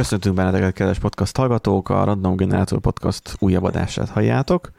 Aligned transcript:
Köszöntünk 0.00 0.34
benneteket, 0.34 0.72
kedves 0.72 0.98
podcast 0.98 1.36
hallgatók, 1.36 1.88
a 1.88 2.04
Random 2.04 2.36
Generator 2.36 2.80
Podcast 2.80 3.36
újabb 3.38 3.62
adását 3.62 4.08
halljátok. 4.08 4.70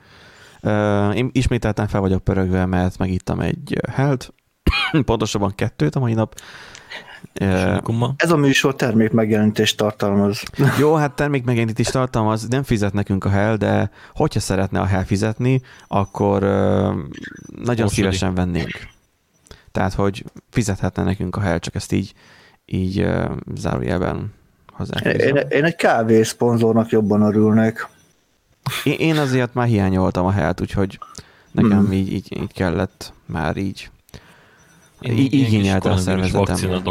Én 1.13 1.29
ismételten 1.31 1.87
fel 1.87 2.01
vagyok 2.01 2.23
pörögve, 2.23 2.65
mert 2.65 2.97
megittam 2.97 3.39
egy 3.39 3.79
helt, 3.91 4.33
pontosabban 5.05 5.55
kettőt 5.55 5.95
a 5.95 5.99
mai 5.99 6.13
nap. 6.13 6.35
Ez 8.15 8.31
a 8.31 8.37
műsor 8.37 8.75
termék 8.75 9.11
megjelenítést 9.11 9.77
tartalmaz. 9.77 10.43
Jó, 10.79 10.95
hát 10.95 11.15
termék 11.15 11.43
megjelenítést 11.43 11.91
tartalmaz, 11.91 12.47
nem 12.47 12.63
fizet 12.63 12.93
nekünk 12.93 13.25
a 13.25 13.29
Hell, 13.29 13.55
de 13.55 13.91
hogyha 14.13 14.39
szeretne 14.39 14.79
a 14.79 14.85
Hell 14.85 15.03
fizetni, 15.03 15.61
akkor 15.87 16.41
nagyon 17.63 17.83
Most 17.83 17.93
szívesen 17.93 18.35
vennénk. 18.35 18.87
Tehát, 19.71 19.93
hogy 19.93 20.25
fizethetne 20.49 21.03
nekünk 21.03 21.35
a 21.35 21.41
Hell, 21.41 21.59
csak 21.59 21.75
ezt 21.75 21.91
így, 21.91 22.13
így 22.65 23.07
zárójelben 23.55 24.39
én, 25.03 25.35
én 25.35 25.63
egy 25.63 25.75
kávé 25.75 26.23
szponzornak 26.23 26.89
jobban 26.89 27.21
örülnék. 27.21 27.87
Én, 28.83 28.93
én 28.99 29.17
azért 29.17 29.53
már 29.53 29.67
hiányoltam 29.67 30.25
a 30.25 30.31
helyet, 30.31 30.61
úgyhogy 30.61 30.99
nekem 31.51 31.79
hmm. 31.79 31.91
így, 31.91 32.13
így, 32.13 32.41
így 32.41 32.53
kellett 32.53 33.13
már 33.25 33.57
így. 33.57 33.89
Én 34.99 35.17
így 35.17 35.33
igényelte 35.33 35.89
a 35.89 35.97
szervezetem. 35.97 36.83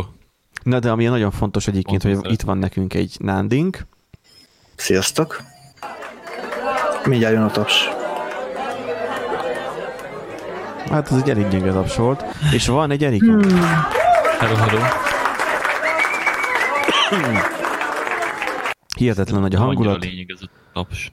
Na 0.62 0.78
de 0.78 0.90
ami 0.90 1.04
nagyon 1.04 1.30
fontos 1.30 1.66
egyébként, 1.66 2.02
hogy 2.02 2.18
itt 2.22 2.40
van 2.40 2.58
nekünk 2.58 2.94
egy 2.94 3.16
nándink. 3.18 3.86
Sziasztok! 4.76 5.42
Mindjárt 7.04 7.34
jön 7.34 7.42
a 7.42 7.50
taps. 7.50 7.88
Hát 10.90 11.10
ez 11.10 11.16
egy 11.16 11.30
elég 11.30 11.48
gyenge 11.48 11.72
taps 11.72 11.96
volt. 11.96 12.24
És 12.52 12.66
van 12.66 12.90
egy 12.90 13.04
Erikünk. 13.04 13.44
Hmm. 13.44 13.60
Hello, 14.38 14.54
hello. 14.54 14.80
Hihetetlen 18.96 19.40
nagy 19.40 19.54
a 19.54 19.58
hangulat. 19.58 20.00
Nem 20.00 20.08
annyira 20.08 20.10
lényeg 20.10 20.30
ez 20.30 20.40
a 20.42 20.48
taps. 20.72 21.12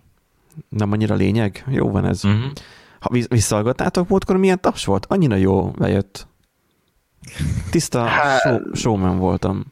Nem 0.69 0.91
annyira 0.91 1.15
lényeg? 1.15 1.65
Jó 1.67 1.91
van 1.91 2.05
ez. 2.05 2.25
Uh-huh. 2.25 2.51
Ha 2.99 3.09
visszahallgattátok 3.29 4.07
múltkor, 4.09 4.37
milyen 4.37 4.61
taps 4.61 4.85
volt? 4.85 5.05
Annyira 5.09 5.35
jó 5.35 5.71
bejött. 5.71 6.27
Tiszta 7.69 8.09
show, 8.39 8.73
showman 8.73 9.17
voltam. 9.17 9.65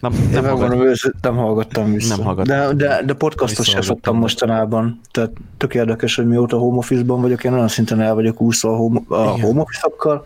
Nem, 0.00 0.12
nem, 0.32 0.44
hallgattam. 0.44 1.12
nem 1.20 1.36
hallgattam 1.36 1.92
vissza. 1.92 2.16
Nem 2.16 2.24
hallgattam. 2.24 2.76
De, 2.76 2.86
de, 2.86 3.02
de 3.04 3.14
podcastot 3.14 3.66
sem 3.66 3.80
szoktam 3.80 4.16
mostanában. 4.16 5.00
Tehát 5.10 5.30
tök 5.56 5.74
érdekes, 5.74 6.14
hogy 6.14 6.26
mióta 6.26 6.58
home 6.58 6.76
office-ban 6.76 7.20
vagyok, 7.20 7.44
én 7.44 7.52
olyan 7.52 7.68
szinten 7.68 8.00
el 8.00 8.14
vagyok 8.14 8.40
úszva 8.40 8.72
a 8.72 8.76
home, 8.76 9.00
a 9.08 9.40
home 9.40 9.60
office-okkal, 9.60 10.24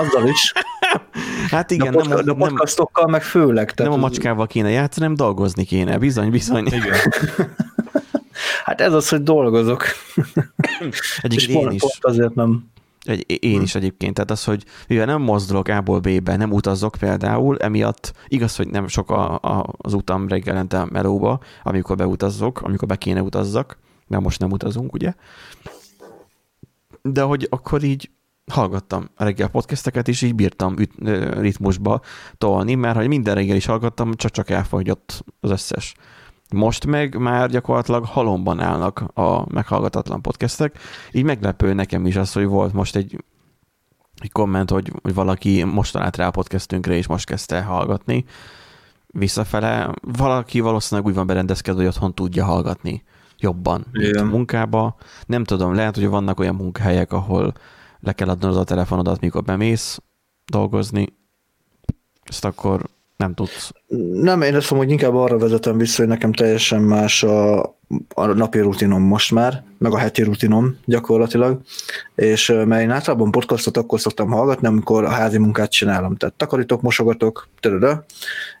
azzal 0.00 0.28
is. 0.28 0.52
Hát 1.48 1.70
igen, 1.70 1.92
de, 1.92 1.98
a, 1.98 2.06
nem, 2.06 2.24
de 2.24 2.32
podcastokkal 2.32 3.06
meg 3.06 3.22
főleg. 3.22 3.72
Tehát 3.72 3.92
nem 3.92 4.02
a 4.02 4.06
macskával 4.06 4.46
kéne 4.46 4.70
játszani, 4.70 5.06
nem 5.06 5.14
dolgozni 5.14 5.64
kéne. 5.64 5.98
Bizony, 5.98 6.30
bizony. 6.30 6.66
Igen. 6.66 6.96
hát 8.64 8.80
ez 8.80 8.92
az, 8.92 9.08
hogy 9.08 9.22
dolgozok. 9.22 9.84
Egyik 11.20 11.48
én 11.48 11.60
pont, 11.60 11.72
is. 11.72 11.80
Pont 11.80 11.98
azért 12.00 12.34
nem. 12.34 12.70
Egy, 13.04 13.44
én 13.44 13.62
is 13.62 13.74
egyébként, 13.74 14.14
tehát 14.14 14.30
az, 14.30 14.44
hogy 14.44 14.64
mivel 14.88 15.06
nem 15.06 15.22
mozdulok 15.22 15.68
A-ból 15.68 16.00
B-be, 16.00 16.36
nem 16.36 16.52
utazok 16.52 16.96
például, 16.98 17.58
emiatt 17.58 18.12
igaz, 18.28 18.56
hogy 18.56 18.68
nem 18.68 18.88
sok 18.88 19.10
a, 19.10 19.34
a, 19.34 19.74
az 19.76 19.94
utam 19.94 20.28
reggelente 20.28 20.86
melóba, 20.90 21.40
amikor 21.62 21.96
beutazzok, 21.96 22.60
amikor 22.62 22.88
be 22.88 22.96
kéne 22.96 23.22
utazzak, 23.22 23.78
mert 24.06 24.22
most 24.22 24.40
nem 24.40 24.50
utazunk, 24.50 24.92
ugye? 24.92 25.14
De 27.02 27.22
hogy 27.22 27.46
akkor 27.50 27.82
így 27.82 28.10
hallgattam 28.46 29.10
a 29.14 29.24
reggel 29.24 29.48
podcasteket, 29.48 30.08
és 30.08 30.22
így 30.22 30.34
bírtam 30.34 30.78
üt, 30.78 30.92
ritmusba 31.38 32.00
tolni, 32.38 32.74
mert 32.74 32.96
hogy 32.96 33.08
minden 33.08 33.34
reggel 33.34 33.56
is 33.56 33.66
hallgattam, 33.66 34.14
csak-csak 34.14 34.50
elfogyott 34.50 35.24
az 35.40 35.50
összes. 35.50 35.94
Most 36.54 36.86
meg 36.86 37.18
már 37.18 37.50
gyakorlatilag 37.50 38.04
halomban 38.04 38.60
állnak 38.60 39.00
a 39.14 39.52
meghallgatatlan 39.52 40.22
podcastek, 40.22 40.78
így 41.12 41.24
meglepő 41.24 41.72
nekem 41.72 42.06
is 42.06 42.16
az, 42.16 42.32
hogy 42.32 42.46
volt 42.46 42.72
most 42.72 42.96
egy, 42.96 43.24
egy 44.18 44.32
komment, 44.32 44.70
hogy, 44.70 44.92
hogy 45.02 45.14
valaki 45.14 45.64
most 45.64 45.92
talált 45.92 46.16
rá 46.16 46.26
a 46.26 46.30
podcastünkre, 46.30 46.94
és 46.94 47.06
most 47.06 47.26
kezdte 47.26 47.62
hallgatni. 47.62 48.24
Visszafele 49.06 49.94
valaki 50.00 50.60
valószínűleg 50.60 51.10
úgy 51.10 51.16
van 51.16 51.26
berendezkedve, 51.26 51.80
hogy 51.80 51.90
otthon 51.90 52.14
tudja 52.14 52.44
hallgatni 52.44 53.02
jobban, 53.38 53.86
mint 53.92 54.30
munkába. 54.30 54.96
Nem 55.26 55.44
tudom, 55.44 55.74
lehet, 55.74 55.94
hogy 55.94 56.08
vannak 56.08 56.40
olyan 56.40 56.54
munkahelyek, 56.54 57.12
ahol 57.12 57.52
le 58.00 58.12
kell 58.12 58.28
adnod 58.28 58.56
a 58.56 58.64
telefonodat, 58.64 59.20
mikor 59.20 59.42
bemész 59.42 60.00
dolgozni, 60.44 61.06
ezt 62.22 62.44
akkor 62.44 62.82
nem 63.16 63.34
tudsz. 63.34 63.72
Nem, 64.12 64.42
én 64.42 64.54
azt 64.54 64.70
mondom, 64.70 64.88
hogy 64.88 64.90
inkább 64.98 65.14
arra 65.14 65.38
vezetem 65.38 65.78
vissza, 65.78 65.96
hogy 65.96 66.10
nekem 66.10 66.32
teljesen 66.32 66.82
más 66.82 67.22
a, 67.22 67.60
a 68.14 68.26
napi 68.26 68.58
rutinom 68.60 69.02
most 69.02 69.32
már, 69.32 69.64
meg 69.78 69.92
a 69.92 69.98
heti 69.98 70.22
rutinom 70.22 70.76
gyakorlatilag, 70.84 71.60
és 72.14 72.48
mert 72.48 72.82
én 72.82 72.90
általában 72.90 73.30
podcastot 73.30 73.76
akkor 73.76 74.00
szoktam 74.00 74.30
hallgatni, 74.30 74.66
amikor 74.66 75.04
a 75.04 75.08
házi 75.08 75.38
munkát 75.38 75.70
csinálom, 75.70 76.16
tehát 76.16 76.34
takarítok, 76.34 76.82
mosogatok, 76.82 77.48
tőle. 77.60 78.04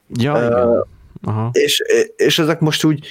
Ja, 0.08 0.32
uh, 0.32 0.86
Aha. 1.22 1.50
És, 1.52 1.82
és 2.16 2.38
ezek 2.38 2.60
most 2.60 2.84
úgy, 2.84 3.06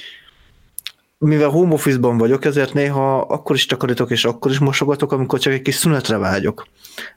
mivel 1.24 1.48
home 1.48 1.72
office-ban 1.72 2.18
vagyok, 2.18 2.44
ezért 2.44 2.74
néha 2.74 3.20
akkor 3.20 3.56
is 3.56 3.66
takarítok, 3.66 4.10
és 4.10 4.24
akkor 4.24 4.50
is 4.50 4.58
mosogatok, 4.58 5.12
amikor 5.12 5.38
csak 5.38 5.52
egy 5.52 5.62
kis 5.62 5.74
szünetre 5.74 6.16
vágyok. 6.16 6.66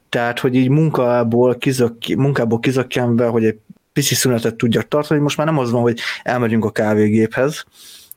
Tehát, 0.10 0.40
hogy 0.40 0.56
így 0.56 0.70
munkából, 0.70 1.56
kizak, 1.56 1.98
munkából 2.18 2.60
kizakjánve, 2.60 3.28
hogy 3.28 3.46
egy 3.46 3.60
pici 3.94 4.16
szünetet 4.16 4.56
tudjak 4.56 4.88
tartani, 4.88 5.20
most 5.20 5.38
már 5.38 5.46
nem 5.46 5.58
az 5.58 5.72
van, 5.72 5.82
hogy 5.82 6.00
elmegyünk 6.24 6.66
a 6.66 6.72
kávégéphez, 6.72 7.66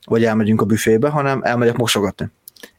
vagy 0.05 0.23
elmegyünk 0.23 0.61
a 0.61 0.65
büfébe, 0.65 1.09
hanem 1.09 1.41
elmegyek 1.43 1.77
mosogatni. 1.77 2.29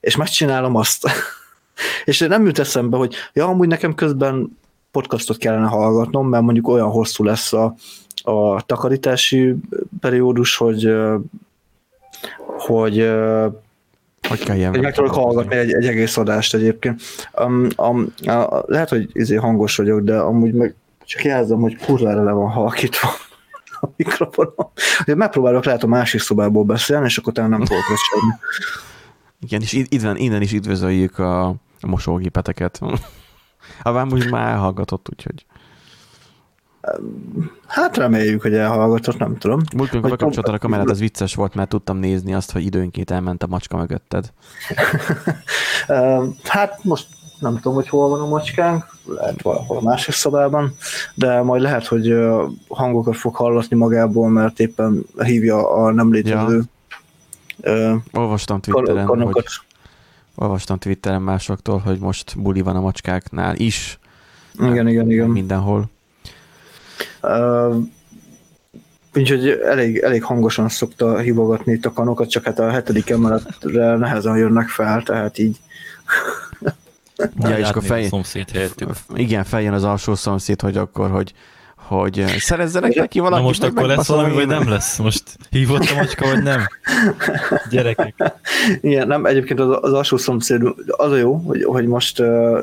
És 0.00 0.16
megcsinálom 0.16 0.74
azt. 0.74 1.08
és 2.04 2.18
nem 2.18 2.46
jut 2.46 2.58
eszembe, 2.58 2.96
hogy 2.96 3.14
ja, 3.32 3.46
amúgy 3.46 3.68
nekem 3.68 3.94
közben 3.94 4.58
podcastot 4.90 5.36
kellene 5.36 5.66
hallgatnom, 5.66 6.28
mert 6.28 6.44
mondjuk 6.44 6.68
olyan 6.68 6.90
hosszú 6.90 7.24
lesz 7.24 7.52
a, 7.52 7.74
a 8.22 8.62
takarítási 8.62 9.54
periódus, 10.00 10.56
hogy 10.56 10.92
hogy 12.60 13.10
hogy 14.28 14.44
kell 14.44 14.56
ilyen 14.56 14.78
meg 14.80 14.94
tudok 14.94 15.14
hallgatni 15.14 15.56
egy, 15.56 15.72
egy 15.72 15.86
egész 15.86 16.16
adást 16.16 16.54
egyébként. 16.54 17.02
Um, 17.44 17.68
um, 17.76 18.12
uh, 18.26 18.62
lehet, 18.66 18.88
hogy 18.88 19.10
izé 19.12 19.34
hangos 19.34 19.76
vagyok, 19.76 20.00
de 20.00 20.16
amúgy 20.16 20.52
meg 20.52 20.74
csak 21.04 21.24
jelzem, 21.24 21.60
hogy 21.60 21.76
kurvára 21.76 22.24
le 22.24 22.32
van 22.32 22.50
halkítva 22.50 23.08
a 23.80 23.88
mikrofonom. 23.96 24.70
Megpróbálok 25.06 25.64
lehet 25.64 25.82
a 25.82 25.86
másik 25.86 26.20
szobából 26.20 26.64
beszélni, 26.64 27.04
és 27.04 27.18
akkor 27.18 27.32
talán 27.32 27.50
nem 27.50 27.64
tudok 27.64 27.82
semmi. 27.82 28.32
Igen, 29.40 29.60
és 29.60 29.84
innen, 29.88 30.16
innen 30.16 30.42
is 30.42 30.52
üdvözöljük 30.52 31.18
a, 31.18 31.46
a 31.80 31.86
mosógépeteket. 31.86 32.80
A 33.82 34.06
úgy 34.14 34.30
már 34.30 34.52
elhallgatott, 34.52 35.06
úgyhogy... 35.10 35.44
Hát 37.66 37.96
reméljük, 37.96 38.42
hogy 38.42 38.54
elhallgatott, 38.54 39.18
nem 39.18 39.36
tudom. 39.38 39.60
Múltkor, 39.76 39.98
amikor 39.98 40.18
bekapcsoltad 40.18 40.54
a 40.54 40.58
kamerát, 40.58 40.90
az 40.90 40.98
vicces 40.98 41.34
volt, 41.34 41.54
mert 41.54 41.68
tudtam 41.68 41.96
nézni 41.96 42.34
azt, 42.34 42.52
hogy 42.52 42.64
időnként 42.64 43.10
elment 43.10 43.42
a 43.42 43.46
macska 43.46 43.76
mögötted. 43.76 44.32
hát 46.44 46.84
most 46.84 47.06
nem 47.40 47.54
tudom, 47.54 47.74
hogy 47.74 47.88
hol 47.88 48.08
van 48.08 48.20
a 48.20 48.26
macskánk, 48.26 48.84
lehet 49.06 49.42
valahol 49.42 49.76
a 49.76 49.82
másik 49.82 50.14
szobában, 50.14 50.74
de 51.14 51.42
majd 51.42 51.62
lehet, 51.62 51.86
hogy 51.86 52.14
hangokat 52.68 53.16
fog 53.16 53.34
hallatni 53.34 53.76
magából, 53.76 54.28
mert 54.28 54.60
éppen 54.60 55.06
hívja 55.18 55.70
a 55.72 55.92
nem 55.92 56.12
létező 56.12 56.62
ja. 57.62 58.02
Olvastam 58.12 58.60
Twitteren, 58.60 59.06
hogy, 59.06 59.44
olvastam 60.34 60.78
Twitteren 60.78 61.22
másoktól, 61.22 61.78
hogy 61.78 61.98
most 61.98 62.40
buli 62.40 62.60
van 62.60 62.76
a 62.76 62.80
macskáknál 62.80 63.56
is. 63.56 63.98
Igen, 64.58 64.88
igen, 64.88 65.10
igen. 65.10 65.30
Mindenhol. 65.30 65.90
Úgyhogy 69.14 69.48
elég, 69.48 69.98
elég 69.98 70.22
hangosan 70.22 70.68
szokta 70.68 71.18
hívogatni 71.18 71.72
itt 71.72 71.84
a 71.84 71.92
kanokat, 71.92 72.30
csak 72.30 72.44
hát 72.44 72.58
a 72.58 72.70
hetedik 72.70 73.10
emeletre 73.10 73.96
nehezen 73.96 74.36
jönnek 74.36 74.68
fel, 74.68 75.02
tehát 75.02 75.38
így 75.38 75.56
Ja, 77.40 77.58
és 77.58 77.68
akkor 77.68 77.82
fej... 77.82 78.04
szomszéd 78.06 78.50
helyettük. 78.50 78.90
Igen, 79.14 79.44
feljön 79.44 79.72
az 79.72 79.84
alsó 79.84 80.14
szomszéd, 80.14 80.60
hogy 80.60 80.76
akkor, 80.76 81.10
hogy 81.10 81.32
hogy 81.74 82.34
szerezzenek 82.38 82.94
neki 82.94 83.18
valaki. 83.18 83.40
Na 83.40 83.46
most 83.46 83.62
akkor 83.62 83.86
lesz 83.86 84.08
valami, 84.08 84.34
vagy 84.34 84.46
nem 84.46 84.68
lesz? 84.68 84.98
Most 84.98 85.22
hívott 85.50 85.90
a 85.90 85.94
macska, 85.94 86.26
vagy 86.26 86.42
nem? 86.42 86.60
Gyerekek. 87.70 88.14
Igen, 88.80 89.06
nem, 89.06 89.26
egyébként 89.26 89.60
az, 89.60 89.78
az 89.80 89.92
alsó 89.92 90.16
szomszéd, 90.16 90.62
az 90.86 91.12
a 91.12 91.16
jó, 91.16 91.34
hogy, 91.34 91.64
hogy 91.64 91.86
most 91.86 92.20
uh, 92.20 92.58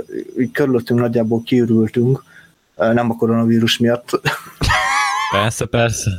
körülöttünk 0.51 0.99
nagyjából 0.99 1.41
kiürültünk, 1.43 2.17
uh, 2.17 2.23
nem 2.75 3.10
a 3.12 3.16
koronavírus 3.16 3.77
miatt. 3.77 4.19
Persze, 5.31 5.66
persze. 5.66 6.12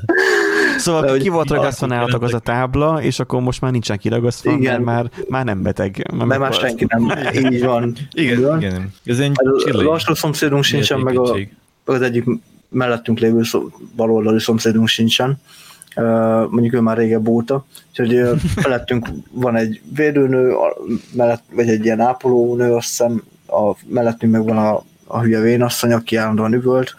Szóval 0.79 1.03
De, 1.03 1.19
ki 1.19 1.29
volt 1.29 1.51
ragasztva 1.51 1.87
nálatok 1.87 2.23
az 2.23 2.35
a 2.35 2.39
tábla, 2.39 3.03
és 3.03 3.19
akkor 3.19 3.41
most 3.41 3.61
már 3.61 3.71
nincsen 3.71 3.99
kiragasztva, 3.99 4.51
igen. 4.51 4.81
mert 4.81 4.85
már, 4.85 5.25
már 5.29 5.45
nem 5.45 5.63
beteg. 5.63 6.07
Mert, 6.13 6.29
mert 6.29 6.41
már 6.41 6.53
senki 6.53 6.87
nem. 6.89 7.13
Így 7.53 7.65
van. 7.65 7.97
Igen, 8.13 8.39
igen. 8.39 8.59
igen. 8.59 8.95
Ez 9.05 9.19
egy 9.19 9.33
a 9.73 9.83
lassú 9.83 10.15
szomszédunk 10.15 10.65
sincsen, 10.65 11.01
meg 11.01 11.19
a, 11.19 11.37
az 11.85 12.01
egyik 12.01 12.25
mellettünk 12.69 13.19
lévő 13.19 13.43
baloldali 13.97 14.41
szomszédunk 14.41 14.89
sincsen. 14.89 15.41
mondjuk 16.51 16.75
ő 16.75 16.81
már 16.81 16.97
régebb 16.97 17.29
óta, 17.29 17.67
úgyhogy 17.89 18.41
mellettünk 18.63 19.09
van 19.31 19.57
egy 19.57 19.81
védőnő, 19.95 20.55
mellett, 21.13 21.43
vagy 21.53 21.69
egy 21.69 21.85
ilyen 21.85 22.01
ápolónő, 22.01 22.73
azt 22.73 22.89
hiszem, 22.89 23.23
a, 23.47 23.77
mellettünk 23.87 24.33
meg 24.33 24.45
van 24.45 24.59
a, 24.59 24.83
a 25.07 25.21
hülye 25.21 25.41
vénasszony, 25.41 25.93
aki 25.93 26.17
állandóan 26.17 26.55
üvölt, 26.55 26.95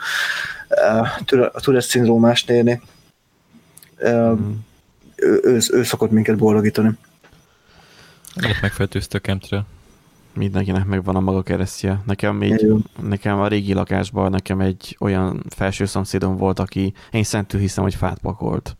a 1.54 1.60
Tourette 1.62 1.82
szindrómás 1.82 2.44
néni. 2.44 2.82
Mm. 4.08 4.52
Ő, 5.16 5.40
ő, 5.44 5.60
ő 5.72 5.84
szokott 5.84 6.12
minket 6.12 6.38
boldogítani. 6.38 6.98
Miért 8.42 8.62
megfertőzte 8.62 9.18
a 9.18 9.22
kemtről? 9.22 9.66
Mindenkinek 10.34 10.86
megvan 10.86 11.16
a 11.16 11.20
maga 11.20 11.42
keresztje. 11.42 12.02
Nekem 12.06 12.36
még, 12.36 12.66
nekem 13.02 13.40
a 13.40 13.48
régi 13.48 13.74
lakásban 13.74 14.32
nekem 14.32 14.60
egy 14.60 14.96
olyan 15.00 15.44
felső 15.50 15.86
szomszédom 15.86 16.38
volt, 16.38 16.60
aki 16.60 16.94
én 17.12 17.24
szentül 17.24 17.60
hiszem, 17.60 17.84
hogy 17.84 17.96
fát 17.96 18.18
pakolt. 18.20 18.78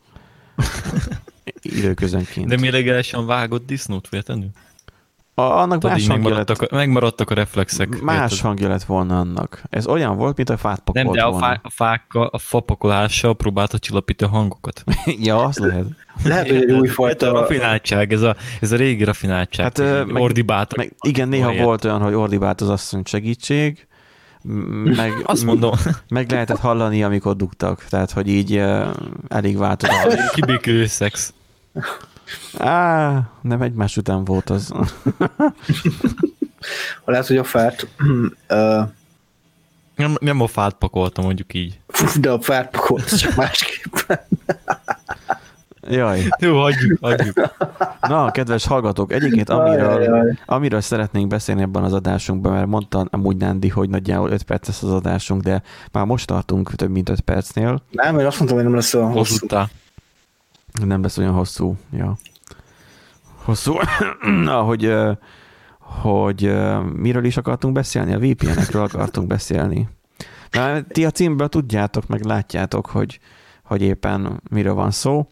Időközönként. 1.62 2.48
De 2.48 2.56
mi 2.56 2.70
legálisan 2.70 3.26
vágott 3.26 3.66
disznót 3.66 4.08
véletlenül? 4.08 4.50
A, 5.38 5.58
annak 5.58 5.78
Tudod, 5.78 5.90
más 5.96 6.06
hangja 6.06 6.22
megmaradtak, 6.24 6.60
lett, 6.60 6.70
a, 6.70 6.76
megmaradtak 6.76 7.30
a 7.30 7.34
reflexek. 7.34 8.00
más 8.00 8.22
érted? 8.30 8.38
hangja 8.38 8.68
lett 8.68 8.82
volna 8.82 9.18
annak. 9.18 9.62
Ez 9.70 9.86
olyan 9.86 10.16
volt, 10.16 10.36
mint 10.36 10.50
a 10.50 10.56
fát 10.56 10.80
pakolt 10.80 11.04
Nem, 11.04 11.14
de 11.14 11.22
a, 11.22 11.30
volna. 11.30 11.46
fá, 11.46 11.60
a 11.62 11.70
fákkal, 11.70 12.26
a 12.26 12.38
fapakolással 12.38 13.36
próbálta 13.36 13.78
csillapítani 13.78 14.32
a 14.32 14.34
hangokat. 14.34 14.84
ja, 15.28 15.44
az 15.44 15.58
lehet. 15.58 15.84
Lehet, 16.24 16.48
hogy 16.48 16.56
egy 16.56 16.72
új 16.72 16.88
Ez 16.88 17.22
a 17.22 17.30
rafináltság, 17.32 18.12
ez 18.12 18.22
a, 18.22 18.36
ez 18.60 18.72
a 18.72 18.76
régi 18.76 19.04
rafináltság. 19.04 19.64
Hát, 19.64 20.06
meg- 20.06 20.22
ordibáltak. 20.22 20.78
Meg 20.78 20.92
igen, 21.00 21.28
néha 21.28 21.46
Ahelyett. 21.46 21.64
volt 21.64 21.84
olyan, 21.84 22.00
hogy 22.00 22.14
ordibált 22.14 22.60
az 22.60 22.68
asszony 22.68 23.02
segítség, 23.04 23.86
meg, 24.84 25.12
Azt 25.24 25.44
mondom, 25.44 25.72
meg 26.08 26.30
lehetett 26.30 26.58
hallani, 26.58 27.02
amikor 27.02 27.36
dugtak, 27.36 27.84
tehát, 27.88 28.10
hogy 28.10 28.28
így 28.28 28.56
uh, 28.56 28.86
elég 29.28 29.58
változott. 29.58 30.30
kibékülő 30.34 30.86
szex. 30.86 31.32
Á, 32.58 33.20
nem 33.42 33.62
egymás 33.62 33.96
után 33.96 34.24
volt 34.24 34.50
az. 34.50 34.72
Lehet, 37.04 37.26
hogy 37.26 37.36
a 37.36 37.44
fát... 37.44 37.88
ö, 38.46 38.80
Nem, 39.96 40.14
nem 40.20 40.40
a 40.40 40.46
fát 40.46 40.74
pakoltam, 40.74 41.24
mondjuk 41.24 41.54
így. 41.54 41.80
de 42.20 42.30
a 42.30 42.40
fát 42.40 42.70
pakolt, 42.70 43.18
csak 43.18 43.34
másképpen. 43.36 44.20
Jaj. 45.90 46.22
Jó, 46.38 46.60
hagyjuk, 46.60 46.98
hagyjuk. 47.00 47.54
Na, 48.00 48.30
kedves 48.30 48.66
hallgatók, 48.66 49.12
egyébként 49.12 49.48
amiről, 49.48 50.36
amiről 50.46 50.80
szeretnénk 50.80 51.28
beszélni 51.28 51.62
ebben 51.62 51.84
az 51.84 51.92
adásunkban, 51.92 52.52
mert 52.52 52.66
mondta 52.66 53.06
amúgy 53.10 53.36
Nándi, 53.36 53.68
hogy 53.68 53.88
nagyjából 53.88 54.30
5 54.30 54.42
perc 54.42 54.66
lesz 54.66 54.82
az 54.82 54.92
adásunk, 54.92 55.42
de 55.42 55.62
már 55.92 56.04
most 56.04 56.26
tartunk 56.26 56.74
több 56.74 56.90
mint 56.90 57.08
5 57.08 57.20
percnél. 57.20 57.82
Nem, 57.90 58.18
én 58.18 58.26
azt 58.26 58.36
mondtam, 58.38 58.56
hogy 58.58 58.66
nem 58.66 58.74
lesz 58.76 58.94
olyan 58.94 59.06
hosszú. 59.12 59.18
Hosszútá. 59.18 59.68
Nem 60.84 61.02
lesz 61.02 61.18
olyan 61.18 61.32
hosszú. 61.32 61.76
Ja. 61.92 62.16
Hosszú. 63.44 63.74
Na, 64.44 64.60
hogy, 66.02 66.52
miről 66.94 67.24
is 67.24 67.36
akartunk 67.36 67.74
beszélni? 67.74 68.12
A 68.12 68.18
VPN-ekről 68.18 68.82
akartunk 68.82 69.26
beszélni. 69.26 69.88
Na, 70.50 70.80
ti 70.82 71.04
a 71.04 71.10
címből 71.10 71.48
tudjátok, 71.48 72.06
meg 72.06 72.24
látjátok, 72.24 72.86
hogy, 72.86 73.20
hogy 73.64 73.82
éppen 73.82 74.42
miről 74.50 74.74
van 74.74 74.90
szó, 74.90 75.26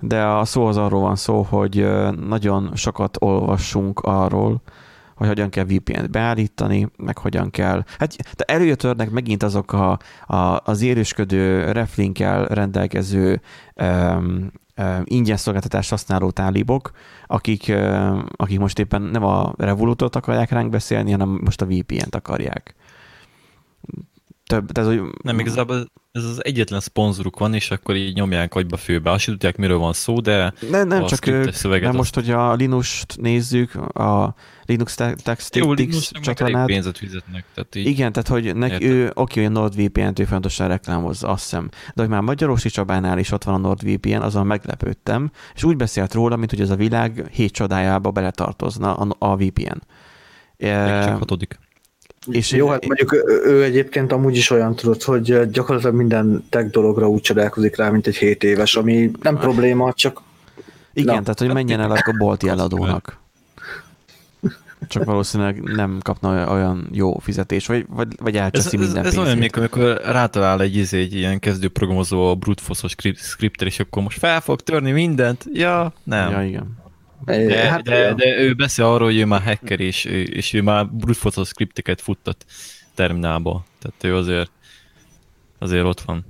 de 0.00 0.24
a 0.24 0.44
szó 0.44 0.66
az 0.66 0.76
arról 0.76 1.00
van 1.00 1.16
szó, 1.16 1.42
hogy 1.42 1.86
nagyon 2.26 2.70
sokat 2.74 3.16
olvassunk 3.20 4.00
arról, 4.00 4.62
hogy 5.14 5.26
hogyan 5.26 5.50
kell 5.50 5.64
VPN-t 5.64 6.10
beállítani, 6.10 6.88
meg 6.96 7.18
hogyan 7.18 7.50
kell. 7.50 7.84
Hát 7.98 8.16
de 8.36 8.44
előjöttörnek 8.44 9.10
megint 9.10 9.42
azok 9.42 9.72
a, 9.72 9.98
a, 10.26 10.60
az 10.64 10.82
érősködő, 10.82 11.72
reflinkkel 11.72 12.44
rendelkező 12.44 13.40
um, 13.74 14.50
ingyen 15.04 15.36
szolgáltatást 15.36 15.90
használó 15.90 16.30
tálibok, 16.30 16.90
akik, 17.26 17.72
akik 18.36 18.58
most 18.58 18.78
éppen 18.78 19.02
nem 19.02 19.24
a 19.24 19.54
Revolutot 19.56 20.16
akarják 20.16 20.50
ránk 20.50 20.70
beszélni, 20.70 21.10
hanem 21.10 21.40
most 21.44 21.60
a 21.60 21.66
VPN-t 21.66 22.14
akarják. 22.14 22.74
Több, 24.46 24.72
tehát, 24.72 24.90
hogy 24.90 25.02
Nem, 25.22 25.38
igazából 25.38 25.86
ez 26.12 26.24
az 26.24 26.44
egyetlen 26.44 26.80
szponzoruk 26.80 27.38
van, 27.38 27.54
és 27.54 27.70
akkor 27.70 27.96
így 27.96 28.14
nyomják 28.14 28.54
agyba 28.54 28.76
főbe. 28.76 29.10
Azt 29.10 29.24
tudják, 29.24 29.56
miről 29.56 29.78
van 29.78 29.92
szó, 29.92 30.20
de 30.20 30.52
ne, 30.70 30.84
nem 30.84 31.06
csak 31.06 31.26
ők, 31.26 31.52
szöveget 31.52 31.88
nem 31.88 31.96
most, 31.96 32.14
hogy 32.14 32.30
a 32.30 32.54
Linux-t 32.54 33.16
nézzük, 33.20 33.74
a 33.74 34.34
Linux 34.64 34.94
Tactics 34.94 36.10
csatornát, 36.10 36.66
pénzet 36.66 36.98
fizetnek. 36.98 37.44
Tehát 37.54 37.74
így, 37.74 37.86
Igen, 37.86 38.12
tehát 38.12 38.28
hogy 38.28 38.56
neki 38.56 38.84
ő, 38.84 39.10
oké, 39.14 39.44
hogy 39.44 39.56
a 39.56 39.58
NordVPN-t 39.58 40.18
ő 40.18 40.24
fontosan 40.24 40.68
reklámozza, 40.68 41.28
azt 41.28 41.42
hiszem. 41.42 41.68
De 41.94 42.02
hogy 42.02 42.10
már 42.10 42.20
Magyarosi 42.20 42.68
Csabánál 42.68 43.18
is 43.18 43.32
ott 43.32 43.44
van 43.44 43.54
a 43.54 43.58
NordVPN, 43.58 44.20
azon 44.20 44.46
meglepődtem, 44.46 45.30
és 45.54 45.64
úgy 45.64 45.76
beszélt 45.76 46.14
róla, 46.14 46.36
mint 46.36 46.50
hogy 46.50 46.60
ez 46.60 46.70
a 46.70 46.76
világ 46.76 47.28
hét 47.32 47.52
csodájába 47.52 48.10
beletartozna 48.10 48.94
a, 48.94 49.16
a 49.18 49.36
VPN. 49.36 49.78
E, 50.58 51.04
csak 51.04 51.18
hatodik. 51.18 51.58
És 52.30 52.52
Jó, 52.52 52.68
hát 52.68 52.86
mondjuk 52.86 53.12
ő, 53.12 53.42
ő 53.44 53.62
egyébként 53.62 54.12
amúgy 54.12 54.36
is 54.36 54.50
olyan 54.50 54.74
tudod, 54.74 55.02
hogy 55.02 55.50
gyakorlatilag 55.50 55.94
minden 55.94 56.44
tech 56.50 56.70
dologra 56.70 57.08
úgy 57.08 57.20
csodálkozik 57.20 57.76
rá, 57.76 57.90
mint 57.90 58.06
egy 58.06 58.16
7 58.16 58.44
éves, 58.44 58.76
ami 58.76 59.10
nem 59.22 59.36
probléma, 59.38 59.92
csak 59.92 60.22
igen, 60.92 61.14
na, 61.14 61.20
tehát 61.20 61.38
hogy 61.38 61.52
menjen 61.52 61.80
el 61.80 61.90
a 61.90 62.14
bolti 62.18 62.48
eladónak. 62.48 63.18
Csak 64.88 65.04
valószínűleg 65.04 65.62
nem 65.62 65.98
kapna 66.02 66.30
olyan- 66.30 66.48
olyan 66.48 66.88
jó 66.92 67.18
fizetés, 67.18 67.66
vagy, 67.66 67.86
vagy, 67.88 68.08
vagy 68.20 68.34
Ez, 68.36 68.40
elcseszi 68.42 68.76
ez, 68.76 68.82
minden 68.82 69.04
ez 69.04 69.12
olyan, 69.18 69.24
pénzét. 69.24 69.40
még 69.40 69.56
amikor 69.56 70.00
rátalál 70.04 70.60
egy, 70.60 70.76
izé, 70.76 71.00
egy 71.00 71.14
ilyen 71.14 71.38
kezdő 71.38 71.68
programozó 71.68 72.30
a 72.30 72.34
brute 72.34 72.62
force 72.62 72.88
scripter, 73.14 73.66
és 73.66 73.80
akkor 73.80 74.02
most 74.02 74.18
fel 74.18 74.40
fog 74.40 74.60
törni 74.60 74.90
mindent. 74.90 75.44
Ja, 75.52 75.92
nem. 76.02 76.30
Ja, 76.30 76.42
igen. 76.42 76.84
De, 77.24 77.68
hát, 77.68 77.82
de, 77.82 78.14
de, 78.14 78.38
ő 78.38 78.54
beszél 78.54 78.84
arról, 78.84 79.06
hogy 79.06 79.18
ő 79.18 79.24
már 79.24 79.42
hacker, 79.42 79.80
és, 79.80 80.04
és 80.04 80.52
ő 80.52 80.62
már 80.62 80.88
brute 80.90 81.18
force 81.18 81.44
scripteket 81.44 82.00
futtat 82.00 82.44
terminálba. 82.94 83.64
Tehát 83.78 84.04
ő 84.04 84.16
azért, 84.16 84.50
azért 85.58 85.84
ott 85.84 86.00
van. 86.00 86.24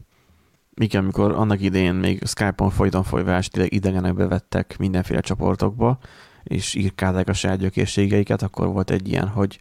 Igen, 0.75 1.03
amikor 1.03 1.33
annak 1.33 1.61
idején 1.61 1.95
még 1.95 2.23
Skype-on 2.27 2.71
folyton 2.71 3.03
folyvást 3.03 3.57
idegenek 3.57 4.15
bevettek 4.15 4.79
mindenféle 4.79 5.21
csoportokba, 5.21 5.99
és 6.43 6.75
írkálták 6.75 7.29
a 7.29 7.33
saját 7.33 7.59
gyökérségeiket, 7.59 8.43
akkor 8.43 8.67
volt 8.67 8.91
egy 8.91 9.09
ilyen, 9.09 9.29
hogy 9.29 9.61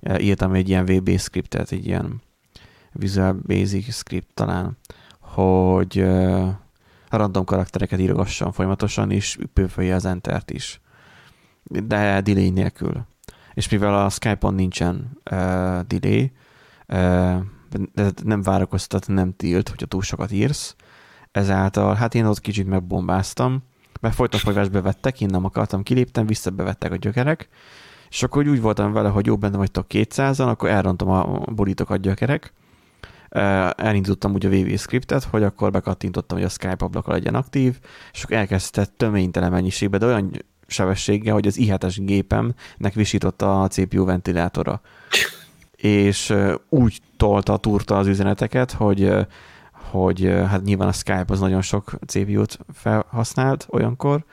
eh, 0.00 0.24
írtam 0.24 0.52
egy 0.52 0.68
ilyen 0.68 0.84
VB 0.84 1.18
scriptet, 1.18 1.72
egy 1.72 1.86
ilyen 1.86 2.22
Visual 2.92 3.40
Basic 3.46 3.94
script 3.94 4.28
talán, 4.34 4.78
hogy 5.20 5.98
eh, 5.98 6.54
random 7.08 7.44
karaktereket 7.44 7.98
írogasson 7.98 8.52
folyamatosan, 8.52 9.10
és 9.10 9.38
pőfölje 9.52 9.94
az 9.94 10.04
entert 10.04 10.50
is. 10.50 10.80
De 11.62 12.20
delay 12.20 12.50
nélkül. 12.50 13.06
És 13.54 13.68
mivel 13.68 14.04
a 14.04 14.08
Skype-on 14.08 14.54
nincsen 14.54 15.18
uh, 15.30 15.80
delay, 15.80 16.32
uh, 16.88 17.36
nem 18.24 18.42
várakoztat, 18.42 19.08
nem 19.08 19.32
tilt, 19.36 19.68
hogyha 19.68 19.86
túl 19.86 20.02
sokat 20.02 20.32
írsz, 20.32 20.76
ezáltal 21.30 21.94
hát 21.94 22.14
én 22.14 22.24
ott 22.24 22.40
kicsit 22.40 22.66
megbombáztam, 22.66 23.62
mert 24.00 24.14
folyton 24.14 24.40
folyvást 24.40 24.70
bevettek, 24.70 25.20
én 25.20 25.28
nem 25.30 25.44
akartam, 25.44 25.82
kiléptem, 25.82 26.26
visszabevettek 26.26 26.92
a 26.92 26.96
gyökerek, 26.96 27.48
és 28.08 28.22
akkor 28.22 28.48
úgy 28.48 28.60
voltam 28.60 28.92
vele, 28.92 29.08
hogy 29.08 29.26
jó, 29.26 29.36
benne 29.36 29.56
vagytok 29.56 29.86
200-an, 29.88 30.48
akkor 30.48 30.68
elrontom 30.68 31.10
a 31.10 31.24
borítokat 31.54 32.00
gyökerek, 32.00 32.52
elindítottam 33.76 34.32
úgy 34.32 34.46
a 34.46 34.48
VV 34.48 34.76
scriptet, 34.76 35.24
hogy 35.24 35.42
akkor 35.42 35.70
bekattintottam, 35.70 36.36
hogy 36.38 36.46
a 36.46 36.50
Skype 36.50 36.84
ablaka 36.84 37.12
legyen 37.12 37.34
aktív, 37.34 37.78
és 38.12 38.22
akkor 38.22 38.36
elkezdte 38.36 38.84
töménytelen 38.84 39.50
mennyiségbe, 39.50 39.98
de 39.98 40.06
olyan 40.06 40.44
sebességgel, 40.66 41.34
hogy 41.34 41.46
az 41.46 41.58
i7-es 41.60 41.96
gépemnek 41.98 42.94
visította 42.94 43.62
a 43.62 43.68
CPU 43.68 44.04
ventilátora. 44.04 44.80
És 45.76 46.34
úgy 46.68 47.00
tolta, 47.16 47.56
túrta 47.56 47.96
az 47.96 48.06
üzeneteket, 48.06 48.72
hogy 48.72 49.26
hogy 49.90 50.24
hát 50.24 50.62
nyilván 50.62 50.88
a 50.88 50.92
Skype 50.92 51.24
az 51.26 51.40
nagyon 51.40 51.62
sok 51.62 51.98
CPU-t 52.06 52.58
felhasznált 52.72 53.66
olyankor, 53.70 54.24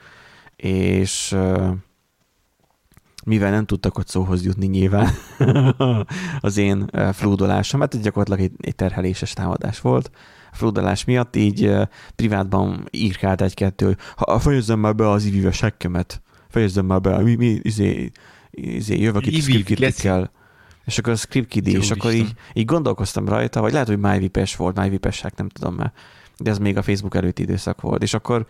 és 0.56 1.36
mivel 3.24 3.50
nem 3.50 3.64
tudtak 3.64 3.98
ott 3.98 4.08
szóhoz 4.08 4.44
jutni 4.44 4.66
nyilván 4.66 5.08
az 6.40 6.56
én 6.56 6.86
eh, 6.90 7.12
flúdolásom, 7.12 7.80
mert 7.80 7.94
ez 7.94 8.00
gyakorlatilag 8.00 8.40
egy, 8.40 8.66
egy 8.66 8.74
terheléses 8.74 9.32
támadás 9.32 9.80
volt. 9.80 10.10
A 10.52 10.56
flúdolás 10.56 11.04
miatt 11.04 11.36
így 11.36 11.64
eh, 11.64 11.86
privátban 12.16 12.88
írkált 12.90 13.40
egy-kettő, 13.40 13.84
hogy 13.86 13.96
ha 14.16 14.38
fejezzem 14.38 14.78
már 14.78 14.94
be 14.94 15.10
az 15.10 15.24
ivives 15.24 15.60
hekkemet, 15.60 16.22
fejezzem 16.48 16.86
már 16.86 17.00
be, 17.00 17.18
mi, 17.18 17.34
mi 17.34 17.58
izé, 17.62 18.10
izé 18.50 19.00
jövök 19.00 19.26
itt 19.26 19.42
scriptkidlikkel. 19.42 20.30
És 20.84 20.98
akkor 20.98 21.12
a 21.12 21.16
scriptkid 21.16 21.66
és 21.66 21.90
akkor 21.90 22.12
így, 22.12 22.32
így 22.52 22.64
gondolkoztam 22.64 23.28
rajta, 23.28 23.60
vagy 23.60 23.72
lehet, 23.72 23.86
hogy 23.88 23.98
MyVipes 23.98 24.56
volt, 24.56 24.80
MyVipes 24.80 25.20
hack, 25.20 25.36
nem 25.36 25.48
tudom 25.48 25.74
már, 25.74 25.92
de 26.38 26.50
ez 26.50 26.58
még 26.58 26.76
a 26.76 26.82
Facebook 26.82 27.14
előtti 27.14 27.42
időszak 27.42 27.80
volt, 27.80 28.02
és 28.02 28.14
akkor 28.14 28.46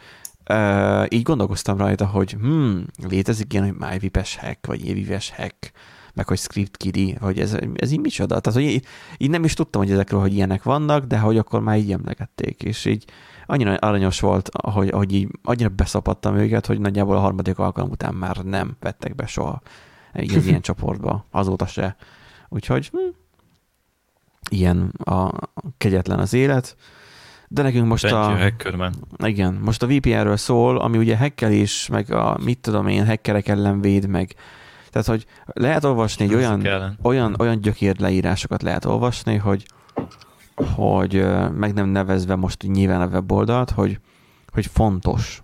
uh, 0.51 1.07
így 1.09 1.23
gondolkoztam 1.23 1.77
rajta, 1.77 2.07
hogy 2.07 2.31
hmm, 2.33 2.85
létezik 3.09 3.53
ilyen, 3.53 3.65
hogy 3.65 3.89
MyVipes 3.91 4.37
hack, 4.37 4.67
vagy 4.67 4.89
Evives 4.89 5.31
hack, 5.31 5.73
meg 6.15 6.29
hogy 6.29 6.39
script 6.39 6.77
kidi, 6.77 7.13
hogy 7.21 7.41
ez, 7.41 7.57
ez 7.75 7.91
így 7.91 8.01
micsoda. 8.01 8.41
Tehát, 8.41 8.59
hogy 8.59 8.69
így, 8.71 8.87
így, 9.19 9.31
nem 9.31 9.45
is 9.45 9.55
tudtam, 9.55 9.83
hogy 9.83 9.91
ezekről, 9.91 10.21
hogy 10.21 10.35
ilyenek 10.35 10.63
vannak, 10.63 11.05
de 11.05 11.19
hogy 11.19 11.39
akkor 11.39 11.61
már 11.61 11.79
így 11.79 11.93
emlegették, 11.93 12.63
és 12.63 12.85
így 12.85 13.05
annyira 13.47 13.75
aranyos 13.75 14.21
volt, 14.21 14.49
hogy, 14.63 14.91
hogy 14.91 15.13
így 15.13 15.29
annyira 15.43 15.69
beszapadtam 15.69 16.37
őket, 16.37 16.67
hogy 16.67 16.81
nagyjából 16.81 17.17
a 17.17 17.21
harmadik 17.21 17.59
alkalom 17.59 17.91
után 17.91 18.15
már 18.15 18.37
nem 18.37 18.77
vettek 18.81 19.15
be 19.15 19.27
soha 19.27 19.63
egy 20.13 20.35
az 20.35 20.47
ilyen 20.47 20.61
csoportba, 20.69 21.25
azóta 21.31 21.67
se. 21.67 21.97
Úgyhogy 22.49 22.89
hm, 22.89 22.99
ilyen 24.51 24.93
a 25.05 25.33
kegyetlen 25.77 26.19
az 26.19 26.33
élet. 26.33 26.77
De 27.49 27.63
nekünk 27.63 27.87
most 27.87 28.07
Thank 28.07 28.39
a... 28.39 28.43
Hackerman. 28.43 28.95
Igen, 29.25 29.55
most 29.55 29.83
a 29.83 29.87
VPN-ről 29.87 30.37
szól, 30.37 30.79
ami 30.79 30.99
ugye 30.99 31.17
hackelés, 31.17 31.89
meg 31.89 32.13
a 32.13 32.39
mit 32.45 32.59
tudom 32.59 32.87
én, 32.87 33.07
hackerek 33.07 33.49
ellen 33.49 33.81
véd, 33.81 34.07
meg 34.07 34.35
tehát, 34.91 35.09
hogy 35.09 35.27
lehet 35.47 35.85
olvasni 35.85 36.25
egy 36.25 36.35
olyan, 36.35 36.67
ellen. 36.67 36.99
olyan, 37.03 37.35
olyan 37.39 37.61
gyökér 37.61 37.99
leírásokat 37.99 38.63
lehet 38.63 38.85
olvasni, 38.85 39.37
hogy, 39.37 39.67
hogy 40.75 41.27
meg 41.53 41.75
nem 41.75 41.89
nevezve 41.89 42.35
most 42.35 42.63
nyilván 42.63 43.01
a 43.01 43.07
weboldalt, 43.07 43.71
hogy, 43.71 44.01
hogy 44.53 44.67
fontos 44.67 45.43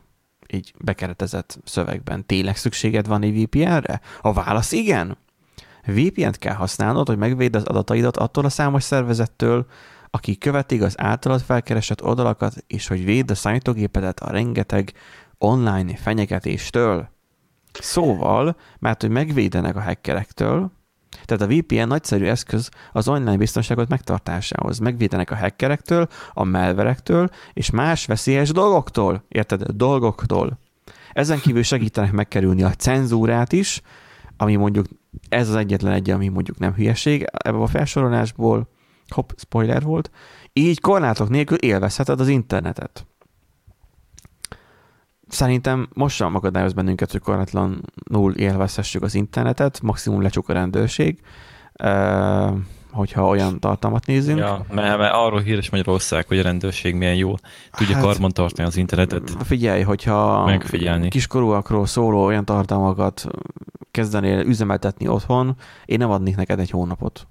így 0.53 0.75
bekeretezett 0.79 1.59
szövegben. 1.65 2.27
Tényleg 2.27 2.57
szükséged 2.57 3.07
van 3.07 3.23
egy 3.23 3.43
VPN-re? 3.43 4.01
A 4.21 4.33
válasz 4.33 4.73
igen. 4.73 5.17
VPN-t 5.87 6.39
kell 6.39 6.55
használnod, 6.55 7.07
hogy 7.07 7.19
megvéd 7.19 7.55
az 7.55 7.65
adataidat 7.65 8.17
attól 8.17 8.45
a 8.45 8.49
számos 8.49 8.83
szervezettől, 8.83 9.67
akik 10.11 10.39
követik 10.39 10.83
az 10.83 11.01
általad 11.01 11.41
felkeresett 11.41 12.03
oldalakat, 12.03 12.65
és 12.67 12.87
hogy 12.87 13.05
védd 13.05 13.31
a 13.31 13.35
számítógépedet 13.35 14.21
a 14.21 14.31
rengeteg 14.31 14.93
online 15.39 15.97
fenyegetéstől. 15.97 17.09
Szóval, 17.73 18.57
mert 18.79 19.01
hogy 19.01 19.11
megvédenek 19.11 19.77
a 19.77 19.83
hackerektől, 19.83 20.71
tehát 21.25 21.43
a 21.43 21.55
VPN 21.55 21.87
nagyszerű 21.87 22.27
eszköz 22.27 22.69
az 22.93 23.09
online 23.09 23.37
biztonságot 23.37 23.89
megtartásához. 23.89 24.79
Megvédenek 24.79 25.31
a 25.31 25.37
hackerektől, 25.37 26.09
a 26.33 26.45
malverektől 26.45 27.29
és 27.53 27.71
más 27.71 28.07
veszélyes 28.07 28.51
dolgoktól. 28.51 29.25
Érted? 29.29 29.63
Dolgoktól. 29.63 30.59
Ezen 31.13 31.41
kívül 31.41 31.63
segítenek 31.63 32.13
megkerülni 32.13 32.63
a 32.63 32.71
cenzúrát 32.71 33.53
is, 33.53 33.83
ami 34.37 34.57
mondjuk 34.57 34.87
ez 35.29 35.49
az 35.49 35.55
egyetlen 35.55 35.93
egy, 35.93 36.11
ami 36.11 36.29
mondjuk 36.29 36.59
nem 36.59 36.75
hülyeség 36.75 37.25
ebből 37.33 37.63
a 37.63 37.67
felsorolásból, 37.67 38.69
hopp, 39.11 39.31
spoiler 39.37 39.83
volt, 39.83 40.11
így 40.53 40.81
korlátok 40.81 41.29
nélkül 41.29 41.59
élvezheted 41.59 42.21
az 42.21 42.29
internetet. 42.29 43.07
Szerintem 45.29 45.89
most 45.95 46.17
sem 46.17 46.35
akadályoz 46.35 46.73
bennünket, 46.73 47.11
hogy 47.11 47.21
korlátlanul 47.21 48.35
élvezhessük 48.37 49.03
az 49.03 49.15
internetet, 49.15 49.81
maximum 49.83 50.23
lecsuk 50.23 50.49
a 50.49 50.53
rendőrség, 50.53 51.21
hogyha 52.91 53.27
olyan 53.27 53.61
tartalmat 53.61 54.07
nézünk. 54.07 54.39
Ja, 54.39 54.65
mert, 54.73 54.99
mert 54.99 55.15
arról 55.15 55.41
híres 55.41 55.71
Magyarország, 55.71 56.27
hogy 56.27 56.39
a 56.39 56.43
rendőrség 56.43 56.95
milyen 56.95 57.15
jó 57.15 57.35
tudja 57.71 57.95
hát, 57.95 58.05
karban 58.05 58.31
tartani 58.31 58.69
az 58.69 58.77
internetet. 58.77 59.37
Figyelj, 59.43 59.83
hogyha 59.83 60.45
Megfigyelni. 60.45 61.09
kiskorúakról 61.09 61.87
szóló 61.87 62.25
olyan 62.25 62.45
tartalmakat 62.45 63.27
kezdenél 63.91 64.41
üzemeltetni 64.41 65.09
otthon, 65.09 65.57
én 65.85 65.99
nem 65.99 66.11
adnék 66.11 66.37
neked 66.37 66.59
egy 66.59 66.71
hónapot. 66.71 67.27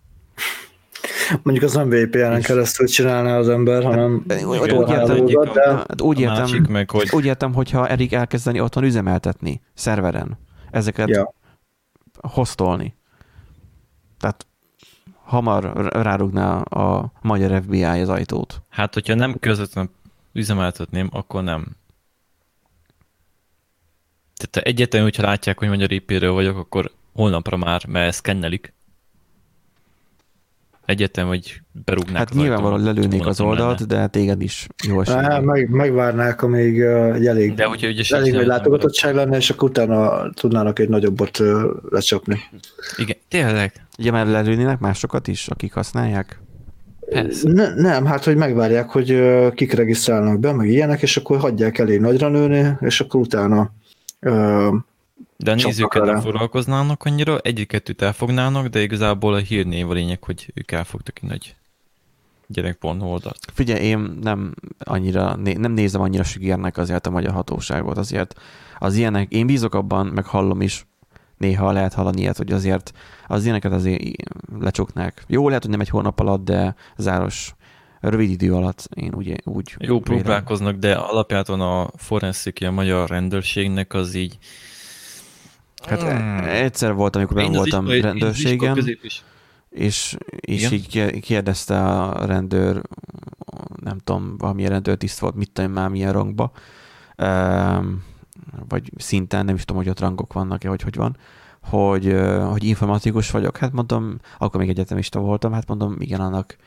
Mondjuk 1.43 1.65
az 1.65 1.73
nem 1.73 1.89
VPN-en 1.89 2.41
keresztül 2.41 2.87
csinálná 2.87 3.37
az 3.37 3.49
ember, 3.49 3.83
hanem 3.83 4.23
Úgy 4.27 4.63
Igen, 4.65 4.79
úgy 5.21 5.29
értem, 5.29 5.39
a- 5.39 5.53
de 5.53 5.73
hát 5.73 6.01
úgy 6.01 6.19
értem, 6.19 6.65
meg, 6.69 6.89
hogy 6.89 7.09
úgy 7.11 7.25
értem, 7.25 7.53
hogyha 7.53 7.87
Erik 7.87 8.13
elkezdeni 8.13 8.59
otthon 8.61 8.83
üzemeltetni, 8.83 9.61
szerveren, 9.73 10.37
ezeket 10.71 11.09
ja. 11.09 11.33
hostolni. 12.21 12.95
Tehát 14.19 14.47
hamar 15.23 15.89
rárugná 15.91 16.57
a 16.57 17.11
magyar 17.21 17.61
FBI 17.61 17.83
az 17.83 18.09
ajtót. 18.09 18.61
hát 18.69 18.93
hogyha 18.93 19.15
nem 19.15 19.39
közvetlenül 19.39 19.91
üzemeltetném, 20.33 21.09
akkor 21.11 21.43
nem. 21.43 21.67
Tehát 24.35 24.67
egyetem, 24.67 25.01
hogyha 25.03 25.23
látják, 25.23 25.59
hogy 25.59 25.67
magyar 25.67 25.91
IP-ről 25.91 26.31
vagyok, 26.31 26.57
akkor 26.57 26.91
holnapra 27.13 27.57
már, 27.57 27.85
mert 27.87 28.15
szkennelik. 28.15 28.73
Egyetem, 30.89 31.27
hogy 31.27 31.61
berúgnák 31.85 32.17
Hát 32.17 32.33
nyilvánvalóan 32.33 32.83
lelőnék 32.83 33.25
az 33.25 33.41
oldalt, 33.41 33.79
menne. 33.87 34.01
de 34.01 34.07
téged 34.07 34.41
is 34.41 34.67
jó 34.87 35.01
eséllyel. 35.01 35.41
meg, 35.41 35.69
megvárnák, 35.69 36.41
amíg 36.41 36.81
egy 36.81 37.25
elég, 37.25 37.53
De 37.53 37.65
hogyha 37.65 37.87
ugye 37.87 38.03
elég 38.09 38.33
nagy 38.33 38.45
látogatottság 38.45 39.15
lenne, 39.15 39.37
és 39.37 39.49
akkor 39.49 39.69
utána 39.69 40.29
tudnának 40.33 40.79
egy 40.79 40.89
nagyobbot 40.89 41.39
lecsapni. 41.89 42.39
Igen, 42.97 43.17
tényleg. 43.27 43.73
Ugye 43.97 44.11
már 44.11 44.27
lelőnének 44.27 44.79
másokat 44.79 45.27
is, 45.27 45.47
akik 45.47 45.73
használják? 45.73 46.39
Persze. 47.09 47.51
Ne, 47.51 47.73
nem, 47.75 48.05
hát 48.05 48.23
hogy 48.23 48.35
megvárják, 48.35 48.89
hogy 48.89 49.21
kik 49.53 49.73
regisztrálnak 49.73 50.39
be, 50.39 50.51
meg 50.53 50.67
ilyenek, 50.67 51.01
és 51.01 51.17
akkor 51.17 51.39
hagyják 51.39 51.77
elég 51.77 51.99
nagyra 51.99 52.29
nőni, 52.29 52.77
és 52.79 53.01
akkor 53.01 53.19
utána 53.19 53.71
De 55.37 55.51
a 55.51 55.87
vele. 55.93 56.11
nem 56.11 56.21
foglalkoznának 56.21 57.03
annyira, 57.03 57.37
egy-kettőt 57.37 58.01
elfognának, 58.01 58.67
de 58.67 58.81
igazából 58.81 59.33
a 59.33 59.37
hírnév 59.37 59.89
a 59.89 59.93
lényeg, 59.93 60.23
hogy 60.23 60.51
ők 60.53 60.71
elfogtak 60.71 61.17
egy 61.21 61.29
nagy 61.29 61.55
gyerekpornó 62.47 63.11
oldalt. 63.11 63.39
Figyelj, 63.53 63.85
én 63.85 64.17
nem 64.21 64.53
annyira, 64.79 65.35
nem 65.35 65.71
nézem 65.71 66.01
annyira 66.01 66.23
sigérnek 66.23 66.77
azért 66.77 67.07
a 67.07 67.09
magyar 67.09 67.33
hatóságot, 67.33 67.97
azért 67.97 68.39
az 68.79 68.95
ilyenek, 68.95 69.31
én 69.31 69.45
bízok 69.45 69.75
abban, 69.75 70.05
meg 70.05 70.25
hallom 70.25 70.61
is, 70.61 70.87
néha 71.37 71.71
lehet 71.71 71.93
hallani 71.93 72.21
ilyet, 72.21 72.37
hogy 72.37 72.51
azért 72.51 72.91
az 73.27 73.43
ilyeneket 73.43 73.71
azért 73.71 74.03
lecsuknák. 74.59 75.23
Jó, 75.27 75.47
lehet, 75.47 75.61
hogy 75.61 75.71
nem 75.71 75.79
egy 75.79 75.89
hónap 75.89 76.19
alatt, 76.19 76.43
de 76.43 76.75
záros, 76.97 77.55
rövid 77.99 78.29
idő 78.29 78.53
alatt 78.53 78.89
én 78.95 79.13
úgy, 79.15 79.41
úgy 79.43 79.75
Jó 79.77 79.99
próbálkoznak, 79.99 80.75
de 80.75 80.93
alapjáton 80.95 81.61
a 81.61 81.89
forenszik 81.97 82.65
a 82.65 82.71
magyar 82.71 83.09
rendőrségnek 83.09 83.93
az 83.93 84.13
így... 84.13 84.37
Hát 85.87 86.01
Hmm. 86.01 86.37
egyszer 86.43 86.93
volt, 86.93 87.15
amikor 87.15 87.35
ben 87.35 87.51
voltam 87.51 87.85
iskola- 87.85 88.03
rendőrségen, 88.03 88.97
és, 89.69 90.17
és 90.29 90.57
Igen? 90.61 90.73
így 90.73 90.87
ké- 90.87 91.19
kérdezte 91.19 91.85
a 91.85 92.25
rendőr, 92.25 92.81
nem 93.83 93.97
tudom, 94.03 94.37
valamilyen 94.37 94.69
rendőrtiszt 94.71 95.19
volt, 95.19 95.35
mit 95.35 95.51
tudom 95.51 95.69
én 95.69 95.75
már 95.75 95.89
milyen 95.89 96.11
rangba, 96.13 96.51
vagy 98.69 98.91
szinten, 98.97 99.45
nem 99.45 99.55
is 99.55 99.65
tudom, 99.65 99.81
hogy 99.81 99.91
ott 99.91 99.99
rangok 99.99 100.33
vannak-e, 100.33 100.67
hogy 100.69 100.81
hogy 100.81 100.95
van, 100.95 101.17
hogy, 101.61 102.15
hogy 102.49 102.63
informatikus 102.63 103.31
vagyok. 103.31 103.57
Hát 103.57 103.71
mondom, 103.71 104.17
akkor 104.37 104.59
még 104.59 104.69
egyetemista 104.69 105.19
voltam, 105.19 105.51
hát 105.53 105.67
mondom, 105.67 105.95
igen, 105.99 106.19
annak 106.19 106.57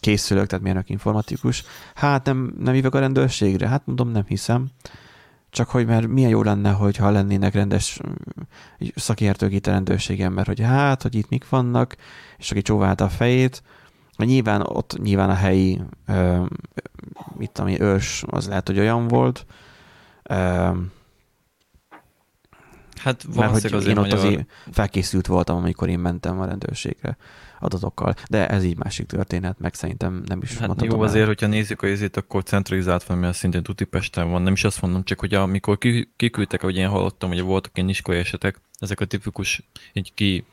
készülök, 0.00 0.46
tehát 0.46 0.64
mérnök 0.64 0.88
informatikus. 0.88 1.64
Hát 1.94 2.24
nem, 2.24 2.54
nem 2.58 2.74
hívok 2.74 2.94
a 2.94 2.98
rendőrségre? 2.98 3.68
Hát 3.68 3.82
mondom, 3.84 4.08
nem 4.08 4.24
hiszem. 4.26 4.66
Csak 5.50 5.68
hogy 5.68 5.86
mert 5.86 6.06
milyen 6.06 6.30
jó 6.30 6.42
lenne, 6.42 6.70
hogyha 6.70 7.10
lennének 7.10 7.54
rendes 7.54 8.00
mm, 8.06 8.12
szakértők 8.94 9.52
itt 9.52 9.66
a 9.66 9.70
rendőrségen, 9.70 10.32
mert 10.32 10.46
hogy 10.46 10.60
hát, 10.60 11.02
hogy 11.02 11.14
itt 11.14 11.28
mik 11.28 11.48
vannak, 11.48 11.96
és 12.38 12.50
aki 12.50 12.62
csóválta 12.62 13.04
a 13.04 13.08
fejét, 13.08 13.62
nyilván 14.16 14.60
ott 14.60 14.98
nyilván 15.02 15.30
a 15.30 15.34
helyi 15.34 15.80
ö, 16.06 16.44
mit 17.36 17.50
tudom 17.50 17.70
én, 17.70 17.82
ős, 17.82 18.24
az 18.26 18.48
lehet, 18.48 18.66
hogy 18.66 18.78
olyan 18.78 19.08
volt, 19.08 19.46
ö, 20.22 20.70
Hát 23.02 23.26
mert 23.34 23.70
hogy 23.70 23.86
én 23.86 23.96
ott 23.96 24.12
azért 24.12 24.50
felkészült 24.70 25.26
voltam, 25.26 25.56
amikor 25.56 25.88
én 25.88 25.98
mentem 25.98 26.40
a 26.40 26.44
rendőrségre 26.44 27.16
adatokkal, 27.60 28.14
de 28.28 28.48
ez 28.48 28.64
így 28.64 28.76
másik 28.76 29.06
történet, 29.06 29.58
meg 29.58 29.74
szerintem 29.74 30.22
nem 30.26 30.40
is 30.42 30.50
Hát 30.58 30.66
mondhatom 30.66 30.94
jó, 30.96 31.02
el. 31.02 31.08
azért, 31.08 31.26
hogyha 31.26 31.46
nézzük 31.46 31.82
a 31.82 31.86
izét, 31.86 32.16
akkor 32.16 32.42
centralizált 32.42 33.04
van, 33.04 33.18
mert 33.18 33.36
szintén 33.36 33.62
tuti 33.62 33.84
Pesten 33.84 34.30
van. 34.30 34.42
Nem 34.42 34.52
is 34.52 34.64
azt 34.64 34.82
mondom, 34.82 35.04
csak 35.04 35.20
hogy 35.20 35.34
amikor 35.34 35.78
ki- 35.78 36.12
kiküldtek, 36.16 36.62
ahogy 36.62 36.76
én 36.76 36.88
hallottam, 36.88 37.28
hogy 37.28 37.40
voltak 37.40 37.76
ilyen 37.76 37.88
iskolai 37.88 38.20
esetek, 38.20 38.60
ezek 38.78 39.00
a 39.00 39.04
tipikus, 39.04 39.62
egy 39.92 40.12
ki, 40.14 40.44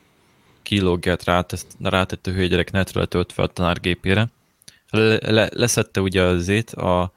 kilógját 0.62 1.24
rátesz, 1.24 1.66
rátette 1.82 2.32
hölgyerek 2.32 2.72
netről 2.72 3.08
töltve 3.08 3.44
a 3.44 3.48
tanár 3.48 3.80
gépére. 3.80 4.30
Le, 4.90 5.18
le, 5.32 5.50
leszette 5.54 6.02
ugye 6.02 6.22
azért 6.22 6.72
a, 6.74 7.12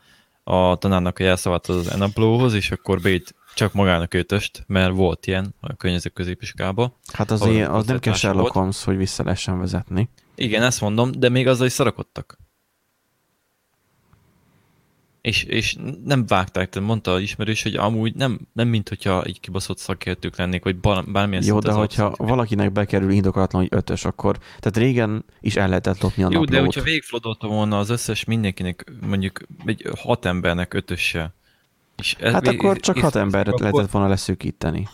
a 0.44 0.76
tanárnak 0.76 1.18
a 1.18 1.22
jelszavát 1.22 1.66
az 1.66 1.88
enablóhoz, 1.88 2.54
és 2.54 2.70
akkor 2.70 3.00
beírt 3.00 3.34
csak 3.54 3.72
magának 3.72 4.14
ötöst, 4.14 4.64
mert 4.66 4.94
volt 4.94 5.26
ilyen 5.26 5.54
a 5.60 5.76
környező 5.76 6.08
középiskába. 6.08 6.98
Hát 7.12 7.30
az, 7.30 7.46
ilyen, 7.46 7.70
az 7.70 7.86
nem 7.86 7.98
kell 7.98 8.14
Sherlock. 8.14 8.52
Holmes, 8.52 8.84
hogy 8.84 8.96
vissza 8.96 9.22
lehessen 9.22 9.58
vezetni. 9.58 10.08
Igen, 10.34 10.62
ezt 10.62 10.80
mondom, 10.80 11.10
de 11.18 11.28
még 11.28 11.46
azzal 11.46 11.66
is 11.66 11.72
szarakodtak. 11.72 12.38
És, 15.20 15.42
és 15.42 15.76
nem 16.04 16.26
vágták, 16.26 16.68
tehát 16.68 16.88
mondta 16.88 17.12
az 17.12 17.20
ismerős, 17.20 17.62
hogy 17.62 17.74
amúgy 17.76 18.14
nem, 18.14 18.40
nem 18.52 18.68
mint 18.68 18.88
hogyha 18.88 19.26
így 19.26 19.40
kibaszott 19.40 19.78
szakértők 19.78 20.36
lennék, 20.36 20.64
vagy 20.64 20.76
bármilyen 21.06 21.44
Jó, 21.44 21.58
de 21.58 21.72
hogyha 21.72 22.04
abszolút- 22.04 22.30
valakinek 22.30 22.72
bekerül 22.72 23.10
indokolatlan, 23.10 23.62
hogy 23.62 23.70
ötös, 23.78 24.04
akkor, 24.04 24.38
tehát 24.38 24.76
régen 24.76 25.24
is 25.40 25.56
el 25.56 25.68
lehetett 25.68 26.00
lopni 26.00 26.22
a 26.22 26.28
Jó, 26.30 26.44
de 26.44 26.50
naplót. 26.52 26.64
hogyha 26.74 26.82
végigflodolta 26.82 27.46
volna 27.46 27.78
az 27.78 27.90
összes 27.90 28.24
mindenkinek, 28.24 28.92
mondjuk 29.06 29.40
egy 29.64 29.86
hat 29.98 30.24
embernek 30.24 30.74
ötösse, 30.74 31.32
és 31.96 32.16
ez 32.20 32.32
Hát 32.32 32.46
akkor 32.48 32.80
csak 32.80 32.98
hat 32.98 33.14
emberre 33.16 33.50
akkor- 33.50 33.60
lehetett 33.60 33.90
volna 33.90 34.08
leszűkíteni. 34.08 34.88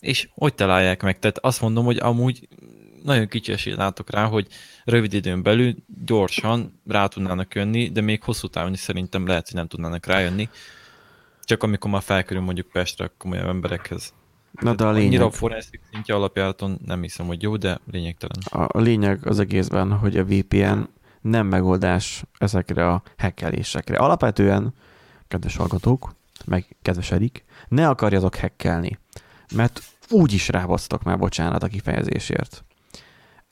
és 0.00 0.28
hogy 0.34 0.54
találják 0.54 1.02
meg? 1.02 1.18
Tehát 1.18 1.38
azt 1.38 1.60
mondom, 1.60 1.84
hogy 1.84 1.96
amúgy 1.98 2.48
nagyon 3.02 3.28
kicsi 3.28 3.52
esélyt 3.52 3.76
látok 3.76 4.10
rá, 4.10 4.24
hogy 4.24 4.46
rövid 4.84 5.12
időn 5.12 5.42
belül 5.42 5.74
gyorsan 6.04 6.80
rá 6.86 7.06
tudnának 7.06 7.54
jönni, 7.54 7.88
de 7.88 8.00
még 8.00 8.22
hosszú 8.22 8.48
távon 8.48 8.72
is 8.72 8.80
szerintem 8.80 9.26
lehet, 9.26 9.46
hogy 9.46 9.56
nem 9.56 9.66
tudnának 9.66 10.06
rájönni. 10.06 10.48
Csak 11.44 11.62
amikor 11.62 11.90
már 11.90 12.02
felkerül 12.02 12.42
mondjuk 12.42 12.66
Pestre 12.66 13.04
a 13.04 13.12
komolyabb 13.18 13.48
emberekhez. 13.48 14.12
Na 14.60 14.74
de 14.74 14.84
a 14.84 14.90
lényeg, 14.90 15.06
Annyira 15.06 15.24
a 15.24 15.30
forenszik 15.30 15.80
szintje 15.92 16.14
alapjáraton 16.14 16.80
nem 16.86 17.02
hiszem, 17.02 17.26
hogy 17.26 17.42
jó, 17.42 17.56
de 17.56 17.80
lényegtelen. 17.90 18.66
a 18.66 18.80
lényeg 18.80 19.26
az 19.26 19.38
egészben, 19.38 19.92
hogy 19.92 20.16
a 20.16 20.24
VPN 20.24 20.78
nem 21.20 21.46
megoldás 21.46 22.22
ezekre 22.38 22.88
a 22.88 23.02
hackelésekre. 23.18 23.96
Alapvetően, 23.96 24.74
kedves 25.28 25.56
hallgatók, 25.56 26.14
meg 26.44 26.76
kedves 26.82 27.10
Erik, 27.10 27.44
ne 27.68 27.88
akarjatok 27.88 28.34
hackelni, 28.34 28.98
mert 29.54 29.82
úgy 30.08 30.32
is 30.32 30.48
rábasztok 30.48 31.02
már, 31.02 31.18
bocsánat 31.18 31.62
a 31.62 31.68
kifejezésért. 31.68 32.64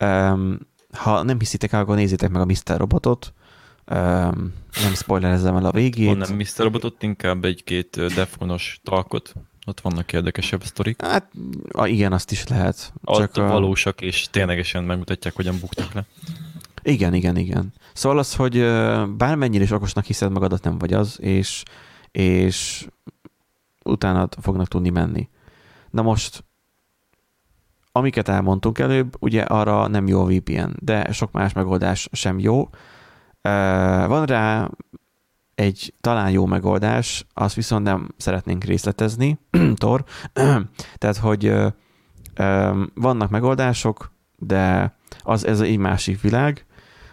Um, 0.04 0.58
ha 0.92 1.22
nem 1.22 1.38
hiszitek 1.38 1.72
el, 1.72 1.80
akkor 1.80 1.96
nézzétek 1.96 2.30
meg 2.30 2.40
a 2.42 2.44
Mr. 2.44 2.76
Robotot, 2.78 3.32
um, 3.90 4.52
nem 4.82 4.94
spoilerezem 4.94 5.56
el 5.56 5.64
a 5.64 5.70
végét. 5.70 6.16
Nem 6.16 6.34
Mr. 6.36 6.46
Robotot, 6.56 7.02
inkább 7.02 7.44
egy-két 7.44 8.14
defonos 8.14 8.80
talkot. 8.82 9.34
Ott 9.66 9.80
vannak 9.80 10.12
érdekesebb 10.12 10.62
sztorik. 10.64 11.02
Hát 11.02 11.30
igen, 11.84 12.12
azt 12.12 12.30
is 12.30 12.46
lehet. 12.46 12.92
Csak 13.04 13.36
a- 13.36 13.46
valósak, 13.48 14.00
és 14.00 14.28
ténylegesen 14.30 14.84
megmutatják, 14.84 15.34
hogyan 15.34 15.58
buktak 15.60 15.92
le. 15.92 16.04
Igen, 16.82 17.14
igen, 17.14 17.36
igen. 17.36 17.72
Szóval 17.92 18.18
az, 18.18 18.34
hogy 18.34 18.58
bármennyire 19.16 19.64
is 19.64 19.70
okosnak 19.70 20.04
hiszed 20.04 20.32
magadat, 20.32 20.64
nem 20.64 20.78
vagy 20.78 20.92
az, 20.92 21.20
és, 21.20 21.62
és 22.10 22.86
utána 23.84 24.28
fognak 24.40 24.68
tudni 24.68 24.90
menni. 24.90 25.28
Na 25.90 26.02
most, 26.02 26.44
amiket 27.92 28.28
elmondtunk 28.28 28.78
előbb, 28.78 29.16
ugye 29.18 29.42
arra 29.42 29.86
nem 29.86 30.06
jó 30.06 30.20
a 30.20 30.26
VPN, 30.26 30.70
de 30.78 31.12
sok 31.12 31.32
más 31.32 31.52
megoldás 31.52 32.08
sem 32.12 32.38
jó. 32.38 32.68
Van 34.06 34.26
rá 34.26 34.70
egy 35.54 35.94
talán 36.00 36.30
jó 36.30 36.46
megoldás, 36.46 37.26
azt 37.34 37.54
viszont 37.54 37.84
nem 37.84 38.08
szeretnénk 38.16 38.64
részletezni, 38.64 39.38
Tor. 39.74 40.04
Tehát, 40.98 41.16
hogy 41.16 41.54
vannak 42.94 43.30
megoldások, 43.30 44.12
de 44.36 44.94
az 45.22 45.46
ez 45.46 45.60
egy 45.60 45.76
másik 45.76 46.20
világ. 46.20 46.66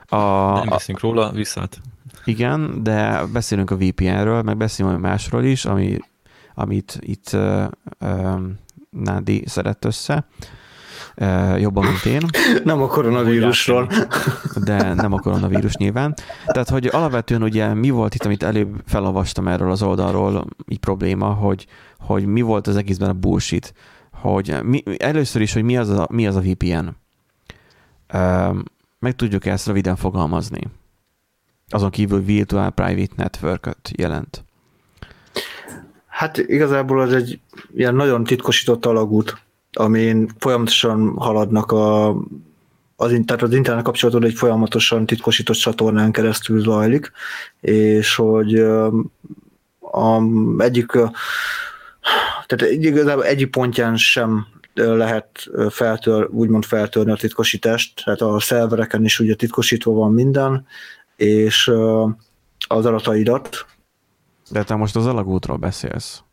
A, 0.06 0.18
Nem 0.54 0.68
beszélünk 0.70 1.04
róla, 1.04 1.32
visszát. 1.32 1.82
igen, 2.26 2.84
de 2.84 3.26
beszélünk 3.34 3.72
a 3.72 3.78
VPN-ről, 3.78 4.42
meg 4.42 4.58
beszélünk 4.58 5.00
másról 5.00 5.44
is, 5.44 5.66
ami, 5.66 5.98
amit 6.54 6.98
itt 7.02 7.30
uh, 7.34 7.66
Nádi 8.90 9.44
szedett 9.46 9.86
össze. 9.86 10.26
Jobban, 11.58 11.86
mint 11.86 12.06
én, 12.06 12.22
Nem 12.64 12.82
a 12.82 12.88
koronavírusról. 12.88 13.90
de 14.64 14.94
nem 14.94 15.14
a 15.14 15.20
koronavírus 15.20 15.76
nyilván. 15.76 16.14
Tehát, 16.46 16.70
hogy 16.70 16.86
alapvetően 16.86 17.44
ugye 17.44 17.74
mi 17.74 17.90
volt 17.90 18.16
itt, 18.16 18.26
amit 18.26 18.44
előbb 18.44 18.82
felolvastam 18.86 19.48
erről 19.48 19.72
az 19.72 19.82
oldalról, 19.84 20.46
így 20.68 20.80
probléma, 20.80 21.28
hogy, 21.28 21.66
hogy 22.00 22.26
mi 22.26 22.42
volt 22.42 22.68
az 22.68 22.76
egészben 22.76 23.10
a 23.10 23.14
bullshit. 23.14 23.74
Hogy 24.12 24.58
mi, 24.64 24.84
először 24.98 25.42
is, 25.42 25.54
hogy 25.54 25.64
mi 25.64 25.78
az 25.78 25.90
a, 25.90 26.08
mi 26.12 26.28
az 26.28 26.36
a 26.36 26.42
VPN. 26.42 26.88
Meg 29.00 29.16
tudjuk 29.16 29.46
ezt 29.46 29.68
röviden 29.68 29.96
fogalmazni. 29.96 30.62
Azon 31.70 31.90
kívül 31.90 32.24
Virtual 32.24 32.70
Private 32.70 33.14
network 33.16 33.78
jelent. 33.98 34.44
Hát 36.08 36.38
igazából 36.38 37.02
az 37.02 37.14
egy 37.14 37.40
ilyen 37.76 37.96
nagyon 37.96 38.24
titkosított 38.24 38.86
alagút, 38.86 39.38
amin 39.76 40.30
folyamatosan 40.40 41.14
haladnak 41.18 41.72
a, 41.72 42.10
az, 42.96 43.22
tehát 43.26 43.42
az 43.42 43.54
internet 43.54 43.84
kapcsolatot 43.84 44.24
egy 44.24 44.34
folyamatosan 44.34 45.06
titkosított 45.06 45.56
csatornán 45.56 46.12
keresztül 46.12 46.60
zajlik, 46.60 47.12
és 47.62 48.16
hogy 48.16 48.56
a, 49.80 50.22
egyik 50.58 50.92
tehát 52.46 52.72
igazából 52.72 53.26
egyik 53.26 53.50
pontján 53.50 53.98
sem 53.98 54.46
lehet 54.74 55.48
feltör, 55.70 56.28
úgymond 56.32 56.66
feltörni 56.66 57.12
a 57.12 57.16
titkosítást, 57.16 58.02
tehát 58.04 58.22
a 58.22 58.40
szervereken 58.40 59.04
is 59.04 59.20
ugye 59.20 59.36
titkosítva 59.36 59.92
van 59.92 60.14
minden, 60.14 60.66
és 61.16 61.68
az 62.68 62.86
adataidat, 62.86 63.66
De 64.50 64.64
te 64.64 64.76
most 64.76 64.96
az 64.96 65.06
alagútról 65.06 65.58
beszélsz. 65.58 66.24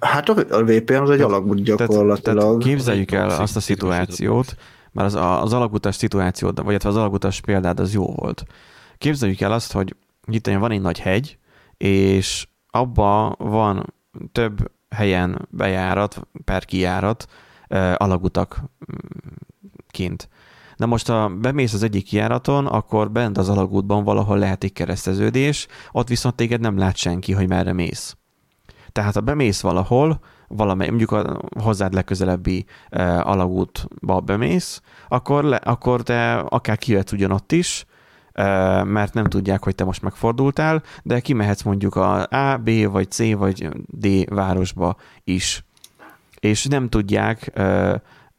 Hát 0.00 0.28
a 0.28 0.34
a 0.50 0.62
VPN 0.64 0.94
az 0.94 1.10
egy 1.10 1.20
alagút 1.20 1.64
Tehát, 1.64 1.78
gyakorlatilag. 1.80 2.38
tehát 2.42 2.62
képzeljük 2.62 3.10
el 3.12 3.30
azt 3.30 3.56
a 3.56 3.60
szituációt, 3.60 4.56
mert 4.92 5.06
az, 5.06 5.14
a- 5.14 5.42
az 5.42 5.52
alagutas 5.52 5.94
szituációt, 5.94 6.60
vagy 6.60 6.74
az 6.84 6.96
alagutas 6.96 7.40
példád 7.40 7.80
az 7.80 7.92
jó 7.94 8.06
volt. 8.06 8.44
Képzeljük 8.98 9.40
el 9.40 9.52
azt, 9.52 9.72
hogy 9.72 9.96
itt 10.26 10.46
van 10.46 10.70
egy 10.70 10.80
nagy 10.80 10.98
hegy, 11.00 11.38
és 11.76 12.46
abba 12.70 13.34
van 13.38 13.94
több 14.32 14.70
helyen 14.90 15.48
bejárat, 15.50 16.20
per 16.44 16.64
kijárat, 16.64 17.26
eh, 17.68 17.94
alagutak 17.96 18.56
mm, 18.62 19.28
kint. 19.88 20.28
Na 20.76 20.86
most, 20.86 21.06
ha 21.06 21.28
bemész 21.28 21.72
az 21.72 21.82
egyik 21.82 22.04
kijáraton, 22.04 22.66
akkor 22.66 23.10
bent 23.10 23.38
az 23.38 23.48
alagútban 23.48 24.04
valahol 24.04 24.38
lehet 24.38 24.64
egy 24.64 24.72
kereszteződés, 24.72 25.66
ott 25.92 26.08
viszont 26.08 26.34
téged 26.34 26.60
nem 26.60 26.78
lát 26.78 26.96
senki, 26.96 27.32
hogy 27.32 27.48
merre 27.48 27.72
mész. 27.72 28.16
Tehát 28.92 29.14
ha 29.14 29.20
bemész 29.20 29.60
valahol, 29.60 30.20
valamely, 30.48 30.88
mondjuk 30.88 31.10
a 31.10 31.40
hozzád 31.60 31.94
legközelebbi 31.94 32.64
uh, 32.90 33.28
alagútba 33.28 34.20
bemész, 34.20 34.82
akkor, 35.08 35.44
le, 35.44 35.56
akkor 35.56 36.02
te 36.02 36.34
akár 36.34 36.78
kijöhetsz 36.78 37.12
ugyanott 37.12 37.52
is, 37.52 37.84
uh, 38.34 38.44
mert 38.84 39.14
nem 39.14 39.24
tudják, 39.24 39.64
hogy 39.64 39.74
te 39.74 39.84
most 39.84 40.02
megfordultál, 40.02 40.82
de 41.02 41.20
kimehetsz 41.20 41.62
mondjuk 41.62 41.96
a 41.96 42.22
A, 42.22 42.56
B, 42.56 42.90
vagy 42.90 43.10
C, 43.10 43.34
vagy 43.34 43.68
D 43.86 44.34
városba 44.34 44.96
is. 45.24 45.64
És 46.40 46.64
nem 46.64 46.88
tudják 46.88 47.52
uh, 47.56 47.94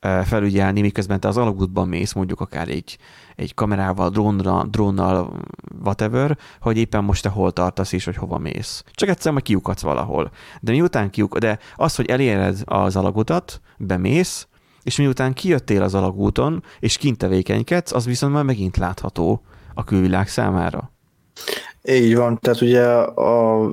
uh, 0.05 0.21
felügyelni, 0.21 0.81
miközben 0.81 1.19
te 1.19 1.27
az 1.27 1.37
alagútban 1.37 1.87
mész, 1.87 2.13
mondjuk 2.13 2.41
akár 2.41 2.67
egy, 2.67 2.97
egy 3.35 3.53
kamerával, 3.53 4.09
drónra, 4.09 4.65
drónnal, 4.69 5.39
whatever, 5.83 6.37
hogy 6.61 6.77
éppen 6.77 7.03
most 7.03 7.23
te 7.23 7.29
hol 7.29 7.51
tartasz 7.51 7.91
és 7.91 8.05
hogy 8.05 8.15
hova 8.15 8.37
mész. 8.37 8.83
Csak 8.91 9.09
egyszer 9.09 9.31
majd 9.31 9.43
kiukadsz 9.43 9.81
valahol. 9.81 10.31
De 10.61 10.71
miután 10.71 11.09
kiuk, 11.09 11.37
de 11.37 11.59
az, 11.75 11.95
hogy 11.95 12.09
eléred 12.09 12.61
az 12.65 12.95
alagutat, 12.95 13.61
bemész, 13.77 14.47
és 14.83 14.97
miután 14.97 15.33
kijöttél 15.33 15.81
az 15.81 15.93
alagúton, 15.93 16.63
és 16.79 16.97
kint 16.97 17.17
tevékenykedsz, 17.17 17.91
az 17.93 18.05
viszont 18.05 18.33
már 18.33 18.43
megint 18.43 18.77
látható 18.77 19.41
a 19.73 19.83
külvilág 19.83 20.27
számára. 20.27 20.91
Így 21.83 22.15
van, 22.15 22.39
tehát 22.39 22.61
ugye 22.61 22.87
a 23.01 23.69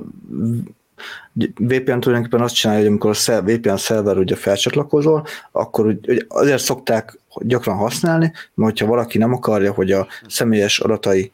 VPN 1.55 1.99
tulajdonképpen 1.99 2.41
azt 2.41 2.55
csinálja, 2.55 2.81
hogy 2.81 2.89
amikor 2.89 3.17
a 3.25 3.41
VPN 3.41 3.75
szerver 3.75 4.17
ugye 4.17 4.35
felcsatlakozol, 4.35 5.25
akkor 5.51 5.85
úgy- 5.85 6.25
azért 6.27 6.63
szokták 6.63 7.19
gyakran 7.39 7.75
használni, 7.75 8.31
mert 8.53 8.71
hogyha 8.71 8.85
valaki 8.85 9.17
nem 9.17 9.33
akarja, 9.33 9.73
hogy 9.73 9.91
a 9.91 10.07
személyes 10.27 10.79
adatai 10.79 11.31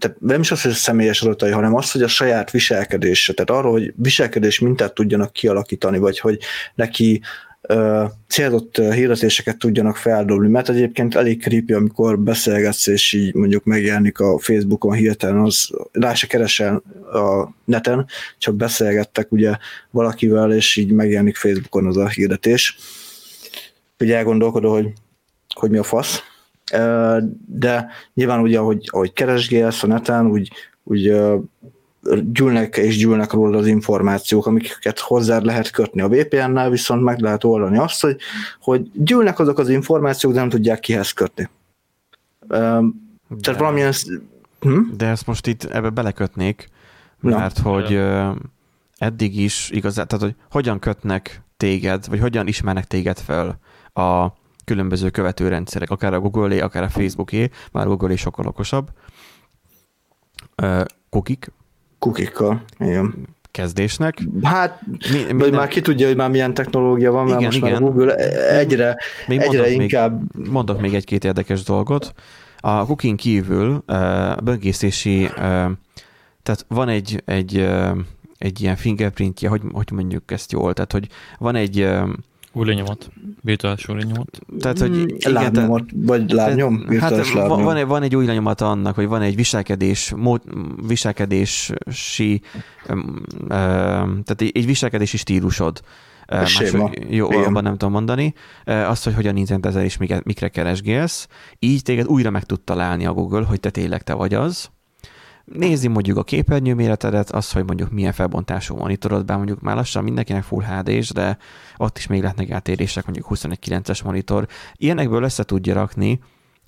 tehát 0.00 0.20
nem 0.20 0.40
is 0.40 0.50
az, 0.50 0.62
hogy 0.62 0.70
a 0.70 0.74
személyes 0.74 1.22
adatai, 1.22 1.50
hanem 1.50 1.74
az, 1.74 1.90
hogy 1.90 2.02
a 2.02 2.08
saját 2.08 2.50
viselkedése, 2.50 3.32
tehát 3.32 3.50
arról, 3.60 3.72
hogy 3.72 3.92
viselkedés 3.96 4.58
mintát 4.58 4.94
tudjanak 4.94 5.32
kialakítani, 5.32 5.98
vagy 5.98 6.18
hogy 6.18 6.38
neki 6.74 7.20
célzott 8.28 8.76
hirdetéseket 8.76 9.58
tudjanak 9.58 9.96
feldobni, 9.96 10.48
mert 10.48 10.68
egyébként 10.68 11.14
elég 11.14 11.42
creepy, 11.42 11.72
amikor 11.72 12.18
beszélgetsz, 12.18 12.86
és 12.86 13.12
így 13.12 13.34
mondjuk 13.34 13.64
megjelenik 13.64 14.18
a 14.18 14.38
Facebookon 14.38 14.94
hirtelen, 14.94 15.38
az 15.38 15.70
rá 15.92 16.14
se 16.14 16.26
keresel 16.26 16.82
a 17.12 17.48
neten, 17.64 18.06
csak 18.38 18.54
beszélgettek 18.54 19.32
ugye 19.32 19.56
valakivel, 19.90 20.52
és 20.52 20.76
így 20.76 20.92
megjelenik 20.92 21.36
Facebookon 21.36 21.86
az 21.86 21.96
a 21.96 22.08
hirdetés. 22.08 22.76
Ugye 23.98 24.16
elgondolkodol, 24.16 24.72
hogy, 24.72 24.92
hogy 25.54 25.70
mi 25.70 25.78
a 25.78 25.82
fasz. 25.82 26.22
De 27.46 27.88
nyilván 28.14 28.40
ugye, 28.40 28.58
ahogy, 28.58 28.88
ahogy 28.90 29.12
keresgélsz 29.12 29.82
a 29.82 29.86
neten, 29.86 30.26
úgy, 30.26 30.50
úgy 30.82 31.12
gyűlnek 32.32 32.76
és 32.76 32.96
gyűlnek 32.96 33.32
róla 33.32 33.58
az 33.58 33.66
információk, 33.66 34.46
amiket 34.46 34.98
hozzád 34.98 35.44
lehet 35.44 35.70
kötni 35.70 36.00
a 36.00 36.08
VPN-nel, 36.08 36.70
viszont 36.70 37.02
meg 37.02 37.20
lehet 37.20 37.44
oldani 37.44 37.78
azt, 37.78 38.00
hogy, 38.00 38.16
hogy 38.60 38.90
gyűlnek 38.94 39.38
azok 39.38 39.58
az 39.58 39.68
információk, 39.68 40.32
de 40.32 40.38
nem 40.38 40.48
tudják 40.48 40.80
kihez 40.80 41.12
kötni. 41.12 41.48
Öm, 42.48 43.08
De, 43.28 43.36
Tehát 43.40 43.60
valamilyen... 43.60 43.92
Hm? 44.60 44.78
de 44.96 45.06
ezt 45.06 45.26
most 45.26 45.46
itt 45.46 45.64
ebbe 45.64 45.88
belekötnék, 45.88 46.68
Na. 47.20 47.36
mert 47.36 47.58
hogy 47.58 47.92
ö, 47.92 48.30
eddig 48.98 49.40
is 49.40 49.70
igazán, 49.70 50.06
tehát 50.06 50.24
hogy 50.24 50.34
hogyan 50.50 50.78
kötnek 50.78 51.42
téged, 51.56 52.08
vagy 52.08 52.20
hogyan 52.20 52.46
ismernek 52.46 52.84
téged 52.84 53.18
fel 53.18 53.58
a 53.92 54.32
különböző 54.64 55.10
követőrendszerek, 55.10 55.90
akár 55.90 56.14
a 56.14 56.20
Google-é, 56.20 56.60
akár 56.60 56.82
a 56.82 56.88
Facebook-é, 56.88 57.50
már 57.72 57.86
Google-é 57.86 58.16
sokkal 58.16 58.46
okosabb. 58.46 58.88
Ö, 60.54 60.82
Kukik, 61.10 61.52
Kukikkal, 62.00 62.62
igen. 62.78 63.14
kezdésnek. 63.50 64.18
Hát, 64.42 64.80
mi, 65.12 65.24
minden... 65.32 65.50
már 65.50 65.68
ki 65.68 65.80
tudja, 65.80 66.06
hogy 66.06 66.16
már 66.16 66.30
milyen 66.30 66.54
technológia 66.54 67.12
van, 67.12 67.24
mert 67.24 67.40
igen, 67.40 67.44
most 67.44 67.56
igen. 67.56 67.70
már 67.70 67.80
Google 67.80 68.14
egyre, 68.58 68.96
még 69.26 69.40
egyre 69.40 69.70
inkább... 69.70 70.22
Még, 70.34 70.50
mondok 70.50 70.80
még 70.80 70.94
egy-két 70.94 71.24
érdekes 71.24 71.62
dolgot. 71.62 72.12
A 72.56 72.84
cookie 72.84 73.14
kívül 73.14 73.82
uh, 73.86 74.36
böngészési, 74.36 75.28
tehát 76.42 76.64
van 76.68 76.88
egy, 76.88 77.22
egy, 77.24 77.68
egy 78.38 78.60
ilyen 78.60 78.76
fingerprintje, 78.76 79.48
hogy, 79.48 79.62
hogy 79.72 79.90
mondjuk 79.90 80.30
ezt 80.30 80.52
jól, 80.52 80.72
tehát 80.72 80.92
hogy 80.92 81.08
van 81.38 81.54
egy 81.54 81.88
új 82.52 82.66
lenyomat, 82.66 83.10
virtuális 83.42 83.88
új 83.88 83.96
lenyomat. 83.96 84.38
Tehát, 84.58 84.78
hogy 84.78 84.90
mm, 84.90 85.04
igen, 85.06 85.32
lábnyomot, 85.32 85.84
vagy 85.94 86.30
lábnyom, 86.30 86.86
hát 87.00 87.10
lábnyom. 87.10 87.62
Van, 87.62 87.88
van 87.88 88.02
egy 88.02 88.16
új 88.16 88.26
lenyomata 88.26 88.70
annak, 88.70 88.94
hogy 88.94 89.06
van 89.06 89.22
egy 89.22 89.36
viselkedés, 89.36 90.12
mód, 90.16 90.42
viselkedési, 90.86 92.40
tehát 93.48 94.40
egy 94.40 94.66
viselkedési 94.66 95.16
stílusod. 95.16 95.80
Más, 96.26 96.62
jó, 97.08 97.30
abban 97.30 97.62
nem 97.62 97.72
tudom 97.72 97.92
mondani. 97.92 98.34
Azt, 98.64 99.04
hogy 99.04 99.14
hogyan 99.14 99.46
ezer 99.62 99.84
és 99.84 99.96
mikre 100.24 100.48
keresgélsz. 100.48 101.26
Így 101.58 101.82
téged 101.82 102.06
újra 102.06 102.30
meg 102.30 102.44
tud 102.44 102.60
találni 102.60 103.06
a 103.06 103.12
Google, 103.12 103.44
hogy 103.44 103.60
te 103.60 103.70
tényleg 103.70 104.02
te 104.02 104.14
vagy 104.14 104.34
az 104.34 104.70
nézi 105.44 105.88
mondjuk 105.88 106.16
a 106.16 106.24
képernyő 106.24 106.74
méretedet, 106.74 107.30
az, 107.30 107.52
hogy 107.52 107.64
mondjuk 107.64 107.90
milyen 107.90 108.12
felbontású 108.12 108.76
monitorod, 108.76 109.24
bár 109.24 109.36
mondjuk 109.36 109.60
már 109.60 109.76
lassan 109.76 110.04
mindenkinek 110.04 110.42
full 110.42 110.64
hd 110.64 111.12
de 111.12 111.38
ott 111.76 111.98
is 111.98 112.06
még 112.06 112.20
lehetnek 112.20 112.50
átérések, 112.50 113.04
mondjuk 113.04 113.26
21.9-es 113.30 114.04
monitor. 114.04 114.46
Ilyenekből 114.74 115.22
össze 115.22 115.44
tudja 115.44 115.74
rakni 115.74 116.20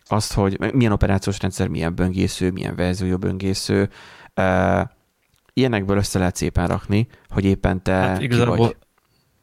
azt, 0.04 0.32
hogy 0.32 0.72
milyen 0.72 0.92
operációs 0.92 1.40
rendszer, 1.40 1.68
milyen 1.68 1.94
böngésző, 1.94 2.50
milyen 2.50 2.76
verziója 2.76 3.16
böngésző. 3.16 3.90
Ilyenekből 5.52 5.96
össze 5.96 6.18
lehet 6.18 6.37
szépen 6.37 6.66
rakni, 6.66 7.06
hogy 7.28 7.44
éppen 7.44 7.82
te 7.82 7.92
hát 7.92 8.22
igazából 8.22 8.56
vagy. 8.56 8.76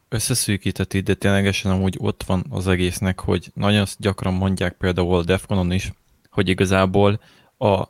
összeszűkített 0.08 0.96
de 0.96 1.14
ténylegesen 1.14 1.72
amúgy 1.72 1.96
ott 1.98 2.22
van 2.22 2.44
az 2.50 2.68
egésznek, 2.68 3.20
hogy 3.20 3.50
nagyon 3.54 3.86
gyakran 3.96 4.34
mondják 4.34 4.72
például 4.72 5.14
a 5.14 5.24
Defconon 5.24 5.72
is, 5.72 5.92
hogy 6.30 6.48
igazából 6.48 7.20
a 7.58 7.84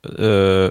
ö, 0.00 0.68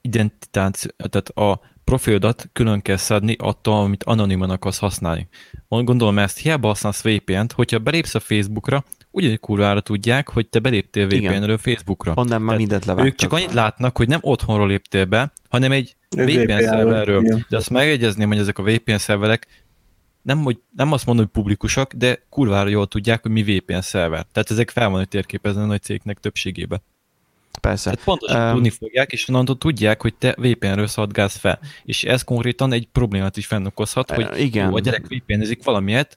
identitáció, 0.00 0.90
tehát 0.96 1.28
a 1.28 1.60
profilodat 1.84 2.48
külön 2.52 2.82
kell 2.82 2.96
szedni 2.96 3.36
attól, 3.38 3.80
amit 3.80 4.04
anoniman 4.04 4.50
akarsz 4.50 4.78
használni. 4.78 5.28
Gondolom 5.68 6.18
ezt 6.18 6.38
hiába 6.38 6.68
használsz 6.68 7.02
VPN-t, 7.02 7.52
hogyha 7.52 7.78
belépsz 7.78 8.14
a 8.14 8.20
Facebookra, 8.20 8.84
ugyanúgy 9.10 9.40
kurvára 9.40 9.80
tudják, 9.80 10.28
hogy 10.28 10.48
te 10.48 10.58
beléptél 10.58 11.06
VPN-ről 11.06 11.58
Facebookra. 11.58 12.12
Onnan 12.16 12.42
már 12.42 12.56
mindent 12.56 12.84
levágtak. 12.84 13.12
Ők 13.12 13.18
csak 13.18 13.32
annyit 13.32 13.52
látnak, 13.52 13.96
hogy 13.96 14.08
nem 14.08 14.18
otthonról 14.22 14.66
léptél 14.66 15.04
be, 15.04 15.32
hanem 15.48 15.72
egy 15.72 15.96
VPN, 16.08 16.22
VPN 16.22 16.62
szerverről. 16.62 17.22
Igen. 17.22 17.46
De 17.48 17.56
azt 17.56 17.70
megegyezném, 17.70 18.28
hogy 18.28 18.38
ezek 18.38 18.58
a 18.58 18.62
VPN 18.62 18.96
szerverek 18.96 19.46
nem, 20.22 20.38
hogy, 20.38 20.60
nem 20.76 20.92
azt 20.92 21.06
mondom, 21.06 21.24
hogy 21.24 21.34
publikusak, 21.34 21.92
de 21.92 22.22
kurvára 22.28 22.68
jól 22.68 22.86
tudják, 22.86 23.22
hogy 23.22 23.30
mi 23.30 23.42
VPN 23.42 23.80
szerver. 23.80 24.26
Tehát 24.32 24.50
ezek 24.50 24.70
fel 24.70 24.88
van 24.88 25.06
térképezni 25.08 25.62
a 25.62 25.66
nagy 25.66 25.82
cégnek 25.82 26.18
többségébe. 26.18 26.82
Persze. 27.60 27.90
Hát 27.90 28.04
pontosan 28.04 28.46
um, 28.46 28.52
tudni 28.52 28.70
fogják, 28.70 29.12
és 29.12 29.28
onnantól 29.28 29.58
tudják, 29.58 30.02
hogy 30.02 30.14
te 30.14 30.34
VPN-ről 30.38 30.86
szaladgálsz 30.86 31.36
fel. 31.36 31.58
És 31.84 32.04
ez 32.04 32.22
konkrétan 32.22 32.72
egy 32.72 32.88
problémát 32.92 33.36
is 33.36 33.46
fennokozhat, 33.46 34.10
hogy 34.10 34.40
igen. 34.40 34.68
Jó, 34.68 34.76
a 34.76 34.80
gyerek 34.80 35.06
VPN-ezik 35.06 35.64
valamiért, 35.64 36.16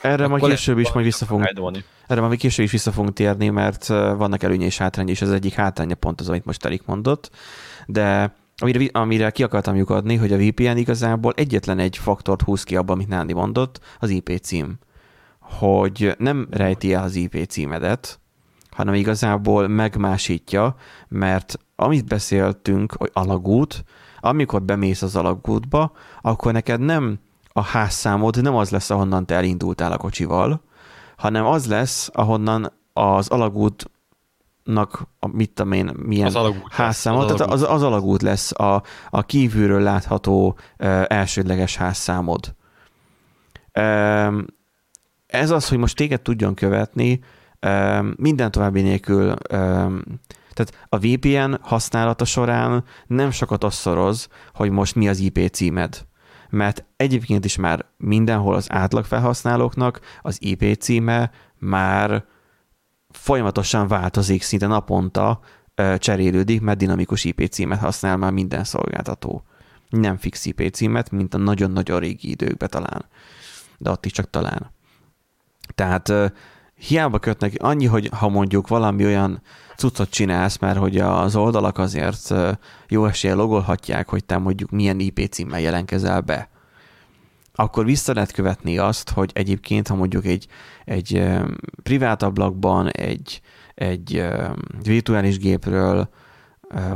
erre 0.00 0.26
majd 0.26 0.44
később 0.44 0.78
is 0.78 0.92
majd 0.92 1.06
vissza 1.06 1.24
fogunk, 1.24 1.84
erre 2.06 2.20
majd 2.20 2.38
később 2.38 2.64
is 2.64 2.70
vissza 2.70 2.92
fogunk 2.92 3.12
térni, 3.14 3.48
mert 3.48 3.86
vannak 3.86 4.42
előnye 4.42 4.64
és 4.64 4.78
hátrány, 4.78 5.08
és 5.08 5.22
ez 5.22 5.30
egyik 5.30 5.54
hátránya 5.54 5.94
pont 5.94 6.20
az, 6.20 6.28
amit 6.28 6.44
most 6.44 6.64
Erik 6.64 6.84
mondott, 6.84 7.30
de 7.86 8.34
amire, 8.56 8.88
amire 8.92 9.30
ki 9.30 9.42
akartam 9.42 9.76
lyukadni, 9.76 10.16
hogy 10.16 10.32
a 10.32 10.36
VPN 10.36 10.76
igazából 10.76 11.32
egyetlen 11.36 11.78
egy 11.78 11.96
faktort 11.96 12.42
húz 12.42 12.62
ki 12.62 12.76
abban, 12.76 12.94
amit 12.94 13.08
Nándi 13.08 13.32
mondott, 13.32 13.80
az 13.98 14.10
IP 14.10 14.38
cím. 14.42 14.78
Hogy 15.40 16.14
nem 16.18 16.46
rejti 16.50 16.92
el 16.92 17.02
az 17.02 17.14
IP 17.14 17.46
címedet, 17.46 18.20
hanem 18.74 18.94
igazából 18.94 19.68
megmásítja, 19.68 20.74
mert 21.08 21.58
amit 21.76 22.04
beszéltünk, 22.06 22.92
hogy 22.92 23.10
alagút, 23.12 23.84
amikor 24.20 24.62
bemész 24.62 25.02
az 25.02 25.16
alagútba, 25.16 25.92
akkor 26.20 26.52
neked 26.52 26.80
nem 26.80 27.18
a 27.52 27.62
házszámod 27.62 28.42
nem 28.42 28.54
az 28.54 28.70
lesz, 28.70 28.90
ahonnan 28.90 29.26
te 29.26 29.34
elindultál 29.34 29.92
a 29.92 29.96
kocsival, 29.96 30.62
hanem 31.16 31.46
az 31.46 31.66
lesz, 31.66 32.10
ahonnan 32.12 32.72
az 32.92 33.28
alagút 33.28 33.90
a, 35.18 35.26
mit 35.32 35.50
tudom 35.50 35.72
én, 35.72 35.92
milyen 35.96 36.26
az 36.26 36.54
házszámot, 36.70 37.30
az 37.30 37.36
tehát 37.36 37.40
alagút. 37.40 37.62
Az, 37.62 37.74
az 37.74 37.82
alagút 37.82 38.22
lesz 38.22 38.52
a, 38.52 38.82
a 39.10 39.22
kívülről 39.22 39.80
látható 39.80 40.46
uh, 40.78 41.04
elsődleges 41.06 41.76
házszámod. 41.76 42.54
Uh, 43.74 44.42
ez 45.26 45.50
az, 45.50 45.68
hogy 45.68 45.78
most 45.78 45.96
téged 45.96 46.20
tudjon 46.20 46.54
követni, 46.54 47.20
minden 48.16 48.50
további 48.50 48.80
nélkül, 48.80 49.36
tehát 50.52 50.86
a 50.88 50.98
VPN 50.98 51.54
használata 51.60 52.24
során 52.24 52.84
nem 53.06 53.30
sokat 53.30 53.64
asszoroz, 53.64 54.28
hogy 54.54 54.70
most 54.70 54.94
mi 54.94 55.08
az 55.08 55.18
IP 55.18 55.50
címed. 55.52 56.06
Mert 56.50 56.84
egyébként 56.96 57.44
is 57.44 57.56
már 57.56 57.84
mindenhol 57.96 58.54
az 58.54 58.72
átlag 58.72 59.04
felhasználóknak 59.04 60.00
az 60.22 60.36
IP 60.40 60.76
címe 60.78 61.30
már 61.58 62.24
folyamatosan 63.10 63.88
változik, 63.88 64.42
szinte 64.42 64.66
naponta 64.66 65.40
cserélődik, 65.96 66.60
mert 66.60 66.78
dinamikus 66.78 67.24
IP 67.24 67.48
címet 67.48 67.78
használ 67.78 68.16
már 68.16 68.32
minden 68.32 68.64
szolgáltató. 68.64 69.44
Nem 69.88 70.16
fix 70.16 70.44
IP 70.44 70.70
címet, 70.72 71.10
mint 71.10 71.34
a 71.34 71.38
nagyon-nagyon 71.38 72.00
régi 72.00 72.30
időkben 72.30 72.68
talán. 72.68 73.04
De 73.78 73.90
ott 73.90 74.06
is 74.06 74.12
csak 74.12 74.30
talán. 74.30 74.70
Tehát 75.74 76.12
hiába 76.86 77.18
kötnek, 77.18 77.52
annyi, 77.58 77.86
hogy 77.86 78.10
ha 78.18 78.28
mondjuk 78.28 78.68
valami 78.68 79.04
olyan 79.04 79.42
cuccot 79.76 80.10
csinálsz, 80.10 80.58
mert 80.58 80.78
hogy 80.78 80.98
az 80.98 81.36
oldalak 81.36 81.78
azért 81.78 82.34
jó 82.88 83.06
esélye 83.06 83.34
logolhatják, 83.34 84.08
hogy 84.08 84.24
te 84.24 84.38
mondjuk 84.38 84.70
milyen 84.70 85.00
IP 85.00 85.28
címmel 85.30 85.60
jelenkezel 85.60 86.20
be, 86.20 86.48
akkor 87.54 87.84
vissza 87.84 88.12
lehet 88.12 88.32
követni 88.32 88.78
azt, 88.78 89.10
hogy 89.10 89.30
egyébként, 89.34 89.88
ha 89.88 89.94
mondjuk 89.94 90.24
egy, 90.24 90.46
egy 90.84 91.26
privát 91.82 92.22
ablakban, 92.22 92.88
egy, 92.90 93.40
egy 93.74 94.24
virtuális 94.82 95.38
gépről, 95.38 96.08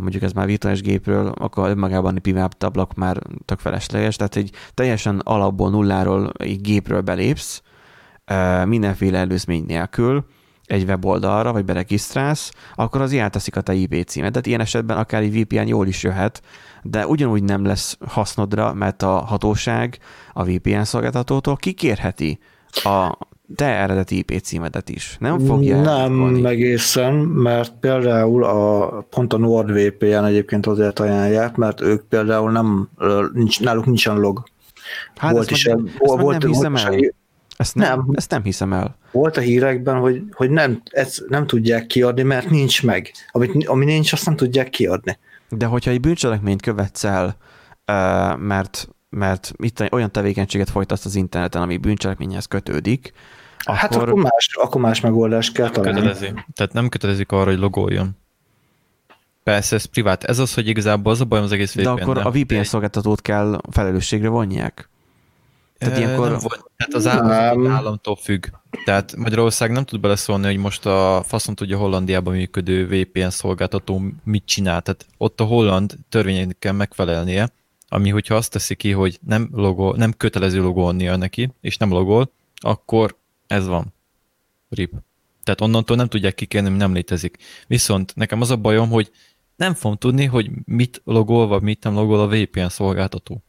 mondjuk 0.00 0.22
ez 0.22 0.32
már 0.32 0.46
virtuális 0.46 0.80
gépről, 0.80 1.26
akkor 1.26 1.68
önmagában 1.68 2.14
egy 2.14 2.20
privát 2.20 2.62
ablak 2.62 2.94
már 2.94 3.22
tök 3.44 3.58
felesleges, 3.58 4.16
tehát 4.16 4.36
egy 4.36 4.50
teljesen 4.74 5.18
alapból, 5.18 5.70
nulláról 5.70 6.32
egy 6.38 6.60
gépről 6.60 7.00
belépsz, 7.00 7.62
mindenféle 8.64 9.18
előzmény 9.18 9.64
nélkül 9.66 10.24
egy 10.68 10.84
weboldalra, 10.84 11.52
vagy 11.52 11.64
beregisztrálsz, 11.64 12.52
akkor 12.74 13.00
az 13.00 13.12
elteszik 13.12 13.56
a 13.56 13.60
te 13.60 13.74
IP 13.74 14.04
címet. 14.06 14.30
Tehát 14.30 14.46
ilyen 14.46 14.60
esetben 14.60 14.96
akár 14.96 15.22
egy 15.22 15.40
VPN 15.40 15.66
jól 15.66 15.86
is 15.86 16.02
jöhet, 16.02 16.42
de 16.82 17.06
ugyanúgy 17.06 17.42
nem 17.42 17.64
lesz 17.64 17.98
hasznodra, 18.06 18.74
mert 18.74 19.02
a 19.02 19.10
hatóság 19.10 19.98
a 20.32 20.44
VPN 20.44 20.82
szolgáltatótól 20.82 21.56
kikérheti 21.56 22.38
a 22.72 23.18
te 23.54 23.64
eredeti 23.64 24.16
IP 24.16 24.40
címedet 24.42 24.88
is. 24.88 25.16
Nem 25.20 25.38
fogja 25.38 25.80
Nem 25.80 25.86
elkolni. 25.86 26.46
egészen, 26.46 27.14
mert 27.14 27.72
például 27.80 28.44
a, 28.44 28.86
pont 29.10 29.32
a 29.32 29.38
NordVPN 29.38 30.24
egyébként 30.24 30.66
azért 30.66 30.98
ajánlják, 30.98 31.56
mert 31.56 31.80
ők 31.80 32.02
például 32.02 32.50
nem, 32.50 32.88
nincs, 33.32 33.60
náluk 33.60 33.86
nincsen 33.86 34.18
log. 34.18 34.42
Hát 35.16 35.32
volt 35.32 35.50
is, 35.50 35.66
meg, 35.66 35.78
volt, 35.98 36.20
volt, 36.20 36.38
nem 36.42 36.50
hiszem 36.50 36.76
el. 36.76 36.94
Ezt 37.58 37.74
nem, 37.74 37.88
nem, 37.88 38.06
ezt 38.12 38.30
nem 38.30 38.42
hiszem 38.42 38.72
el. 38.72 38.96
Volt 39.12 39.36
a 39.36 39.40
hírekben, 39.40 39.96
hogy, 39.96 40.22
hogy 40.30 40.50
nem, 40.50 40.82
ezt 40.90 41.24
nem 41.28 41.46
tudják 41.46 41.86
kiadni, 41.86 42.22
mert 42.22 42.50
nincs 42.50 42.82
meg. 42.82 43.10
Amit, 43.30 43.66
ami 43.66 43.84
nincs, 43.84 44.12
azt 44.12 44.26
nem 44.26 44.36
tudják 44.36 44.68
kiadni. 44.68 45.18
De 45.48 45.66
hogyha 45.66 45.90
egy 45.90 46.00
bűncselekményt 46.00 46.62
követsz 46.62 47.04
el, 47.04 47.36
mert, 48.36 48.88
mert 49.08 49.52
itt 49.56 49.92
olyan 49.92 50.12
tevékenységet 50.12 50.70
folytatsz 50.70 51.04
az 51.04 51.14
interneten, 51.14 51.62
ami 51.62 51.76
bűncselekményhez 51.76 52.46
kötődik, 52.46 53.12
Hát 53.64 53.94
akkor, 53.94 54.08
akkor, 54.08 54.22
más, 54.22 54.50
akkor 54.52 54.80
más 54.80 55.00
megoldást 55.00 55.52
kell 55.52 55.70
találni. 55.70 56.00
Kötelezi. 56.00 56.32
Tehát 56.54 56.72
nem 56.72 56.88
kötelezik 56.88 57.32
arra, 57.32 57.50
hogy 57.50 57.58
logoljon. 57.58 58.10
Persze, 59.42 59.76
ez 59.76 59.84
privát. 59.84 60.24
Ez 60.24 60.38
az, 60.38 60.54
hogy 60.54 60.68
igazából 60.68 61.12
az 61.12 61.20
a 61.20 61.24
bajom 61.24 61.44
az 61.44 61.52
egész 61.52 61.72
VPN. 61.72 61.82
De 61.82 61.90
akkor 61.90 62.18
a 62.18 62.30
VPN 62.30 62.62
szolgáltatót 62.62 63.22
kell 63.22 63.60
felelősségre 63.70 64.28
vonják? 64.28 64.88
Tehát 65.78 65.96
e, 65.96 66.00
ilyenkor... 66.00 66.30
Nem 66.30 66.38
volt, 66.40 66.70
tehát 66.76 66.94
az 66.94 67.06
állam, 67.06 67.60
az 67.60 67.70
államtól 67.70 68.16
függ. 68.16 68.46
Tehát 68.84 69.16
Magyarország 69.16 69.70
nem 69.70 69.84
tud 69.84 70.00
beleszólni, 70.00 70.46
hogy 70.46 70.56
most 70.56 70.86
a 70.86 71.22
faszon 71.26 71.54
tudja 71.54 71.78
Hollandiában 71.78 72.34
működő 72.34 72.86
VPN 72.86 73.28
szolgáltató 73.28 74.02
mit 74.24 74.44
csinál. 74.46 74.82
Tehát 74.82 75.06
ott 75.16 75.40
a 75.40 75.44
holland 75.44 75.96
törvényeknek 76.08 76.58
kell 76.58 76.72
megfelelnie, 76.72 77.48
ami 77.88 78.10
hogyha 78.10 78.34
azt 78.34 78.50
teszi 78.50 78.74
ki, 78.74 78.90
hogy 78.90 79.18
nem, 79.26 79.48
logo, 79.52 79.94
nem 79.96 80.12
kötelező 80.12 80.62
logolnia 80.62 81.16
neki, 81.16 81.52
és 81.60 81.76
nem 81.76 81.90
logol, 81.90 82.32
akkor 82.56 83.16
ez 83.46 83.66
van. 83.66 83.94
RIP. 84.70 84.92
Tehát 85.44 85.60
onnantól 85.60 85.96
nem 85.96 86.08
tudják 86.08 86.34
kikérni, 86.34 86.68
nem 86.68 86.92
létezik. 86.92 87.36
Viszont 87.66 88.14
nekem 88.16 88.40
az 88.40 88.50
a 88.50 88.56
bajom, 88.56 88.90
hogy 88.90 89.10
nem 89.56 89.74
fogom 89.74 89.96
tudni, 89.96 90.24
hogy 90.24 90.50
mit 90.64 91.00
logol, 91.04 91.46
vagy 91.46 91.62
mit 91.62 91.84
nem 91.84 91.94
logol 91.94 92.20
a 92.20 92.28
VPN 92.28 92.66
szolgáltató. 92.68 93.42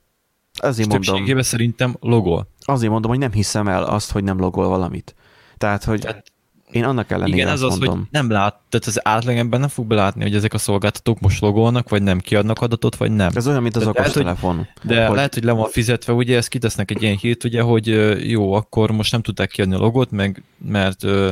Azért 0.59 0.89
mondom, 0.89 1.41
szerintem 1.41 1.95
logol. 1.99 2.47
azért 2.59 2.91
mondom, 2.91 3.11
hogy 3.11 3.19
nem 3.19 3.31
hiszem 3.31 3.67
el 3.67 3.83
azt, 3.83 4.11
hogy 4.11 4.23
nem 4.23 4.39
logol 4.39 4.67
valamit. 4.67 5.15
Tehát, 5.57 5.83
hogy 5.83 5.99
Tehát 5.99 6.31
én 6.71 6.83
annak 6.83 7.11
ellenére 7.11 7.35
igen, 7.37 7.47
ez 7.47 7.61
az, 7.61 7.69
mondom. 7.77 7.97
hogy 7.97 8.07
nem 8.11 8.29
lát, 8.29 8.55
tehát 8.69 8.85
az 8.87 9.07
átlagember 9.07 9.59
nem 9.59 9.69
fog 9.69 9.85
belátni, 9.87 10.21
hogy 10.21 10.35
ezek 10.35 10.53
a 10.53 10.57
szolgáltatók 10.57 11.19
most 11.19 11.41
logolnak, 11.41 11.89
vagy 11.89 12.03
nem, 12.03 12.19
kiadnak 12.19 12.61
adatot, 12.61 12.95
vagy 12.95 13.11
nem. 13.11 13.29
Ez 13.35 13.47
olyan, 13.47 13.61
mint 13.61 13.75
az 13.75 13.83
hogy- 13.83 13.97
okostelefon. 13.99 14.67
De 14.83 15.05
hogy- 15.05 15.15
lehet, 15.15 15.33
hogy 15.33 15.43
le 15.43 15.51
van 15.51 15.69
fizetve, 15.69 16.13
ugye 16.13 16.37
ezt 16.37 16.47
kitesznek 16.47 16.91
egy 16.91 17.01
ilyen 17.01 17.17
hírt, 17.17 17.43
ugye, 17.43 17.61
hogy 17.61 17.87
jó, 18.29 18.53
akkor 18.53 18.91
most 18.91 19.11
nem 19.11 19.21
tudták 19.21 19.49
kiadni 19.49 19.75
a 19.75 19.79
logot, 19.79 20.11
meg, 20.11 20.43
mert 20.57 21.03
ö, 21.03 21.29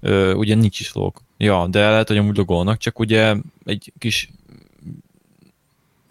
ö, 0.00 0.32
ugye 0.32 0.54
nincs 0.54 0.80
is 0.80 0.92
log. 0.92 1.16
Ja, 1.38 1.66
de 1.66 1.90
lehet, 1.90 2.08
hogy 2.08 2.16
amúgy 2.16 2.36
logolnak, 2.36 2.78
csak 2.78 2.98
ugye 2.98 3.34
egy 3.64 3.92
kis 3.98 4.30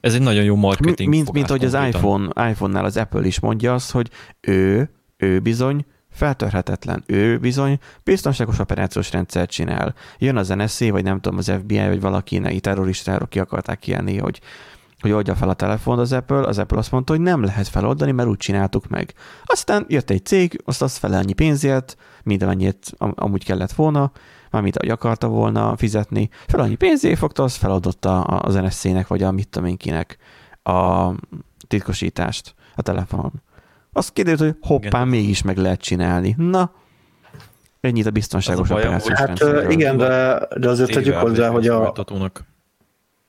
ez 0.06 0.14
egy 0.14 0.22
nagyon 0.22 0.44
jó 0.44 0.56
marketing 0.56 1.10
mint, 1.10 1.32
mint 1.32 1.50
ahogy 1.50 1.66
az 1.66 1.74
iPhone, 1.74 2.50
iPhone-nál 2.50 2.86
az 2.86 2.98
Apple 2.98 3.26
is 3.26 3.40
mondja 3.40 3.74
azt, 3.74 3.92
hogy 3.92 4.10
ő, 4.42 4.90
ő 5.18 5.40
bizony 5.40 5.86
feltörhetetlen. 6.12 7.04
Ő 7.06 7.38
bizony 7.38 7.80
biztonságos 8.04 8.60
operációs 8.60 9.12
rendszert 9.12 9.50
csinál. 9.50 9.94
Jön 10.18 10.38
az 10.38 10.48
NSA, 10.48 10.92
vagy 10.92 11.04
nem 11.04 11.20
tudom, 11.20 11.38
az 11.38 11.52
FBI, 11.60 11.88
vagy 11.88 12.02
valaki 12.02 12.38
neki 12.38 12.60
terroristáról 12.60 13.28
ki 13.28 13.40
akarták 13.40 13.80
kijelni, 13.80 14.18
hogy 14.18 14.42
hogy 15.00 15.12
oldja 15.12 15.36
fel 15.36 15.50
a 15.50 15.54
telefont 15.54 16.00
az 16.00 16.12
Apple, 16.12 16.48
az 16.48 16.58
Apple 16.58 16.78
azt 16.78 16.92
mondta, 16.92 17.14
hogy 17.14 17.22
nem 17.22 17.44
lehet 17.44 17.68
feloldani, 17.68 18.12
mert 18.12 18.30
úgy 18.30 18.38
csináltuk 18.38 18.88
meg. 18.88 19.14
Aztán 19.44 19.86
jött 19.88 20.10
egy 20.10 20.26
cég, 20.26 20.62
azt 20.66 20.82
azt 20.82 20.98
fele 20.98 21.18
annyi 21.18 21.34
pénzért, 21.34 21.98
mint 22.24 22.44
amennyit 22.44 22.92
am- 22.98 23.14
amúgy 23.16 23.46
kellett 23.46 23.72
volna, 23.72 24.12
mármint 24.56 24.78
ahogy 24.78 24.90
akarta 24.90 25.28
volna 25.28 25.78
fizetni, 25.78 26.30
fel 26.48 26.60
annyi 26.60 26.76
pénzért 26.76 27.18
fogta, 27.18 27.44
azt 27.44 27.58
feloldotta 27.58 28.22
az 28.22 28.54
NSZ-nek, 28.54 29.08
vagy 29.08 29.24
a 29.24 29.32
mit 29.32 29.48
tudom 29.48 29.70
én 29.70 29.78
kinek 29.78 30.18
a 30.64 31.10
titkosítást 31.68 32.56
a 32.76 32.82
telefonon. 32.82 33.32
Azt 33.94 34.14
kiderült, 34.14 34.40
hogy 34.40 34.56
hoppá, 34.62 35.04
mégis 35.04 35.42
meg 35.42 35.58
lehet 35.58 35.82
csinálni. 35.82 36.36
Na, 36.38 36.72
ennyit 37.82 38.06
a 38.06 38.12
biztonságos 38.12 38.70
Az 38.70 38.72
a 38.72 38.74
baj, 38.74 38.84
operációs 38.84 39.18
Hát 39.18 39.28
rendszerről. 39.28 39.72
igen, 39.72 39.98
de, 39.98 40.40
de 40.58 40.70
azért 40.70 40.92
tegyük 40.92 41.16
hozzá, 41.16 41.50
hogy 41.50 41.68
a. 41.68 41.94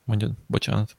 Mondjad, 0.05 0.31
bocsánat. 0.47 0.97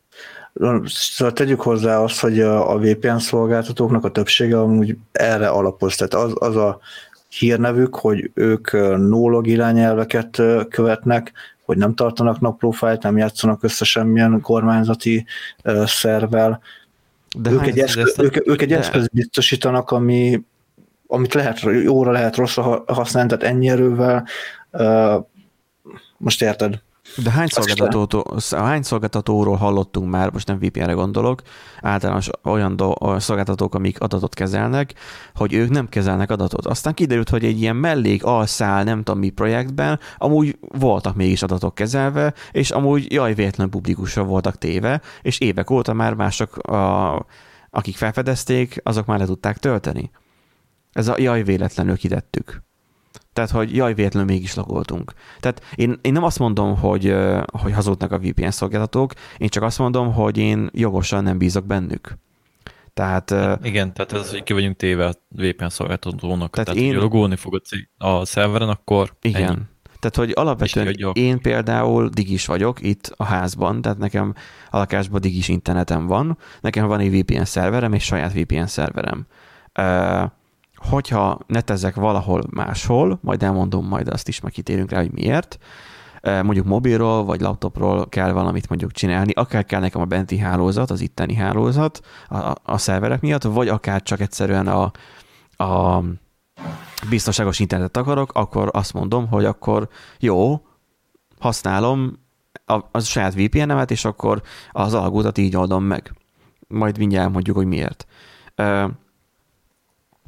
Szóval 0.85 1.33
tegyük 1.33 1.61
hozzá 1.61 1.99
azt, 1.99 2.19
hogy 2.19 2.39
a 2.39 2.71
a 2.71 2.77
VPN 2.77 3.17
szolgáltatóknak 3.17 4.03
a 4.03 4.11
többsége 4.11 4.59
amúgy 4.59 4.97
erre 5.11 5.47
alapoz. 5.47 5.95
Tehát 5.95 6.13
az, 6.13 6.33
az 6.35 6.55
a 6.55 6.79
hírnevük, 7.27 7.95
hogy 7.95 8.31
ők 8.33 8.71
no-log 8.97 9.47
irányelveket 9.47 10.41
követnek, 10.69 11.31
hogy 11.65 11.77
nem 11.77 11.95
tartanak 11.95 12.39
naplófájt, 12.39 13.03
nem 13.03 13.17
játszanak 13.17 13.63
össze 13.63 13.85
semmilyen 13.85 14.41
kormányzati 14.41 15.25
ö, 15.63 15.83
szervvel. 15.85 16.61
De 17.37 17.51
ők, 17.51 17.67
egy 17.67 17.79
eszköz, 17.79 18.07
ezt 18.07 18.21
ők, 18.21 18.47
ők 18.47 18.61
egy 18.61 18.67
de- 18.67 18.77
eszköz 18.77 19.07
biztosítanak, 19.07 19.91
ami, 19.91 20.41
amit 21.07 21.33
lehet 21.33 21.59
jóra, 21.59 22.11
lehet 22.11 22.35
rosszra 22.35 22.61
ha- 22.61 22.83
használni, 22.87 23.29
tehát 23.29 23.55
ennyi 23.55 23.69
erővel. 23.69 24.27
Most 26.17 26.41
érted? 26.41 26.81
De 27.15 27.31
hány, 27.31 27.47
szolgáltatótól, 27.47 28.37
hány 28.49 28.81
szolgáltatóról 28.81 29.55
hallottunk 29.55 30.09
már, 30.09 30.31
most 30.31 30.47
nem 30.47 30.57
VPN-re 30.59 30.93
gondolok, 30.93 31.41
általános 31.81 32.29
olyan, 32.43 32.75
do, 32.75 32.93
szolgáltatók, 33.19 33.75
amik 33.75 33.99
adatot 33.99 34.33
kezelnek, 34.33 34.93
hogy 35.35 35.53
ők 35.53 35.69
nem 35.69 35.89
kezelnek 35.89 36.31
adatot. 36.31 36.65
Aztán 36.65 36.93
kiderült, 36.93 37.29
hogy 37.29 37.45
egy 37.45 37.61
ilyen 37.61 37.75
mellék, 37.75 38.23
alszál, 38.23 38.83
nem 38.83 39.03
tudom 39.03 39.19
mi 39.19 39.29
projektben, 39.29 39.99
amúgy 40.17 40.57
voltak 40.59 41.15
mégis 41.15 41.41
adatok 41.41 41.75
kezelve, 41.75 42.33
és 42.51 42.71
amúgy 42.71 43.11
jaj, 43.11 43.33
véletlenül 43.33 43.71
publikusra 43.71 44.23
voltak 44.23 44.57
téve, 44.57 45.01
és 45.21 45.39
évek 45.39 45.69
óta 45.69 45.93
már 45.93 46.13
mások, 46.13 46.57
a, 46.57 47.25
akik 47.69 47.97
felfedezték, 47.97 48.79
azok 48.83 49.05
már 49.05 49.19
le 49.19 49.25
tudták 49.25 49.57
tölteni. 49.57 50.11
Ez 50.91 51.07
a 51.07 51.15
jaj, 51.17 51.43
véletlenül 51.43 51.97
kidettük. 51.97 52.65
Tehát, 53.33 53.49
hogy 53.49 53.75
jaj, 53.75 53.93
véletlenül 53.93 54.29
mégis 54.29 54.55
logoltunk. 54.55 55.13
Tehát 55.39 55.61
én, 55.75 55.99
én 56.01 56.11
nem 56.11 56.23
azt 56.23 56.39
mondom, 56.39 56.77
hogy, 56.77 57.15
hogy 57.61 57.73
hazudnak 57.73 58.11
a 58.11 58.19
VPN 58.19 58.49
szolgáltatók, 58.49 59.13
én 59.37 59.47
csak 59.47 59.63
azt 59.63 59.79
mondom, 59.79 60.13
hogy 60.13 60.37
én 60.37 60.69
jogosan 60.73 61.23
nem 61.23 61.37
bízok 61.37 61.65
bennük. 61.65 62.17
Tehát 62.93 63.31
ö, 63.31 63.53
Igen, 63.63 63.93
tehát 63.93 64.13
ez, 64.13 64.31
hogy 64.31 64.43
ki 64.43 64.53
vagyunk 64.53 64.75
téve 64.75 65.05
a 65.05 65.13
VPN 65.29 65.67
szolgáltatónak. 65.67 66.51
Tehát 66.51 66.67
Tehát, 66.67 66.81
én- 66.81 66.93
hogy 66.93 67.01
logolni 67.01 67.35
fog 67.35 67.61
a, 67.97 68.25
szerveren, 68.25 68.69
akkor 68.69 69.13
igen. 69.21 69.41
Ennyi. 69.43 69.59
Tehát, 69.99 70.15
hogy 70.15 70.31
alapvetően 70.35 70.95
én 71.13 71.39
például 71.41 72.09
digis 72.09 72.45
vagyok 72.45 72.81
itt 72.81 73.13
a 73.15 73.23
házban, 73.23 73.81
tehát 73.81 73.97
nekem 73.97 74.33
a 74.69 74.77
lakásban 74.77 75.21
digis 75.21 75.47
internetem 75.47 76.07
van, 76.07 76.37
nekem 76.61 76.87
van 76.87 76.99
egy 76.99 77.19
VPN 77.19 77.43
szerverem, 77.43 77.93
és 77.93 78.03
saját 78.03 78.33
VPN 78.33 78.65
szerverem. 78.65 79.25
Hogyha 80.77 81.39
netezek 81.47 81.95
valahol 81.95 82.43
máshol, 82.49 83.19
majd 83.21 83.43
elmondom 83.43 83.87
majd 83.87 84.07
azt 84.07 84.27
is, 84.27 84.39
meg 84.39 84.51
kitérünk 84.51 84.91
rá, 84.91 84.99
hogy 84.99 85.11
miért, 85.11 85.57
mondjuk 86.21 86.65
mobilról 86.65 87.23
vagy 87.23 87.41
laptopról 87.41 88.09
kell 88.09 88.31
valamit 88.31 88.69
mondjuk 88.69 88.91
csinálni, 88.91 89.31
akár 89.31 89.65
kell 89.65 89.79
nekem 89.79 90.01
a 90.01 90.05
benti 90.05 90.37
hálózat, 90.37 90.91
az 90.91 91.01
itteni 91.01 91.33
hálózat 91.33 91.99
a- 92.29 92.55
a 92.63 92.77
szerverek 92.77 93.21
miatt, 93.21 93.43
vagy 93.43 93.67
akár 93.67 94.03
csak 94.03 94.19
egyszerűen 94.19 94.67
a, 94.67 94.91
a 95.63 96.03
biztonságos 97.09 97.59
internetet 97.59 97.97
akarok, 97.97 98.31
akkor 98.33 98.69
azt 98.73 98.93
mondom, 98.93 99.27
hogy 99.27 99.45
akkor 99.45 99.89
jó, 100.19 100.61
használom 101.39 102.19
a, 102.65 102.79
a 102.91 102.99
saját 102.99 103.33
VPN-emet, 103.33 103.91
és 103.91 104.05
akkor 104.05 104.41
az 104.71 104.93
alagútat 104.93 105.37
így 105.37 105.55
oldom 105.55 105.83
meg. 105.83 106.13
Majd 106.67 106.97
mindjárt 106.97 107.31
mondjuk, 107.31 107.55
hogy 107.55 107.65
miért. 107.65 108.07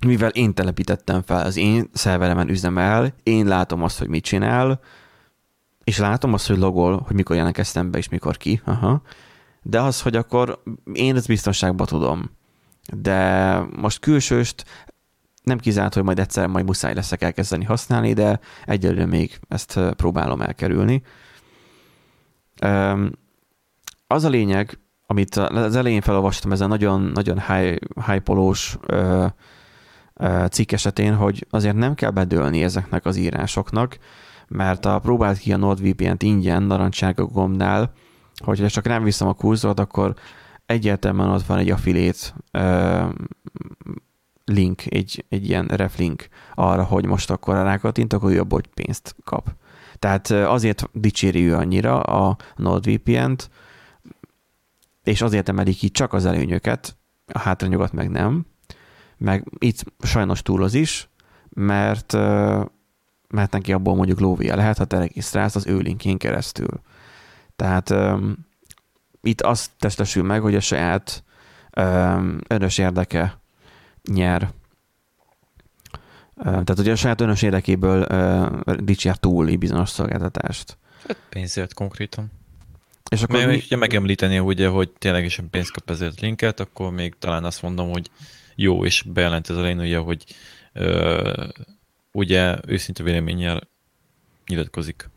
Mivel 0.06 0.30
én 0.30 0.54
telepítettem 0.54 1.22
fel, 1.22 1.46
az 1.46 1.58
én 1.58 1.90
szerveremen 1.94 2.50
üzemel, 2.50 3.14
én 3.24 3.46
látom 3.46 3.84
azt, 3.84 4.00
hogy 4.00 4.08
mit 4.08 4.24
csinál, 4.24 4.80
és 5.84 5.98
látom 5.98 6.34
azt, 6.34 6.48
hogy 6.48 6.58
logol, 6.58 7.04
hogy 7.08 7.16
mikor 7.16 7.36
jelenek 7.36 7.58
eszembe, 7.58 7.98
és 7.98 8.10
mikor 8.10 8.38
ki. 8.38 8.62
Aha. 8.66 9.02
De 9.62 9.82
az, 9.82 10.02
hogy 10.02 10.16
akkor 10.16 10.64
én 10.94 11.16
ezt 11.16 11.28
biztonságban 11.28 11.86
tudom. 11.86 12.32
De 12.94 13.54
most 13.60 14.00
külsőst 14.00 14.66
nem 15.44 15.58
kizárt, 15.58 15.94
hogy 15.94 16.04
majd 16.04 16.20
egyszer 16.20 16.48
majd 16.48 16.66
muszáj 16.66 16.94
leszek 16.94 17.22
elkezdeni 17.22 17.66
használni, 17.66 18.14
de 18.14 18.40
egyelőre 18.66 19.06
még 19.06 19.40
ezt 19.48 19.80
próbálom 19.96 20.42
elkerülni. 20.42 21.02
Az 24.08 24.24
a 24.24 24.30
lényeg, 24.30 24.80
amit 25.06 25.36
az 25.36 25.76
elején 25.76 26.02
felolvastam, 26.02 26.52
ez 26.52 26.62
a 26.62 26.68
nagyon, 26.68 27.02
nagyon 27.02 27.42
high, 27.42 28.22
ö, 28.28 28.52
ö, 28.86 29.26
cikk 30.52 30.72
esetén, 30.72 31.16
hogy 31.16 31.46
azért 31.50 31.76
nem 31.76 31.96
kell 31.96 32.10
bedőlni 32.10 32.64
ezeknek 32.64 33.06
az 33.06 33.16
írásoknak, 33.16 33.98
mert 34.48 34.86
a 34.86 35.00
próbált 35.00 35.38
ki 35.38 35.54
a 35.54 35.58
NordVPN-t 35.58 36.24
ingyen 36.24 36.64
narancsárga 36.64 37.26
gombnál, 37.26 37.94
hogyha 38.44 38.70
csak 38.70 38.86
rám 38.86 39.04
viszem 39.04 39.28
a 39.28 39.34
kurzort, 39.34 39.80
akkor 39.80 40.14
egyértelműen 40.66 41.30
ott 41.30 41.46
van 41.46 41.58
egy 41.58 41.70
affiliate 41.70 42.34
ö, 42.52 43.06
link, 44.46 44.82
egy, 44.86 45.26
egy 45.30 45.50
ilyen 45.50 45.66
reflink 45.66 46.28
arra, 46.54 46.84
hogy 46.84 47.06
most 47.06 47.32
akkor 47.32 47.56
rákattint, 47.56 48.14
akkor 48.14 48.32
ő 48.32 48.40
abból 48.40 48.62
pénzt 48.74 49.16
kap. 49.24 49.54
Tehát 50.00 50.30
azért 50.32 50.90
dicséri 50.94 51.48
ő 51.48 51.56
annyira 51.56 52.02
a 52.02 52.38
NordVPN-t, 52.56 53.50
és 55.04 55.22
azért 55.22 55.50
emeli 55.50 55.74
ki 55.74 55.90
csak 55.90 56.14
az 56.14 56.26
előnyöket, 56.26 56.98
a 57.26 57.40
hátrányokat 57.40 57.94
meg 57.94 58.10
nem, 58.10 58.46
meg 59.20 59.44
itt 59.58 59.84
sajnos 60.02 60.42
túloz 60.42 60.74
is, 60.74 61.10
mert, 61.50 62.14
mert 63.28 63.52
neki 63.52 63.74
abból 63.74 63.96
mondjuk 63.96 64.20
lóvéja 64.20 64.56
lehet, 64.56 64.78
ha 64.78 64.86
te 64.86 64.98
regisztrálsz 64.98 65.56
az 65.56 65.68
ő 65.68 65.78
linkjén 65.78 66.18
keresztül. 66.18 66.82
Tehát 67.56 67.94
itt 69.22 69.42
azt 69.42 69.72
testesül 69.80 70.24
meg, 70.24 70.42
hogy 70.42 70.56
a 70.56 70.60
saját 70.60 71.24
öm, 71.72 72.42
önös 72.48 72.78
érdeke 72.78 73.40
nyer. 74.12 74.52
Tehát 76.44 76.80
ugye 76.80 76.92
a 76.92 76.96
saját 76.96 77.22
önös 77.22 77.42
érdekéből 77.42 78.06
dicsér 78.78 79.16
túl 79.16 79.58
bizonyos 79.58 79.90
szolgáltatást. 79.90 80.78
Hát 81.08 81.18
pénzért 81.30 81.74
konkrétan. 81.74 82.32
És 83.12 83.22
akkor 83.24 83.36
Mert 83.36 83.50
mi, 83.50 83.62
ugye 83.66 83.76
megemlíteni, 83.76 84.40
ugye, 84.40 84.68
hogy 84.68 84.90
ténylegesen 84.90 85.50
pénzt 85.50 85.72
kap 85.72 85.90
ezért 85.90 86.20
linket, 86.20 86.60
akkor 86.60 86.92
még 86.92 87.16
talán 87.20 87.44
azt 87.44 87.62
mondom, 87.62 87.92
hogy 87.92 88.10
jó, 88.62 88.86
és 88.86 89.02
bejelent 89.02 89.50
ez 89.50 89.56
a 89.56 89.62
lény, 89.62 89.80
ugye, 89.80 89.98
hogy 89.98 90.24
ö, 90.74 91.48
ugye 92.12 92.58
őszinte 92.68 93.04
véleménnyel 93.04 93.68
nyilatkozik 94.48 95.10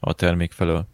a 0.00 0.12
termék 0.12 0.52
felől. 0.52 0.86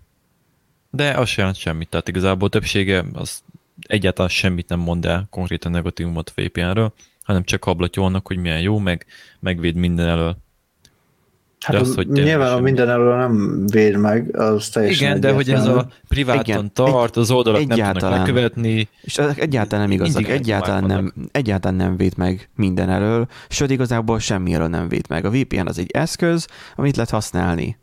De 0.91 1.11
az 1.11 1.29
sem 1.29 1.39
jelent 1.39 1.57
semmit, 1.57 1.89
tehát 1.89 2.09
igazából 2.09 2.49
többsége 2.49 3.05
az 3.13 3.43
egyáltalán 3.87 4.31
semmit 4.31 4.69
nem 4.69 4.79
mond 4.79 5.05
el 5.05 5.27
konkrétan 5.31 5.73
negatívumot 5.73 6.33
a 6.37 6.41
VPN-ről, 6.41 6.93
hanem 7.23 7.45
csak 7.45 7.65
hablatja 7.65 8.03
annak, 8.03 8.27
hogy 8.27 8.37
milyen 8.37 8.61
jó, 8.61 8.79
meg 8.79 9.07
megvéd 9.41 9.75
minden 9.75 10.07
elől. 10.07 10.37
Hát 11.61 11.77
De 11.77 11.83
az, 11.83 11.95
hogy 11.95 12.09
nyilván 12.09 12.53
a 12.53 12.61
minden 12.61 12.89
elől 12.89 13.17
nem 13.17 13.65
véd 13.67 13.97
meg, 13.97 14.37
az 14.37 14.69
teljesen 14.69 15.09
Igen, 15.09 15.21
de 15.21 15.33
hogy 15.33 15.51
ez 15.51 15.67
a 15.67 15.87
priváton 16.09 16.43
Igen, 16.43 16.73
tart, 16.73 17.17
az 17.17 17.31
oldalak 17.31 17.59
nem 17.59 17.69
tudnak 17.69 17.87
egyáltalán. 17.87 18.19
megkövetni. 18.19 18.89
És 19.01 19.19
ezek 19.19 19.41
egyáltalán 19.41 19.89
nem 19.89 19.95
igazak, 19.95 20.29
egyáltalán 20.29 20.85
nem, 20.85 21.13
egyáltalán 21.33 21.77
nem 21.77 21.97
véd 21.97 22.17
meg 22.17 22.49
minden 22.57 22.89
elől, 22.91 23.27
sőt 23.49 23.71
igazából 23.71 24.19
semmi 24.19 24.53
elől 24.53 24.69
nem 24.69 24.89
véd 24.89 25.09
meg. 25.09 25.25
A 25.25 25.31
VPN 25.31 25.67
az 25.67 25.79
egy 25.79 25.91
eszköz, 25.91 26.47
amit 26.77 26.95
lehet 26.97 27.11
használni. 27.11 27.79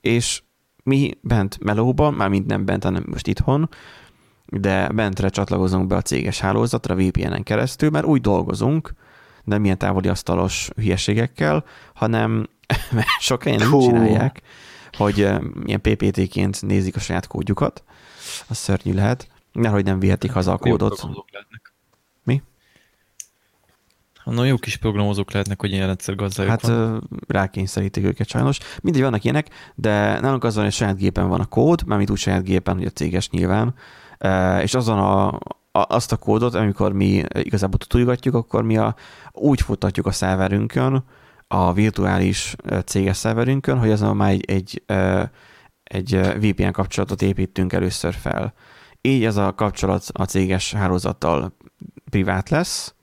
És 0.00 0.42
mi 0.82 1.10
bent 1.20 1.58
melóban, 1.64 2.14
már 2.14 2.28
mind 2.28 2.46
nem 2.46 2.64
bent, 2.64 2.84
hanem 2.84 3.04
most 3.06 3.26
itthon, 3.26 3.68
de 4.46 4.88
bentre 4.88 5.28
csatlakozunk 5.28 5.86
be 5.86 5.96
a 5.96 6.02
céges 6.02 6.40
hálózatra 6.40 6.94
VPN-en 6.94 7.42
keresztül, 7.42 7.90
mert 7.90 8.06
úgy 8.06 8.20
dolgozunk, 8.20 8.92
nem 9.44 9.64
ilyen 9.64 9.78
távoli 9.78 10.08
asztalos 10.08 10.68
hülyeségekkel, 10.76 11.64
hanem 11.94 12.48
mert 12.96 13.06
sok 13.20 13.42
helyen 13.42 13.72
úgy 13.72 13.84
csinálják, 13.84 14.42
hogy 14.92 15.18
ilyen 15.64 15.80
PPT-ként 15.80 16.62
nézik 16.62 16.96
a 16.96 17.00
saját 17.00 17.26
kódjukat, 17.26 17.84
az 18.48 18.56
szörnyű 18.56 18.92
lehet, 18.94 19.28
nehogy 19.52 19.84
nem 19.84 19.98
vihetik 19.98 20.32
haza 20.32 20.52
a 20.52 20.58
kódot. 20.58 21.06
Mi? 22.22 22.42
Na, 24.24 24.44
jó 24.44 24.56
kis 24.56 24.76
programozók 24.76 25.32
lehetnek, 25.32 25.60
hogy 25.60 25.72
ilyen 25.72 25.86
rendszer 25.86 26.14
gazdájuk 26.14 26.50
Hát 26.50 26.66
van. 26.66 27.08
rákényszerítik 27.28 28.04
őket 28.04 28.28
sajnos. 28.28 28.58
Mindegy, 28.82 29.02
vannak 29.02 29.24
ilyenek, 29.24 29.48
de 29.74 30.20
nálunk 30.20 30.44
azon, 30.44 30.62
hogy 30.64 30.72
saját 30.72 30.96
gépen 30.96 31.28
van 31.28 31.40
a 31.40 31.46
kód, 31.46 31.82
mármint 31.86 32.10
úgy 32.10 32.18
saját 32.18 32.44
gépen, 32.44 32.76
hogy 32.76 32.86
a 32.86 32.90
céges 32.90 33.30
nyilván, 33.30 33.74
és 34.62 34.74
azon 34.74 34.98
a, 34.98 35.26
a, 35.72 35.84
azt 35.88 36.12
a 36.12 36.16
kódot, 36.16 36.54
amikor 36.54 36.92
mi 36.92 37.22
igazából 37.32 37.78
tutulgatjuk, 37.78 38.34
akkor 38.34 38.62
mi 38.62 38.76
a, 38.76 38.94
úgy 39.32 39.60
futtatjuk 39.60 40.06
a 40.06 40.12
szerverünkön, 40.12 41.04
a 41.52 41.72
virtuális 41.72 42.56
céges 42.84 43.16
szerverünkön, 43.16 43.78
hogy 43.78 43.90
azon 43.90 44.16
már 44.16 44.30
egy, 44.30 44.46
egy, 44.46 44.82
egy 45.82 46.20
VPN 46.40 46.70
kapcsolatot 46.70 47.22
építünk 47.22 47.72
először 47.72 48.14
fel. 48.14 48.52
Így 49.00 49.24
ez 49.24 49.36
a 49.36 49.54
kapcsolat 49.54 50.04
a 50.12 50.24
céges 50.24 50.72
hálózattal 50.72 51.56
privát 52.10 52.48
lesz, 52.48 52.94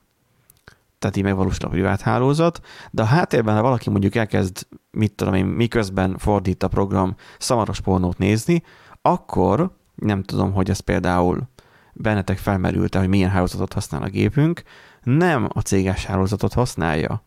tehát 0.98 1.16
így 1.16 1.22
megvalósul 1.22 1.66
a 1.66 1.70
privát 1.70 2.00
hálózat, 2.00 2.60
de 2.90 3.02
a 3.02 3.04
háttérben, 3.04 3.54
ha 3.54 3.62
valaki 3.62 3.90
mondjuk 3.90 4.14
elkezd, 4.14 4.66
mit 4.90 5.12
tudom 5.12 5.34
én, 5.34 5.44
miközben 5.44 6.18
fordít 6.18 6.62
a 6.62 6.68
program 6.68 7.14
szamaros 7.38 7.80
pornót 7.80 8.18
nézni, 8.18 8.62
akkor 9.02 9.76
nem 9.94 10.22
tudom, 10.22 10.52
hogy 10.52 10.70
ez 10.70 10.80
például 10.80 11.48
bennetek 11.92 12.38
felmerült-e, 12.38 12.98
hogy 12.98 13.08
milyen 13.08 13.30
hálózatot 13.30 13.72
használ 13.72 14.02
a 14.02 14.08
gépünk, 14.08 14.62
nem 15.02 15.48
a 15.52 15.60
céges 15.60 16.04
hálózatot 16.04 16.52
használja, 16.52 17.26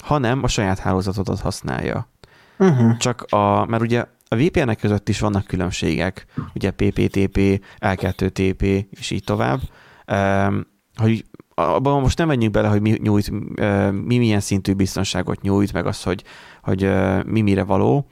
hanem 0.00 0.42
a 0.42 0.48
saját 0.48 0.78
hálózatotot 0.78 1.40
használja. 1.40 2.08
Uh-huh. 2.58 2.96
Csak 2.96 3.22
a, 3.22 3.66
mert 3.66 3.82
ugye 3.82 4.04
a 4.28 4.36
VPN-ek 4.36 4.78
között 4.78 5.08
is 5.08 5.20
vannak 5.20 5.46
különbségek, 5.46 6.26
ugye 6.54 6.70
PPTP, 6.70 7.64
L2TP, 7.78 8.86
és 8.90 9.10
így 9.10 9.24
tovább, 9.24 9.60
hogy 10.96 11.24
abban 11.54 12.00
most 12.00 12.18
nem 12.18 12.26
menjünk 12.26 12.52
bele, 12.52 12.68
hogy 12.68 12.80
mi, 12.80 12.98
nyújt, 13.02 13.30
mi 13.90 14.18
milyen 14.18 14.40
szintű 14.40 14.72
biztonságot 14.72 15.40
nyújt, 15.40 15.72
meg 15.72 15.86
az, 15.86 16.02
hogy, 16.02 16.24
hogy 16.62 16.90
mi 17.26 17.40
mire 17.40 17.64
való. 17.64 18.06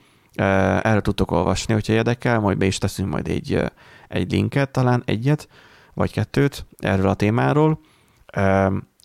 Erről 0.81 1.01
tudtok 1.01 1.31
olvasni, 1.31 1.73
hogyha 1.73 1.93
érdekel, 1.93 2.39
majd 2.39 2.57
be 2.57 2.65
is 2.65 2.77
teszünk 2.77 3.09
majd 3.09 3.27
egy, 3.27 3.63
egy 4.07 4.31
linket, 4.31 4.71
talán 4.71 5.03
egyet, 5.05 5.47
vagy 5.93 6.11
kettőt 6.11 6.65
erről 6.77 7.07
a 7.07 7.13
témáról. 7.13 7.79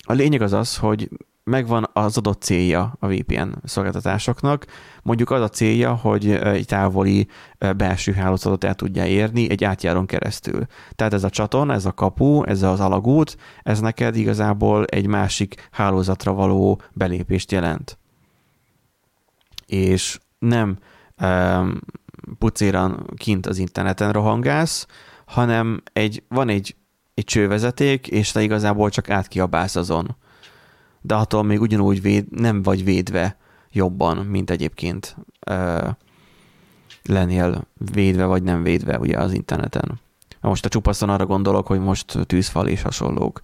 A 0.05 0.13
lényeg 0.13 0.43
az 0.43 0.53
az, 0.53 0.77
hogy 0.77 1.09
megvan 1.45 1.91
az 1.93 2.17
adott 2.17 2.43
célja 2.43 2.97
a 2.99 3.07
VPN 3.07 3.53
szolgáltatásoknak. 3.65 4.67
Mondjuk 5.03 5.31
az 5.31 5.41
a 5.41 5.49
célja, 5.49 5.95
hogy 5.95 6.31
egy 6.31 6.67
távoli 6.67 7.29
belső 7.77 8.13
hálózatot 8.13 8.65
el 8.65 8.75
tudja 8.75 9.07
érni 9.07 9.51
egy 9.51 9.65
átjáron 9.65 10.07
keresztül. 10.07 10.67
Tehát 10.95 11.13
ez 11.13 11.25
a 11.25 11.31
csatorna, 11.31 11.73
ez 11.73 11.85
a 11.85 11.93
kapu, 11.93 12.45
ez 12.45 12.63
az 12.63 12.81
alagút, 12.81 13.37
ez 13.63 13.81
neked 13.81 14.17
igazából 14.17 14.85
egy 14.85 15.07
másik 15.07 15.69
hálózatra 15.71 16.33
való 16.33 16.81
belépést 16.93 17.53
jelent. 17.53 17.99
És 19.67 20.19
nem 20.39 20.79
um, 21.21 21.81
pucéran 22.39 23.07
kint 23.17 23.47
az 23.47 23.59
interneten 23.59 24.13
rohangálsz, 24.13 24.87
hanem 25.27 25.83
egy, 25.93 26.23
van 26.29 26.49
egy, 26.49 26.77
egy 27.15 27.25
csővezeték, 27.25 28.07
és 28.07 28.33
te 28.33 28.43
igazából 28.43 28.91
csak 28.91 29.11
átkiabálsz 29.11 29.77
azon 29.77 30.17
de 31.07 31.15
attól 31.15 31.43
még 31.43 31.61
ugyanúgy 31.61 32.03
véd, 32.03 32.27
nem 32.31 32.63
vagy 32.63 32.85
védve 32.85 33.37
jobban, 33.73 34.17
mint 34.17 34.51
egyébként 34.51 35.17
ö, 35.47 35.89
lennél 37.03 37.67
védve 37.93 38.25
vagy 38.25 38.43
nem 38.43 38.63
védve 38.63 38.99
ugye 38.99 39.19
az 39.19 39.33
interneten. 39.33 40.01
Most 40.41 40.65
a 40.65 40.69
csupaszon 40.69 41.09
arra 41.09 41.27
gondolok, 41.27 41.67
hogy 41.67 41.81
most 41.81 42.19
tűzfal 42.27 42.69
és 42.69 42.83
hasonlók. 42.83 43.41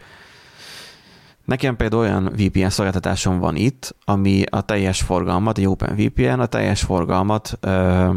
Nekem 1.44 1.77
például 1.77 2.03
olyan 2.03 2.25
VPN 2.25 2.68
szolgáltatásom 2.68 3.38
van 3.38 3.57
itt, 3.57 3.94
ami 4.05 4.42
a 4.51 4.61
teljes 4.61 5.03
forgalmat, 5.03 5.59
egy 5.59 5.66
OpenVPN, 5.66 6.40
a 6.40 6.46
teljes 6.46 6.83
forgalmat 6.83 7.59
ö, 7.61 7.68
ö, 7.68 8.11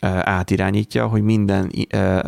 átirányítja, 0.00 1.06
hogy 1.06 1.22
minden 1.22 1.70
ö, 1.90 2.18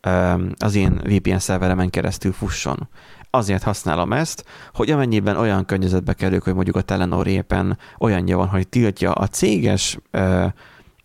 ö, 0.00 0.44
az 0.58 0.74
én 0.74 1.00
VPN 1.04 1.36
szerveremen 1.36 1.90
keresztül 1.90 2.32
fusson 2.32 2.88
azért 3.34 3.62
használom 3.62 4.12
ezt, 4.12 4.44
hogy 4.72 4.90
amennyiben 4.90 5.36
olyan 5.36 5.64
környezetbe 5.64 6.12
kerül, 6.12 6.40
hogy 6.44 6.54
mondjuk 6.54 6.76
a 6.76 6.80
Telenor 6.80 7.26
éppen 7.26 7.78
olyanja 7.98 8.36
van, 8.36 8.48
hogy 8.48 8.68
tiltja 8.68 9.12
a 9.12 9.26
céges 9.26 9.98
ö, 10.10 10.46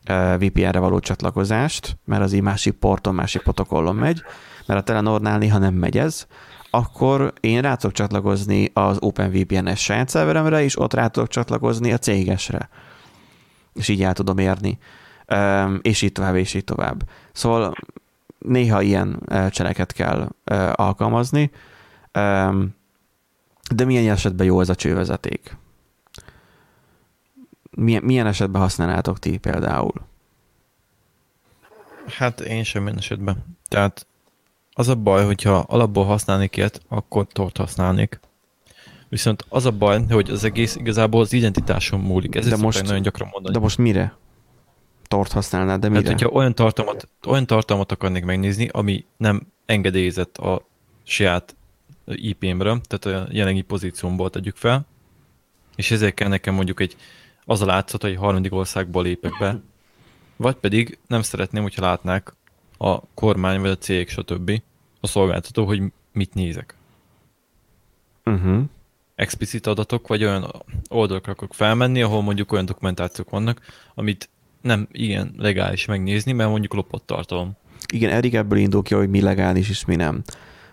ö, 0.05 0.35
VPN-re 0.39 0.79
való 0.79 0.99
csatlakozást, 0.99 1.97
mert 2.05 2.21
az 2.21 2.33
így 2.33 2.41
másik 2.41 2.73
porton, 2.73 3.15
másik 3.15 3.41
protokollon 3.41 3.95
megy, 3.95 4.21
mert 4.65 4.79
a 4.79 4.83
Telenornál 4.83 5.37
néha 5.37 5.57
nem 5.57 5.73
megy 5.73 5.97
ez, 5.97 6.27
akkor 6.69 7.33
én 7.39 7.61
rá 7.61 7.75
tudok 7.75 7.95
csatlakozni 7.95 8.69
az 8.73 8.97
OpenVPN-es 8.99 9.83
saját 9.83 10.09
szerveremre, 10.09 10.63
és 10.63 10.79
ott 10.79 10.93
rá 10.93 11.07
tudok 11.07 11.29
csatlakozni 11.29 11.91
a 11.91 11.97
cégesre. 11.97 12.69
És 13.73 13.87
így 13.87 14.03
el 14.03 14.13
tudom 14.13 14.37
érni. 14.37 14.77
És 15.81 16.01
így 16.01 16.11
tovább, 16.11 16.35
és 16.35 16.53
így 16.53 16.63
tovább. 16.63 17.03
Szóval 17.31 17.73
néha 18.39 18.81
ilyen 18.81 19.19
cseleket 19.49 19.93
kell 19.93 20.29
alkalmazni, 20.73 21.51
de 23.71 23.85
milyen 23.85 24.09
esetben 24.09 24.45
jó 24.45 24.61
ez 24.61 24.69
a 24.69 24.75
csővezeték? 24.75 25.57
Milyen, 27.71 28.03
milyen 28.03 28.27
esetben 28.27 28.61
használnátok 28.61 29.19
ti 29.19 29.37
például? 29.37 29.93
Hát 32.07 32.39
én 32.39 32.63
semmilyen 32.63 32.97
esetben. 32.97 33.57
Tehát 33.67 34.07
az 34.73 34.87
a 34.87 34.95
baj, 34.95 35.25
hogyha 35.25 35.57
alapból 35.57 36.05
használnék 36.05 36.57
ilyet, 36.57 36.81
akkor 36.87 37.27
tort 37.27 37.57
használnék. 37.57 38.19
Viszont 39.09 39.45
az 39.49 39.65
a 39.65 39.71
baj, 39.71 40.05
hogy 40.09 40.29
az 40.29 40.43
egész 40.43 40.75
igazából 40.75 41.21
az 41.21 41.33
identitáson 41.33 41.99
múlik. 41.99 42.35
Ez 42.35 42.47
De 42.47 42.57
most- 42.57 42.83
nagyon 42.83 43.01
gyakran 43.01 43.29
mondani. 43.31 43.53
De 43.53 43.59
most 43.61 43.77
mire? 43.77 44.17
Tort 45.07 45.31
használnád, 45.31 45.79
de 45.79 45.87
mire? 45.89 46.01
Hát, 46.01 46.11
hogyha 46.11 46.29
olyan 46.29 46.55
tartalmat, 46.55 47.07
olyan 47.27 47.45
tartalmat 47.45 47.91
akarnék 47.91 48.25
megnézni, 48.25 48.67
ami 48.67 49.05
nem 49.17 49.41
engedélyezett 49.65 50.37
a 50.37 50.67
saját 51.03 51.55
IP-mről, 52.15 52.81
tehát 52.87 53.23
a 53.23 53.27
jelenlegi 53.31 53.61
pozíciómból 53.61 54.29
tegyük 54.29 54.55
fel, 54.55 54.85
és 55.75 55.91
ezért 55.91 56.13
kell 56.13 56.27
nekem 56.27 56.53
mondjuk 56.53 56.79
egy, 56.79 56.95
az 57.45 57.61
a 57.61 57.65
látszat, 57.65 58.01
hogy 58.01 58.11
egy 58.11 58.17
harmadik 58.17 58.53
országból 58.53 59.03
lépek 59.03 59.31
be, 59.39 59.59
vagy 60.35 60.55
pedig 60.55 60.97
nem 61.07 61.21
szeretném, 61.21 61.61
hogyha 61.61 61.85
látnák 61.85 62.33
a 62.77 62.99
kormány, 63.13 63.61
vagy 63.61 63.69
a 63.69 63.77
cég, 63.77 64.09
stb. 64.09 64.61
a 64.99 65.07
szolgáltató, 65.07 65.65
hogy 65.65 65.81
mit 66.11 66.33
nézek. 66.33 66.75
Uh-huh. 68.25 68.63
Explicit 69.15 69.67
adatok, 69.67 70.07
vagy 70.07 70.23
olyan 70.23 70.51
oldalakra 70.89 71.31
akarok 71.31 71.53
felmenni, 71.53 72.01
ahol 72.01 72.21
mondjuk 72.21 72.51
olyan 72.51 72.65
dokumentációk 72.65 73.29
vannak, 73.29 73.61
amit 73.93 74.29
nem 74.61 74.87
igen 74.91 75.33
legális 75.37 75.85
megnézni, 75.85 76.31
mert 76.31 76.49
mondjuk 76.49 76.73
lopott 76.73 77.05
tartalom. 77.05 77.51
Igen, 77.93 78.11
Erik 78.11 78.33
ebből 78.33 78.57
indul 78.57 78.83
ki, 78.83 78.93
hogy 78.93 79.09
mi 79.09 79.21
legális 79.21 79.69
és 79.69 79.85
mi 79.85 79.95
nem. 79.95 80.23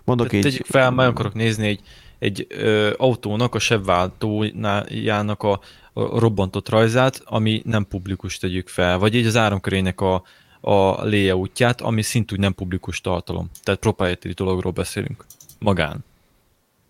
Mondok 0.06 0.28
Tehát 0.28 0.44
tegyük 0.44 0.66
fel, 0.66 0.90
meg 0.90 1.08
akarok 1.08 1.34
nézni 1.34 1.66
egy, 1.66 1.80
egy 2.18 2.46
ö, 2.48 2.94
autónak, 2.96 3.54
a 3.54 3.58
sebváltójának 3.58 5.42
a, 5.42 5.60
a 5.92 6.18
robbantott 6.18 6.68
rajzát, 6.68 7.22
ami 7.24 7.62
nem 7.64 7.86
publikus 7.88 8.38
tegyük 8.38 8.68
fel, 8.68 8.98
vagy 8.98 9.16
egy 9.16 9.26
az 9.26 9.36
áramkörének 9.36 10.00
a, 10.00 10.22
a 10.60 11.04
layoutját, 11.04 11.80
ami 11.80 12.02
szintúgy 12.02 12.38
nem 12.38 12.54
publikus 12.54 13.00
tartalom. 13.00 13.50
Tehát 13.62 13.80
proprietary 13.80 14.34
dologról 14.34 14.72
beszélünk. 14.72 15.24
Magán. 15.58 16.04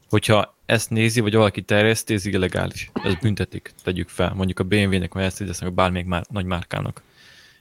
Hogyha 0.09 0.55
ezt 0.67 0.91
nézi, 0.91 1.21
vagy 1.21 1.35
valaki 1.35 1.63
terjeszti, 1.63 2.15
ez 2.15 2.27
illegális. 2.27 2.91
Ez 3.05 3.15
büntetik, 3.15 3.75
tegyük 3.83 4.09
fel. 4.09 4.33
Mondjuk 4.35 4.59
a 4.59 4.65
BMW-nek, 4.65 5.15
vagy 5.15 5.23
ezt 5.23 5.41
idesznek, 5.41 5.73
bármelyik 5.73 6.07
már, 6.07 6.25
nagy 6.31 6.45
márkának. 6.45 7.03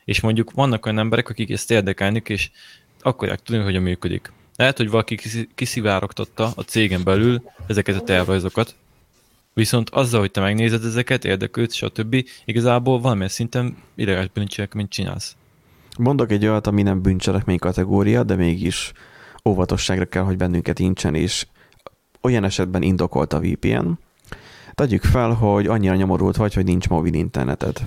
És 0.05 0.21
mondjuk 0.21 0.51
vannak 0.51 0.85
olyan 0.85 0.99
emberek, 0.99 1.29
akik 1.29 1.49
ezt 1.49 1.71
érdekelnek, 1.71 2.29
és 2.29 2.49
akarják 3.01 3.41
tudni, 3.41 3.63
hogy 3.63 3.75
a 3.75 3.79
működik. 3.79 4.31
Lehet, 4.55 4.77
hogy 4.77 4.89
valaki 4.89 5.15
kiszi- 5.15 5.49
kiszivárogtatta 5.55 6.51
a 6.55 6.61
cégen 6.61 7.03
belül 7.03 7.41
ezeket 7.67 7.95
a 7.95 8.03
tervrajzokat, 8.03 8.75
Viszont 9.55 9.89
azzal, 9.89 10.19
hogy 10.19 10.31
te 10.31 10.41
megnézed 10.41 10.85
ezeket, 10.85 11.25
érdeklődsz, 11.25 11.73
stb. 11.73 12.25
igazából 12.45 12.99
valamilyen 12.99 13.29
szinten 13.29 13.77
illegális 13.95 14.29
bűncselekményt 14.33 14.89
csinálsz. 14.89 15.35
Mondok 15.97 16.31
egy 16.31 16.45
olyat, 16.45 16.67
ami 16.67 16.81
nem 16.81 17.01
bűncselekmény 17.01 17.57
kategória, 17.57 18.23
de 18.23 18.35
mégis 18.35 18.91
óvatosságra 19.49 20.05
kell, 20.05 20.23
hogy 20.23 20.37
bennünket 20.37 20.79
incsen, 20.79 21.15
és 21.15 21.47
olyan 22.21 22.43
esetben 22.43 22.81
indokolt 22.81 23.33
a 23.33 23.39
VPN. 23.39 23.91
Tegyük 24.73 25.03
fel, 25.03 25.29
hogy 25.29 25.67
annyira 25.67 25.95
nyomorult 25.95 26.35
vagy, 26.35 26.53
hogy 26.53 26.65
nincs 26.65 26.89
mobil 26.89 27.13
interneted. 27.13 27.79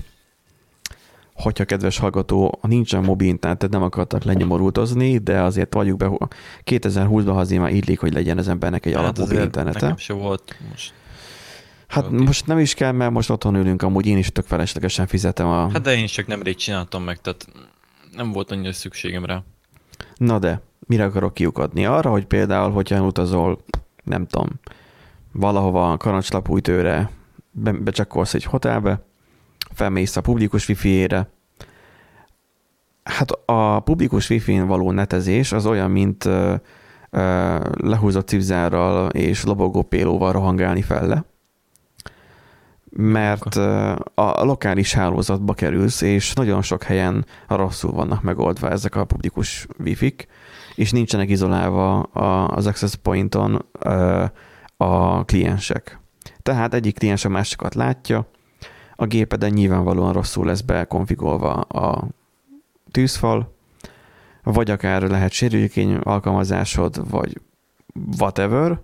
Hogyha 1.39 1.64
kedves 1.64 1.99
hallgató, 1.99 2.59
nincsen 2.62 3.05
mobil 3.05 3.28
interneted, 3.28 3.70
nem 3.70 3.82
akartak 3.82 4.24
lenyomorultozni, 4.24 5.18
de 5.18 5.41
azért 5.43 5.74
vagyjuk 5.74 5.97
be, 5.97 6.11
2020-ban 6.64 7.36
azért 7.36 7.61
már 7.61 7.72
illik, 7.72 8.01
hogy 8.01 8.12
legyen 8.12 8.39
az 8.39 8.49
embernek 8.49 8.86
egy 8.86 8.93
alap 8.93 9.18
mobil 9.18 9.41
internete. 9.41 9.80
Nekem 9.80 9.97
se 9.97 10.12
volt 10.12 10.57
most. 10.70 10.93
Hát 11.86 12.05
okay. 12.05 12.24
most 12.24 12.47
nem 12.47 12.59
is 12.59 12.74
kell, 12.74 12.93
mert 12.93 13.11
most 13.11 13.30
otthon 13.30 13.55
ülünk, 13.55 13.82
amúgy 13.82 14.07
én 14.07 14.18
is 14.18 14.32
tök 14.32 14.45
feleslegesen 14.45 15.07
fizetem 15.07 15.47
a... 15.47 15.70
Hát 15.70 15.82
de 15.82 15.97
én 15.97 16.05
is 16.05 16.12
csak 16.12 16.26
nemrég 16.26 16.57
csináltam 16.57 17.03
meg, 17.03 17.20
tehát 17.20 17.47
nem 18.12 18.32
volt 18.32 18.51
annyira 18.51 18.72
szükségem 18.72 19.24
rá. 19.24 19.43
Na 20.16 20.39
de, 20.39 20.62
mire 20.86 21.05
akarok 21.05 21.34
kiukadni? 21.34 21.86
Arra, 21.86 22.11
hogy 22.11 22.24
például, 22.24 22.70
hogyha 22.70 23.05
utazol, 23.05 23.64
nem 24.05 24.26
tudom, 24.26 24.49
valahova 25.32 25.97
karancslapújtőre, 25.97 27.11
be, 27.51 27.72
becsekkolsz 27.72 28.34
egy 28.34 28.45
hotelbe, 28.45 29.07
felmész 29.79 30.16
a 30.16 30.20
publikus 30.20 30.68
wifi-ére, 30.68 31.29
hát 33.03 33.31
a 33.45 33.81
publikus 33.81 34.31
wifi-n 34.31 34.66
való 34.66 34.91
netezés 34.91 35.53
az 35.53 35.66
olyan, 35.66 35.91
mint 35.91 36.24
ö, 36.24 36.55
ö, 37.11 37.57
lehúzott 37.76 38.29
cipzárral 38.29 39.09
és 39.09 39.45
lobogó 39.45 39.83
pélóval 39.83 40.33
rohangálni 40.33 40.83
felle, 40.83 41.24
mert 42.91 43.57
a 44.14 44.45
lokális 44.45 44.93
hálózatba 44.95 45.55
kerülsz, 45.55 46.01
és 46.01 46.33
nagyon 46.33 46.62
sok 46.62 46.83
helyen 46.83 47.26
rosszul 47.49 47.93
vannak 47.93 48.22
megoldva 48.22 48.70
ezek 48.70 48.97
a 48.97 49.05
publikus 49.05 49.66
wifi-k, 49.85 50.26
és 50.74 50.91
nincsenek 50.91 51.29
izolálva 51.29 52.03
az 52.47 52.66
access 52.66 52.95
pointon 52.95 53.66
a 54.76 55.24
kliensek. 55.24 56.01
Tehát 56.43 56.74
egyik 56.74 56.99
kliens 56.99 57.24
a 57.24 57.29
másikat 57.29 57.74
látja, 57.74 58.29
a 59.01 59.07
gépeden 59.07 59.51
nyilvánvalóan 59.51 60.12
rosszul 60.12 60.46
lesz 60.46 60.61
bekonfigolva 60.61 61.53
a 61.61 62.09
tűzfal, 62.90 63.55
vagy 64.42 64.70
akár 64.70 65.03
lehet 65.03 65.32
sérülékeny 65.32 65.94
alkalmazásod, 65.96 67.11
vagy 67.11 67.40
whatever, 68.18 68.80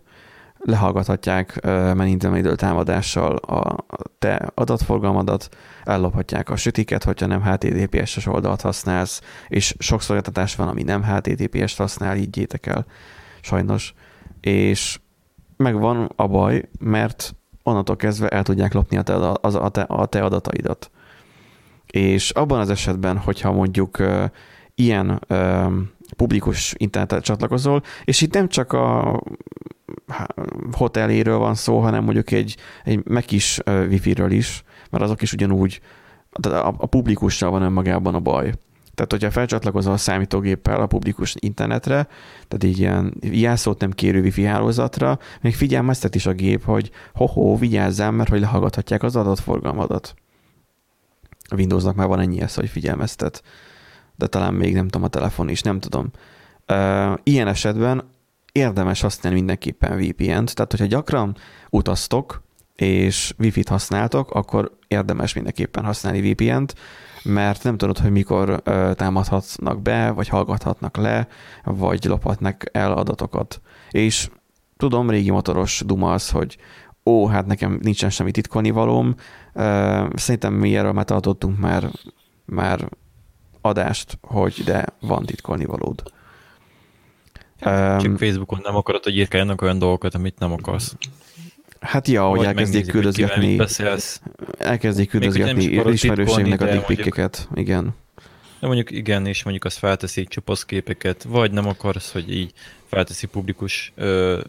lehallgathatják 0.59 1.65
menintlenidő 1.95 2.55
támadással 2.55 3.37
a 3.37 3.85
te 4.19 4.51
adatforgalmadat, 4.55 5.57
ellophatják 5.85 6.51
a 6.51 6.57
sütiket, 6.57 7.05
hogyha 7.05 7.27
nem 7.27 7.43
HTTPS-es 7.43 8.27
oldalt 8.27 8.61
használsz, 8.61 9.21
és 9.49 9.75
sok 9.79 10.03
szolgáltatás 10.03 10.57
van, 10.57 10.69
ami 10.69 10.83
nem 10.83 11.03
HTTPS-t 11.03 11.77
használ, 11.77 12.17
így 12.17 12.59
el, 12.63 12.87
sajnos. 13.41 13.95
És 14.41 15.01
megvan 15.57 16.13
a 16.17 16.27
baj, 16.27 16.69
mert 16.79 17.35
onnantól 17.65 17.97
kezdve 17.97 18.29
el 18.29 18.43
tudják 18.43 18.73
lopni 18.73 18.97
a 18.97 19.03
te, 19.03 19.15
az, 19.41 19.55
a 19.55 19.69
te, 19.69 19.81
a 19.81 20.07
te 20.07 20.23
adataidat. 20.23 20.91
És 21.87 22.31
abban 22.31 22.61
az 22.61 22.71
esetben, 22.71 23.19
hogyha 23.19 23.53
mondjuk 23.53 23.99
uh, 23.99 24.25
ilyen 24.75 25.23
uh, 25.29 25.73
publikus 26.17 26.75
internetet 26.77 27.25
csatlakozol, 27.25 27.83
és 28.05 28.21
itt 28.21 28.35
nem 28.35 28.49
csak 28.49 28.73
a 28.73 29.21
hoteléről 30.73 31.39
van 31.39 31.55
szó, 31.55 31.81
hanem 31.81 32.05
mondjuk 32.05 32.31
egy, 32.31 32.57
egy 32.85 33.05
meg 33.05 33.33
is 33.33 33.59
uh, 33.67 33.87
wifi-ről 33.89 34.31
is, 34.31 34.65
mert 34.91 35.05
azok 35.05 35.23
is 35.23 35.33
ugyanúgy, 35.33 35.81
a, 36.43 36.75
a 36.77 36.87
publikussal 36.87 37.51
van 37.51 37.63
önmagában 37.63 38.15
a 38.15 38.21
baj. 38.21 38.53
Tehát, 38.95 39.11
hogyha 39.11 39.31
felcsatlakozol 39.31 39.93
a 39.93 39.97
számítógéppel 39.97 40.81
a 40.81 40.87
publikus 40.87 41.35
internetre, 41.39 42.09
tehát 42.49 42.65
így 42.65 42.79
ilyen 42.79 43.15
jelszót 43.21 43.81
nem 43.81 43.91
kérő 43.91 44.21
wifi 44.21 44.43
hálózatra, 44.43 45.19
még 45.41 45.55
figyelmeztet 45.55 46.15
is 46.15 46.27
a 46.27 46.33
gép, 46.33 46.65
hogy 46.65 46.91
ho-ho, 47.15 47.57
vigyázzál, 47.57 48.11
mert 48.11 48.29
hogy 48.29 48.41
lehallgathatják 48.41 49.03
az 49.03 49.17
adatforgalmadat. 49.17 50.15
A 51.49 51.55
Windowsnak 51.55 51.95
már 51.95 52.07
van 52.07 52.21
ennyi 52.21 52.41
ez, 52.41 52.55
hogy 52.55 52.69
figyelmeztet, 52.69 53.43
de 54.17 54.27
talán 54.27 54.55
még 54.55 54.75
nem 54.75 54.89
tudom, 54.89 55.03
a 55.03 55.09
telefon 55.09 55.49
is, 55.49 55.61
nem 55.61 55.81
tudom. 55.81 56.11
Ilyen 57.23 57.49
esetben 57.49 58.05
érdemes 58.53 59.01
használni 59.01 59.39
mindenképpen 59.39 59.97
VPN-t, 59.97 60.55
tehát 60.55 60.71
hogyha 60.71 60.87
gyakran 60.87 61.37
utaztok, 61.71 62.43
és 62.75 63.35
Wi-Fi-t 63.39 63.69
használtok, 63.69 64.31
akkor 64.31 64.77
érdemes 64.89 65.35
mindenképpen 65.35 65.85
használni 65.85 66.33
VPN-t, 66.33 66.75
mert 67.25 67.63
nem 67.63 67.77
tudod, 67.77 67.99
hogy 67.99 68.11
mikor 68.11 68.63
támadhatnak 68.95 69.83
be, 69.83 70.11
vagy 70.11 70.29
hallgathatnak 70.29 70.97
le, 70.97 71.29
vagy 71.65 72.05
lophatnak 72.05 72.65
el 72.73 72.93
adatokat. 72.93 73.61
És 73.91 74.31
tudom, 74.77 75.11
régi 75.11 75.31
motoros 75.31 75.83
duma 75.87 76.13
az, 76.13 76.31
hogy 76.31 76.57
ó, 77.05 77.27
hát 77.27 77.47
nekem 77.47 77.79
nincsen 77.83 78.11
semmi 78.11 78.31
titkolni 78.31 78.71
valóm. 78.71 79.15
Szerintem 80.15 80.53
mi 80.53 80.77
erről 80.77 80.93
már 80.93 81.05
tartottunk 81.05 81.59
már, 81.59 81.91
már 82.45 82.89
adást, 83.61 84.19
hogy 84.23 84.63
de 84.65 84.87
van 85.01 85.25
titkolni 85.25 85.65
valód. 85.65 86.03
Csak 87.59 88.19
Facebookon 88.19 88.61
nem 88.63 88.77
akarod, 88.77 89.05
hogy 89.05 89.17
írkáljanak 89.17 89.63
olyan 89.63 89.79
dolgokat, 89.79 90.15
amit 90.15 90.39
nem 90.39 90.53
akarsz. 90.53 90.97
Hát 91.85 92.09
ja, 92.09 92.27
hogy 92.27 92.45
elkezdik 92.45 92.87
küldözgetni, 92.87 93.59
elkezdik 94.59 95.09
küldözgetni 95.09 95.65
ismerőségnek 95.65 96.61
a 96.61 96.71
dickpikkeket, 96.71 97.49
igen. 97.55 97.95
De 98.61 98.67
mondjuk 98.71 98.91
igen, 98.99 99.27
és 99.27 99.43
mondjuk 99.43 99.65
azt 99.65 99.79
felteszi 99.79 100.25
csupasz 100.25 100.65
képeket, 100.65 101.23
vagy 101.23 101.53
nem 101.53 101.67
akarsz, 101.67 102.13
hogy 102.13 102.35
így 102.35 102.53
felteszi 102.87 103.27
publikus 103.27 103.93
ö, 103.95 104.41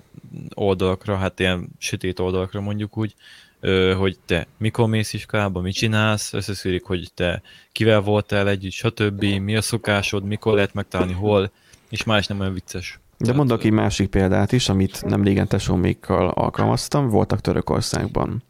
oldalakra, 0.53 1.15
hát 1.15 1.39
ilyen 1.39 1.67
sötét 1.77 2.19
oldalakra 2.19 2.61
mondjuk 2.61 2.97
úgy, 2.97 3.13
ö, 3.59 3.93
hogy 3.97 4.17
te 4.25 4.47
mikor 4.57 4.87
mész 4.87 5.13
iskolába, 5.13 5.61
mit 5.61 5.73
csinálsz, 5.73 6.33
összeszűrik, 6.33 6.83
hogy 6.83 7.11
te 7.13 7.41
kivel 7.71 7.99
voltál 7.99 8.49
együtt, 8.49 8.71
stb., 8.71 9.23
mi 9.23 9.55
a 9.55 9.61
szokásod, 9.61 10.23
mikor 10.23 10.53
lehet 10.53 10.73
megtalálni, 10.73 11.13
hol, 11.13 11.51
és 11.89 12.03
más 12.03 12.27
nem 12.27 12.39
olyan 12.39 12.53
vicces. 12.53 12.99
De 13.17 13.33
mondok 13.33 13.63
egy 13.63 13.71
másik 13.71 14.09
példát 14.09 14.51
is, 14.51 14.69
amit 14.69 15.05
nem 15.05 15.23
régen 15.23 15.47
tesómékkal 15.47 16.27
alkalmaztam, 16.27 17.09
voltak 17.09 17.41
Törökországban. 17.41 18.43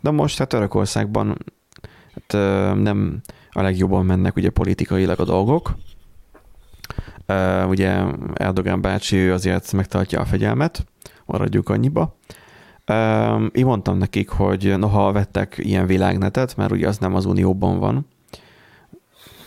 De 0.00 0.10
most 0.10 0.38
hát 0.38 0.48
Törökországban 0.48 1.38
hát, 2.14 2.32
nem 2.76 3.20
a 3.50 3.62
legjobban 3.62 4.06
mennek 4.06 4.36
ugye 4.36 4.50
politikailag 4.50 5.20
a 5.20 5.24
dolgok. 5.24 5.74
Ugye 7.68 8.04
Erdogan 8.34 8.80
bácsi 8.80 9.16
ő 9.16 9.32
azért 9.32 9.72
megtartja 9.72 10.20
a 10.20 10.24
fegyelmet, 10.24 10.86
maradjuk 11.24 11.68
annyiba. 11.68 12.16
Én 13.52 13.64
mondtam 13.64 13.98
nekik, 13.98 14.28
hogy 14.28 14.78
noha 14.78 15.12
vettek 15.12 15.54
ilyen 15.58 15.86
világnetet, 15.86 16.56
mert 16.56 16.72
ugye 16.72 16.88
az 16.88 16.98
nem 16.98 17.14
az 17.14 17.24
Unióban 17.24 17.78
van, 17.78 18.06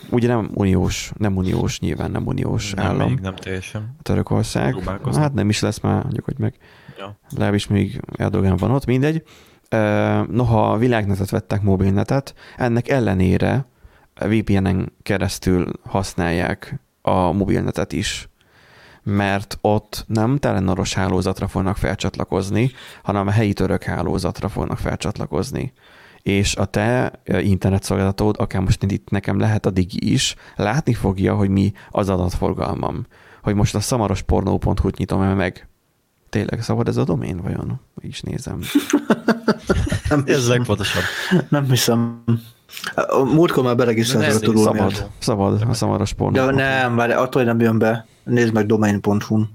ugye 0.09 0.27
nem 0.27 0.49
uniós, 0.53 1.11
nem 1.17 1.35
uniós, 1.35 1.79
nyilván 1.79 2.11
nem 2.11 2.27
uniós 2.27 2.73
nem 2.73 2.85
állam. 2.85 3.09
Még 3.09 3.19
nem 3.19 3.35
teljesen. 3.35 3.95
Törökország. 4.01 4.75
Hát 5.15 5.33
nem 5.33 5.49
is 5.49 5.59
lesz 5.59 5.79
már, 5.79 6.03
mondjuk, 6.03 6.25
hogy 6.25 6.37
meg. 6.37 6.55
Ja. 6.97 7.19
Legalábbis 7.29 7.67
még 7.67 8.01
Erdogan 8.15 8.55
van 8.55 8.71
ott, 8.71 8.85
mindegy. 8.85 9.23
Noha 10.29 10.77
világnetet 10.77 11.29
vettek 11.29 11.61
mobilnetet, 11.61 12.33
ennek 12.57 12.87
ellenére 12.87 13.65
VPN-en 14.15 14.93
keresztül 15.03 15.71
használják 15.83 16.79
a 17.01 17.31
mobilnetet 17.31 17.93
is 17.93 18.29
mert 19.03 19.57
ott 19.61 20.05
nem 20.07 20.37
telenoros 20.37 20.93
hálózatra 20.93 21.47
fognak 21.47 21.77
felcsatlakozni, 21.77 22.71
hanem 23.03 23.27
a 23.27 23.31
helyi 23.31 23.53
török 23.53 23.83
hálózatra 23.83 24.49
fognak 24.49 24.77
felcsatlakozni 24.77 25.73
és 26.27 26.55
a 26.55 26.65
te 26.65 27.11
internetszolgáltatód, 27.25 28.35
akár 28.39 28.61
most 28.61 28.83
itt 28.83 29.09
nekem 29.09 29.39
lehet 29.39 29.65
a 29.65 29.69
Digi 29.69 30.11
is, 30.11 30.35
látni 30.55 30.93
fogja, 30.93 31.35
hogy 31.35 31.49
mi 31.49 31.73
az 31.89 32.09
adatforgalmam. 32.09 33.05
Hogy 33.41 33.55
most 33.55 33.75
a 33.75 33.79
szamarospornó.hu-t 33.79 34.97
nyitom 34.97 35.21
el 35.21 35.35
meg. 35.35 35.67
Tényleg 36.29 36.61
szabad 36.61 36.87
ez 36.87 36.97
a 36.97 37.03
domén 37.03 37.41
vajon? 37.41 37.79
Is 38.01 38.21
nézem. 38.21 38.59
nem 40.09 40.23
ez 40.25 40.47
legfontosabb. 40.47 41.03
Nem 41.49 41.69
hiszem. 41.69 42.23
A 42.95 43.23
múltkor 43.23 43.63
már 43.63 43.75
beregisztráltak 43.75 44.35
a 44.35 44.39
tudó 44.39 44.63
Szabad, 44.63 45.09
szabad 45.19 45.61
a 45.69 45.73
szamaros 45.73 46.13
pornó. 46.13 46.45
De 46.45 46.51
nem, 46.51 46.93
már 46.93 47.09
attól, 47.09 47.43
hogy 47.43 47.45
nem 47.45 47.59
jön 47.59 47.77
be. 47.77 48.05
Nézd 48.23 48.53
meg 48.53 48.65
domain.hu-n. 48.65 49.49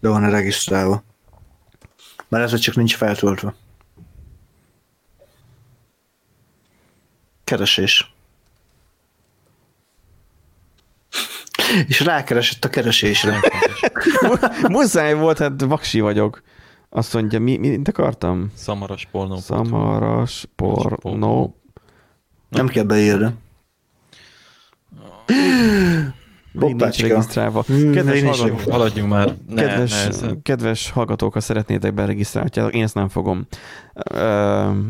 De 0.00 0.08
van 0.08 0.30
regisztrálva. 0.30 1.02
Mert 2.28 2.52
ez 2.52 2.60
csak 2.60 2.76
nincs 2.76 2.96
feltöltve. 2.96 3.54
Keresés. 7.50 8.12
És 11.86 12.00
rákeresett 12.00 12.64
a 12.64 12.68
keresésre. 12.68 13.40
Muszáj 14.68 15.14
volt, 15.14 15.38
hát 15.38 15.60
vaksi 15.62 16.00
vagyok. 16.00 16.42
Azt 16.90 17.14
mondja, 17.14 17.40
mi, 17.40 17.56
mit 17.56 17.88
akartam? 17.88 18.52
Szamaras 18.54 19.08
pornó. 19.10 19.36
Szamaras 19.36 20.44
pornó. 20.56 21.56
Nem 22.48 22.68
kell 22.68 22.84
beírni. 22.84 23.34
Még 26.52 26.74
nincs 26.74 27.00
regisztrálva. 27.00 27.62
Hmm, 27.62 27.92
Kedves, 27.92 28.22
hallgatók. 28.22 28.72
Haladjunk 28.72 29.10
már. 29.10 29.34
Ne, 29.48 29.62
kedves, 29.66 30.06
ne, 30.20 30.28
kedves 30.42 30.90
hallgatók, 30.90 31.32
ha 31.32 31.40
szeretnétek 31.40 31.94
beregisztrálni, 31.94 32.50
én 32.70 32.82
ezt 32.82 32.94
nem 32.94 33.08
fogom. 33.08 33.46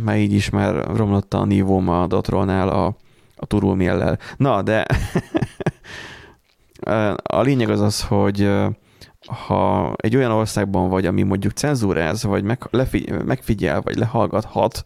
Mert 0.05 0.19
így 0.19 0.33
is 0.33 0.51
már 0.51 0.87
romlott 0.97 1.35
a 1.35 1.45
nívóm 1.45 1.89
a 1.89 2.07
Dotrolnál 2.07 2.69
a, 2.69 2.97
a 3.37 3.47
turulmiellel. 3.47 4.19
Na, 4.37 4.63
de 4.63 4.87
a 7.23 7.41
lényeg 7.41 7.71
az 7.71 7.81
az, 7.81 8.03
hogy 8.03 8.51
ha 9.47 9.95
egy 9.97 10.17
olyan 10.17 10.31
országban 10.31 10.89
vagy, 10.89 11.07
ami 11.07 11.23
mondjuk 11.23 11.53
cenzúráz, 11.53 12.23
vagy 12.23 12.45
meg, 12.45 12.67
lefigy- 12.71 13.25
megfigyel, 13.25 13.81
vagy 13.81 13.97
lehallgathat, 13.97 14.85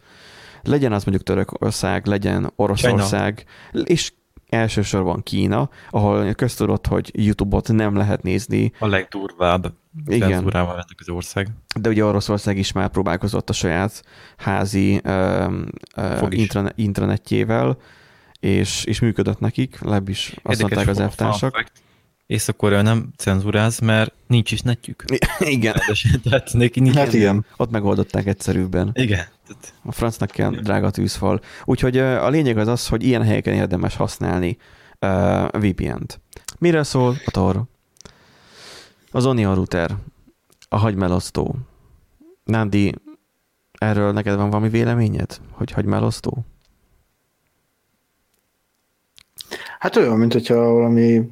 legyen 0.63 0.93
az 0.93 1.05
mondjuk 1.05 1.27
Törökország, 1.27 2.07
legyen 2.07 2.53
Oroszország, 2.57 3.45
és 3.85 4.13
elsősorban 4.49 5.23
Kína, 5.23 5.69
ahol 5.91 6.33
köztudott, 6.35 6.87
hogy 6.87 7.11
YouTube-ot 7.15 7.73
nem 7.73 7.97
lehet 7.97 8.23
nézni, 8.23 8.73
A 8.79 8.87
legdurvább 8.87 9.73
Igen. 10.07 10.29
cenzúrával 10.31 10.73
ennek 10.73 10.97
az 10.99 11.09
ország. 11.09 11.49
de 11.81 11.89
ugye 11.89 12.05
Oroszország 12.05 12.59
is 12.59 12.73
már 12.73 12.89
próbálkozott 12.89 13.51
a 13.51 13.53
saját 13.53 14.03
házi 14.37 15.01
ö, 15.05 15.47
ö, 15.97 16.27
is. 16.29 16.39
intrane, 16.39 16.73
intranetjével, 16.75 17.77
és, 18.41 18.85
és 18.85 19.01
működött 19.01 19.39
nekik, 19.41 19.79
legalábbis 19.81 20.35
azt 20.43 20.61
mondták 20.61 20.89
az 20.89 21.01
elvtársak. 21.01 21.65
Észak-Korea 22.27 22.83
nem 22.83 23.13
cenzúráz, 23.17 23.79
mert 23.79 24.13
nincs 24.27 24.53
is 24.53 24.61
netjük. 24.61 25.05
Igen, 25.39 25.75
Tehát 26.23 26.53
neki 26.53 26.81
nincs. 26.81 26.95
Hát 26.97 27.13
igen. 27.13 27.47
ott 27.57 27.71
megoldották 27.71 28.27
egyszerűbben. 28.27 28.91
Igen. 28.95 29.25
A 29.83 29.93
francnak 29.93 30.31
kell 30.31 30.51
drága 30.51 30.91
tűzfal. 30.91 31.41
Úgyhogy 31.65 31.99
a 31.99 32.29
lényeg 32.29 32.59
az 32.59 32.69
az, 32.69 32.89
hogy 32.89 33.03
ilyen 33.03 33.23
helyeken 33.23 33.55
érdemes 33.55 33.97
használni 33.97 34.57
uh, 35.01 35.49
VPN-t. 35.49 36.21
Mire 36.59 36.83
szól 36.83 37.17
a 37.25 37.31
Tor? 37.31 37.63
Az 39.11 39.27
Onion 39.27 39.55
router, 39.55 39.97
a 40.69 40.77
hagymelosztó. 40.77 41.55
Nándi, 42.45 42.95
erről 43.73 44.13
neked 44.13 44.37
van 44.37 44.51
valami 44.51 44.69
véleményed, 44.69 45.41
hogy 45.51 45.71
hagymelosztó? 45.71 46.45
Hát 49.79 49.97
olyan, 49.97 50.19
mint 50.19 50.33
hogyha 50.33 50.73
valami 50.73 51.31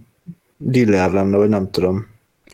dealer 0.56 1.10
lenne, 1.10 1.36
vagy 1.36 1.48
nem 1.48 1.70
tudom. 1.70 2.06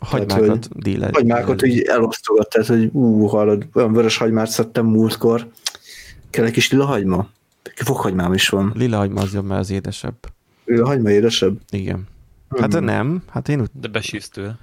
Hagymákat 0.05 0.69
díler. 0.79 1.13
Hagymákat 1.13 1.63
így 1.65 1.81
elosztogat, 1.81 2.49
tehát 2.49 2.67
hogy 2.67 2.89
ú, 2.93 3.25
hallod, 3.25 3.65
olyan 3.73 3.93
vörös 3.93 4.17
hagymát 4.17 4.47
szedtem 4.49 4.85
múltkor. 4.85 5.47
Kell 6.29 6.45
egy 6.45 6.51
kis 6.51 6.71
lila 6.71 6.85
hagyma? 6.85 7.29
Fokhagymám 7.75 8.33
is 8.33 8.49
van. 8.49 8.71
Lila 8.75 8.97
hagyma 8.97 9.21
az 9.21 9.33
jobb, 9.33 9.45
mert 9.45 9.59
az 9.59 9.71
édesebb. 9.71 10.15
Lila 10.65 10.85
hagyma 10.85 11.09
édesebb? 11.09 11.59
Igen. 11.69 12.07
Hát 12.57 12.73
Hmm. 12.73 12.83
nem, 12.83 13.23
hát 13.29 13.49
én 13.49 13.61
úgy... 13.61 13.69
De 13.81 13.87
besírsz 13.87 14.29
tőle. 14.29 14.57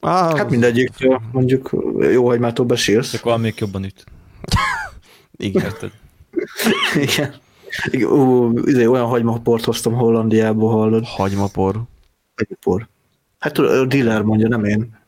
Ah, 0.00 0.36
Hát 0.36 0.50
mindegyik, 0.50 0.90
mondjuk 1.32 1.70
jó 2.12 2.26
hagymától 2.26 2.66
besírsz. 2.66 3.14
Akkor 3.14 3.38
még 3.38 3.54
jobban 3.58 3.84
üt. 3.84 4.04
Igen. 5.36 5.72
Igen. 6.94 7.34
Igen, 7.90 8.08
Ú, 8.08 8.52
izé, 8.64 8.86
olyan 8.86 9.06
hagymaport 9.06 9.64
hoztam 9.64 9.92
Hollandiából, 9.92 10.70
hallod. 10.70 11.04
Hagymapor. 11.04 11.82
Hagymapor. 12.36 12.88
Hát 13.46 13.54
tudod, 13.54 13.70
a 13.70 13.86
dealer 13.86 14.22
mondja, 14.22 14.48
nem 14.48 14.64
én. 14.64 14.98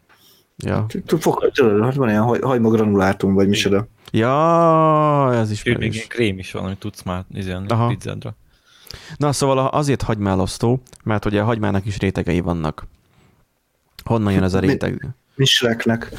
Ja. 0.57 0.87
Tudod, 1.07 1.83
hát 1.83 1.95
van 1.95 2.09
ilyen 2.09 2.23
hagymagranulátum, 2.23 3.35
vagy 3.35 3.49
micsoda. 3.49 3.87
Ja, 4.11 5.35
ez 5.35 5.57
Sőt, 5.57 5.79
még 5.79 5.95
ilyen 5.95 6.07
krém 6.09 6.39
is 6.39 6.53
van, 6.53 6.65
amit 6.65 6.79
tudsz 6.79 7.03
már 7.03 7.25
izélni 7.35 7.69
a 7.69 7.87
pizzádra. 7.87 8.37
Na, 9.17 9.33
szóval 9.33 9.59
azért 9.67 10.03
hagymálosztó, 10.03 10.81
mert 11.05 11.25
ugye 11.25 11.41
a 11.41 11.45
hagymának 11.45 11.87
is 11.87 11.99
rétegei 11.99 12.41
vannak. 12.41 12.87
Honnan 14.05 14.33
jön 14.33 14.43
ez 14.43 14.55
a 14.55 14.61
Mi- 14.61 14.67
réteg? 14.67 15.09
Misreknek. 15.35 16.11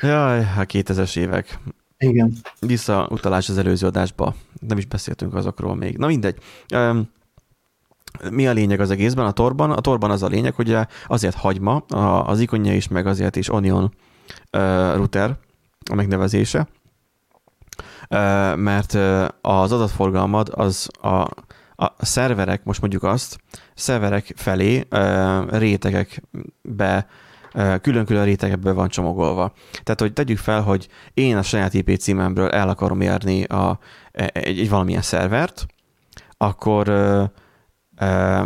Jaj, 0.00 0.38
a 0.38 0.66
2000-es 0.66 1.16
évek. 1.16 1.58
Igen. 1.98 2.32
Visszautalás 2.60 3.48
az 3.48 3.58
előző 3.58 3.86
adásba. 3.86 4.34
Nem 4.68 4.78
is 4.78 4.86
beszéltünk 4.86 5.34
azokról 5.34 5.76
még. 5.76 5.98
Na 5.98 6.06
mindegy. 6.06 6.36
Um, 6.74 7.10
mi 8.30 8.46
a 8.46 8.52
lényeg 8.52 8.80
az 8.80 8.90
egészben? 8.90 9.26
A 9.26 9.32
torban? 9.32 9.70
A 9.70 9.80
torban 9.80 10.10
az 10.10 10.22
a 10.22 10.26
lényeg, 10.26 10.54
hogy 10.54 10.76
azért 11.06 11.36
hagyma, 11.36 11.76
az 11.76 12.40
ikonja 12.40 12.74
is, 12.74 12.88
meg 12.88 13.06
azért 13.06 13.36
is 13.36 13.48
Onion 13.48 13.94
router 14.94 15.36
a 15.90 15.94
megnevezése, 15.94 16.68
mert 18.56 18.94
az 19.40 19.72
adatforgalmad 19.72 20.50
az 20.54 20.88
a, 21.00 21.28
a 21.84 21.94
szerverek, 21.98 22.64
most 22.64 22.80
mondjuk 22.80 23.02
azt, 23.02 23.38
szerverek 23.74 24.32
felé 24.36 24.86
rétegekbe 25.48 27.06
külön-külön 27.80 28.24
rétegekből 28.24 28.74
van 28.74 28.88
csomagolva. 28.88 29.52
Tehát, 29.82 30.00
hogy 30.00 30.12
tegyük 30.12 30.38
fel, 30.38 30.62
hogy 30.62 30.88
én 31.14 31.36
a 31.36 31.42
saját 31.42 31.74
IP 31.74 31.96
címemről 31.96 32.48
el 32.48 32.68
akarom 32.68 33.00
érni 33.00 33.44
a, 33.44 33.78
egy, 34.12 34.58
egy 34.58 34.68
valamilyen 34.68 35.02
szervert, 35.02 35.66
akkor 36.36 36.88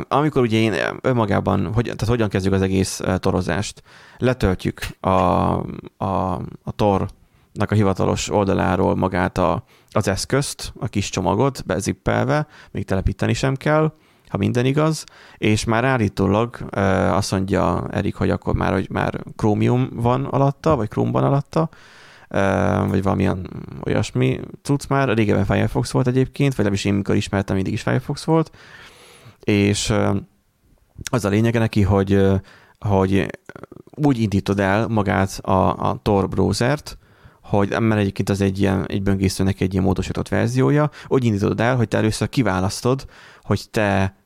amikor 0.09 0.43
ugye 0.43 0.59
én 0.59 0.75
önmagában, 1.01 1.73
hogy, 1.75 1.85
tehát 1.85 2.07
hogyan 2.07 2.29
kezdjük 2.29 2.55
az 2.55 2.63
egész 2.63 3.01
torozást, 3.17 3.83
letöltjük 4.19 4.81
a, 5.01 5.09
a, 5.09 6.33
a 6.63 6.73
Tor-nak 6.77 7.71
a 7.71 7.75
hivatalos 7.75 8.31
oldaláról 8.31 8.97
magát 8.97 9.39
a, 9.39 9.65
az 9.91 10.09
eszközt, 10.09 10.73
a 10.79 10.87
kis 10.87 11.09
csomagot 11.09 11.65
bezippelve, 11.67 12.47
még 12.71 12.85
telepíteni 12.85 13.33
sem 13.33 13.55
kell, 13.55 13.93
ha 14.29 14.37
minden 14.37 14.65
igaz, 14.65 15.05
és 15.37 15.65
már 15.65 15.85
állítólag 15.85 16.57
azt 17.11 17.31
mondja 17.31 17.89
Erik, 17.91 18.15
hogy 18.15 18.31
akkor 18.31 18.55
már, 18.55 18.73
hogy 18.73 18.87
már 18.91 19.21
Chromium 19.37 19.89
van 19.93 20.25
alatta, 20.25 20.77
vagy 20.77 20.89
Chrome 20.89 21.19
alatta, 21.19 21.69
vagy 22.89 23.03
valamilyen 23.03 23.51
olyasmi 23.85 24.41
cucc 24.63 24.89
már. 24.89 25.09
Régebben 25.09 25.45
Firefox 25.45 25.91
volt 25.91 26.07
egyébként, 26.07 26.55
vagy 26.55 26.65
legalábbis 26.65 26.85
én 26.85 26.95
mikor 26.95 27.15
ismertem, 27.15 27.55
mindig 27.55 27.73
is 27.73 27.83
Firefox 27.83 28.25
volt, 28.25 28.51
és 29.47 29.95
az 31.11 31.25
a 31.25 31.29
lényege 31.29 31.59
neki, 31.59 31.83
hogy, 31.83 32.27
hogy 32.79 33.27
úgy 33.91 34.19
indítod 34.19 34.61
el 34.61 34.89
magát 34.89 35.39
a, 35.43 35.91
a 35.91 35.99
Tor 36.03 36.29
browsert, 36.29 36.99
hogy 37.43 37.81
mert 37.81 38.01
egyébként 38.01 38.29
az 38.29 38.41
egy 38.41 38.61
ilyen, 38.61 38.87
egy 38.87 39.03
böngészőnek 39.03 39.61
egy 39.61 39.73
ilyen 39.73 39.85
módosított 39.85 40.29
verziója, 40.29 40.91
úgy 41.07 41.25
indítod 41.25 41.61
el, 41.61 41.77
hogy 41.77 41.89
te 41.89 41.97
először 41.97 42.29
kiválasztod, 42.29 43.07
hogy 43.43 43.71
te 43.71 44.17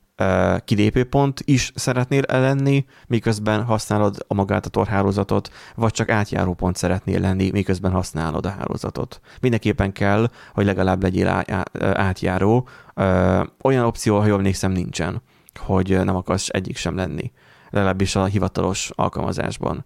kilépőpont 0.65 1.43
is 1.45 1.73
szeretnél 1.75 2.23
lenni, 2.27 2.85
miközben 3.07 3.65
használod 3.65 4.25
a 4.27 4.35
magát 4.35 4.67
a 4.67 4.69
torhálózatot, 4.69 5.51
vagy 5.75 5.93
csak 5.93 6.11
átjárópont 6.11 6.77
szeretnél 6.77 7.21
lenni, 7.21 7.51
miközben 7.51 7.91
használod 7.91 8.47
a 8.47 8.51
hálózatot. 8.51 9.21
Mindenképpen 9.41 9.93
kell, 9.93 10.31
hogy 10.55 10.65
legalább 10.65 11.03
legyél 11.03 11.45
átjáró. 11.81 12.69
Uh, 13.01 13.47
olyan 13.63 13.85
opció, 13.85 14.19
ha 14.19 14.27
jól 14.27 14.39
emlékszem, 14.39 14.73
nincsen, 14.73 15.23
hogy 15.59 16.05
nem 16.05 16.17
akarsz 16.17 16.49
egyik 16.49 16.77
sem 16.77 16.97
lenni. 16.97 17.33
Legalábbis 17.71 18.17
a 18.17 18.25
hivatalos 18.25 18.91
alkalmazásban. 18.95 19.85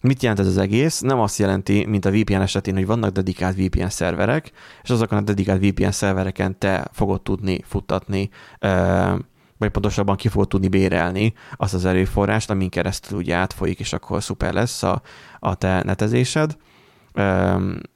Mit 0.00 0.22
jelent 0.22 0.40
ez 0.40 0.46
az 0.46 0.58
egész? 0.58 1.00
Nem 1.00 1.20
azt 1.20 1.38
jelenti, 1.38 1.86
mint 1.86 2.04
a 2.04 2.10
VPN 2.10 2.40
esetén, 2.40 2.74
hogy 2.74 2.86
vannak 2.86 3.10
dedikált 3.10 3.56
VPN 3.56 3.86
szerverek, 3.86 4.52
és 4.82 4.90
azokon 4.90 5.18
a 5.18 5.20
dedikált 5.20 5.64
VPN 5.66 5.90
szervereken 5.90 6.58
te 6.58 6.88
fogod 6.92 7.22
tudni 7.22 7.62
futtatni, 7.66 8.30
ö, 8.58 9.14
vagy 9.58 9.70
pontosabban 9.70 10.16
ki 10.16 10.28
fogod 10.28 10.48
tudni 10.48 10.68
bérelni 10.68 11.34
azt 11.56 11.74
az 11.74 11.84
erőforrást, 11.84 12.50
amin 12.50 12.68
keresztül 12.68 13.18
ugye 13.18 13.34
átfolyik, 13.34 13.80
és 13.80 13.92
akkor 13.92 14.22
szuper 14.22 14.52
lesz 14.52 14.82
a, 14.82 15.02
a 15.38 15.54
te 15.54 15.82
netezésed. 15.82 16.56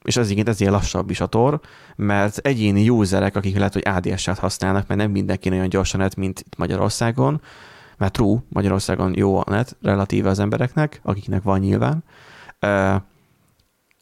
És 0.03 0.17
ez 0.17 0.29
igen, 0.29 0.47
ezért 0.47 0.71
lassabb 0.71 1.09
is 1.09 1.21
a 1.21 1.25
tor, 1.25 1.59
mert 1.95 2.37
egyéni 2.37 2.89
userek, 2.89 3.35
akik 3.35 3.57
lehet, 3.57 3.73
hogy 3.73 3.87
ADS-et 3.87 4.39
használnak, 4.39 4.87
mert 4.87 4.99
nem 4.99 5.11
mindenki 5.11 5.49
olyan 5.49 5.69
gyorsan 5.69 5.99
net, 5.99 6.15
mint 6.15 6.39
itt 6.39 6.57
Magyarországon, 6.57 7.41
mert 7.97 8.13
true, 8.13 8.43
Magyarországon 8.49 9.13
jó 9.15 9.37
a 9.37 9.43
net, 9.45 9.77
relatíve 9.81 10.29
az 10.29 10.39
embereknek, 10.39 10.99
akiknek 11.03 11.43
van 11.43 11.59
nyilván. 11.59 12.03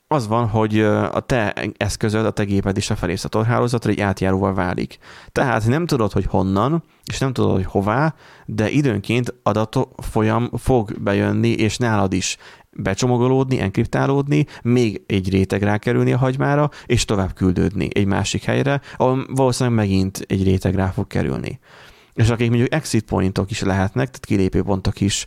Az 0.07 0.27
van, 0.27 0.47
hogy 0.47 0.79
a 0.81 1.19
te 1.19 1.53
eszközöd, 1.77 2.25
a 2.25 2.31
te 2.31 2.43
géped 2.43 2.77
is 2.77 2.89
a 2.89 2.95
felé 2.95 3.15
a 3.23 3.27
torhálózatra 3.27 3.91
egy 3.91 3.99
átjáróval 3.99 4.53
válik. 4.53 4.97
Tehát 5.31 5.67
nem 5.67 5.85
tudod, 5.85 6.11
hogy 6.11 6.25
honnan, 6.25 6.83
és 7.05 7.19
nem 7.19 7.33
tudod, 7.33 7.51
hogy 7.51 7.65
hová, 7.65 8.15
de 8.45 8.69
időnként 8.69 9.33
adat 9.43 9.77
folyam 9.97 10.49
fog 10.57 11.01
bejönni, 11.01 11.49
és 11.49 11.77
nálad 11.77 12.13
is 12.13 12.37
becsomagolódni, 12.75 13.59
enkriptálódni, 13.59 14.45
még 14.61 15.03
egy 15.07 15.29
réteg 15.29 15.61
rákerülni 15.63 16.13
a 16.13 16.17
hagymára, 16.17 16.69
és 16.85 17.05
tovább 17.05 17.33
küldődni 17.33 17.89
egy 17.93 18.05
másik 18.05 18.43
helyre, 18.43 18.81
ahol 18.97 19.25
valószínűleg 19.29 19.77
megint 19.77 20.25
egy 20.27 20.43
réteg 20.43 20.75
rá 20.75 20.87
fog 20.87 21.07
kerülni. 21.07 21.59
És 22.13 22.29
akik 22.29 22.49
mondjuk 22.49 22.73
exit 22.73 23.05
pointok 23.05 23.51
is 23.51 23.61
lehetnek, 23.61 24.05
tehát 24.05 24.25
kilépő 24.25 24.61
pontok 24.61 25.01
is 25.01 25.25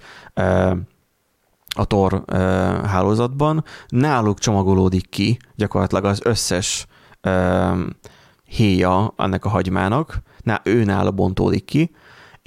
a 1.76 1.84
Tor 1.84 2.24
hálózatban, 2.86 3.64
náluk 3.88 4.38
csomagolódik 4.38 5.09
ki 5.09 5.38
gyakorlatilag 5.55 6.05
az 6.05 6.20
összes 6.24 6.86
héja 8.44 9.14
ennek 9.16 9.44
a 9.44 9.49
hagymának, 9.49 10.22
ő 10.62 10.84
nála 10.84 11.11
bontódik 11.11 11.64
ki, 11.64 11.90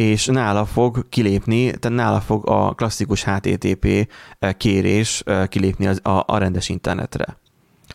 és 0.01 0.25
nála 0.25 0.65
fog 0.65 1.09
kilépni, 1.09 1.77
tehát 1.77 1.97
nála 1.97 2.19
fog 2.21 2.49
a 2.49 2.73
klasszikus 2.73 3.23
HTTP 3.23 4.11
kérés 4.57 5.23
kilépni 5.47 5.87
az, 5.87 5.99
a, 6.03 6.23
a 6.25 6.37
rendes 6.37 6.69
internetre. 6.69 7.37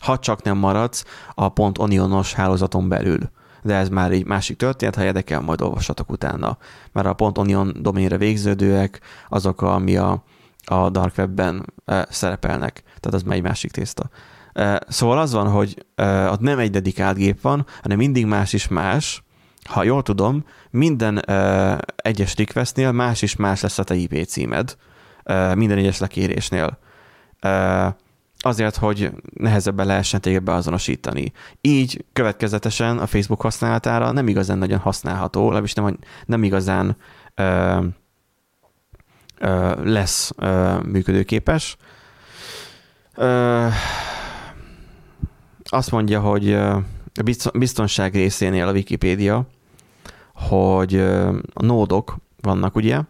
Ha 0.01 0.19
csak 0.19 0.43
nem 0.43 0.57
maradsz 0.57 1.03
a 1.33 1.49
pont 1.49 1.77
onionos 1.77 2.33
hálózaton 2.33 2.89
belül. 2.89 3.19
De 3.63 3.75
ez 3.75 3.89
már 3.89 4.11
egy 4.11 4.25
másik 4.25 4.57
történet, 4.57 4.95
ha 4.95 5.03
érdekel, 5.03 5.41
majd 5.41 5.61
olvassatok 5.61 6.11
utána. 6.11 6.57
Mert 6.91 7.07
a 7.07 7.13
pont 7.13 7.37
onion 7.37 7.73
doménre 7.79 8.17
végződőek 8.17 8.99
azok, 9.29 9.61
ami 9.61 9.97
a, 9.97 10.23
a 10.65 10.89
dark 10.89 11.17
webben 11.17 11.73
szerepelnek. 12.09 12.83
Tehát 12.83 13.13
az 13.13 13.23
már 13.23 13.35
egy 13.35 13.43
másik 13.43 13.71
tészta. 13.71 14.09
Szóval 14.87 15.19
az 15.19 15.33
van, 15.33 15.49
hogy 15.49 15.85
ott 16.29 16.39
nem 16.39 16.59
egy 16.59 16.71
dedikált 16.71 17.17
gép 17.17 17.41
van, 17.41 17.65
hanem 17.81 17.97
mindig 17.97 18.25
más 18.25 18.53
is 18.53 18.67
más, 18.67 19.23
ha 19.67 19.83
jól 19.83 20.03
tudom, 20.03 20.45
minden 20.69 21.21
uh, 21.27 21.77
egyes 21.95 22.35
requestnél 22.35 22.91
más 22.91 23.21
is 23.21 23.35
más 23.35 23.61
lesz 23.61 23.77
a 23.77 23.83
te 23.83 23.95
IP 23.95 24.25
címed, 24.25 24.77
uh, 25.25 25.55
minden 25.55 25.77
egyes 25.77 25.99
lekérésnél. 25.99 26.77
Uh, 27.43 27.93
azért, 28.39 28.75
hogy 28.75 29.11
nehezebben 29.33 29.85
lehessen 29.85 30.21
téged 30.21 30.43
beazonosítani. 30.43 31.31
Így 31.61 32.05
következetesen 32.13 32.97
a 32.97 33.05
Facebook 33.05 33.41
használatára 33.41 34.11
nem 34.11 34.27
igazán 34.27 34.57
nagyon 34.57 34.79
használható, 34.79 35.43
legalábbis 35.43 35.73
nem, 35.73 35.97
nem 36.25 36.43
igazán 36.43 36.97
uh, 37.37 37.85
uh, 39.41 39.83
lesz 39.83 40.31
uh, 40.37 40.83
működőképes. 40.83 41.77
Uh, 43.15 43.73
azt 45.69 45.91
mondja, 45.91 46.19
hogy 46.19 46.57
biztonság 47.53 48.13
részénél 48.13 48.67
a 48.67 48.71
Wikipédia, 48.71 49.47
hogy 50.37 50.95
a 51.53 51.65
nódok 51.65 52.17
vannak, 52.41 52.75
ugye, 52.75 53.01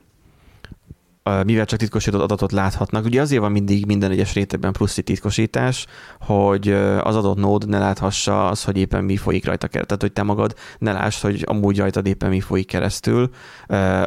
mivel 1.44 1.66
csak 1.66 1.80
titkosított 1.80 2.22
adatot 2.22 2.52
láthatnak. 2.52 3.06
Ugye 3.06 3.22
azért 3.22 3.42
van 3.42 3.52
mindig 3.52 3.86
minden 3.86 4.12
egyes 4.12 4.34
rétegben 4.34 4.72
plusz 4.72 4.94
titkosítás, 5.04 5.86
hogy 6.20 6.70
az 7.02 7.16
adott 7.16 7.38
nód 7.38 7.70
ne 7.70 7.80
láthassa 7.80 8.48
az, 8.48 8.64
hogy 8.64 8.78
éppen 8.78 9.04
mi 9.04 9.18
folyik 9.18 9.46
rajta 9.46 9.68
keresztül. 9.68 9.98
Tehát, 9.98 10.02
hogy 10.02 10.14
te 10.14 10.24
magad 10.24 10.56
ne 10.78 10.92
láss, 10.92 11.22
hogy 11.22 11.44
amúgy 11.46 11.78
rajtad 11.78 12.06
éppen 12.06 12.30
mi 12.30 12.40
folyik 12.40 12.68
keresztül, 12.68 13.30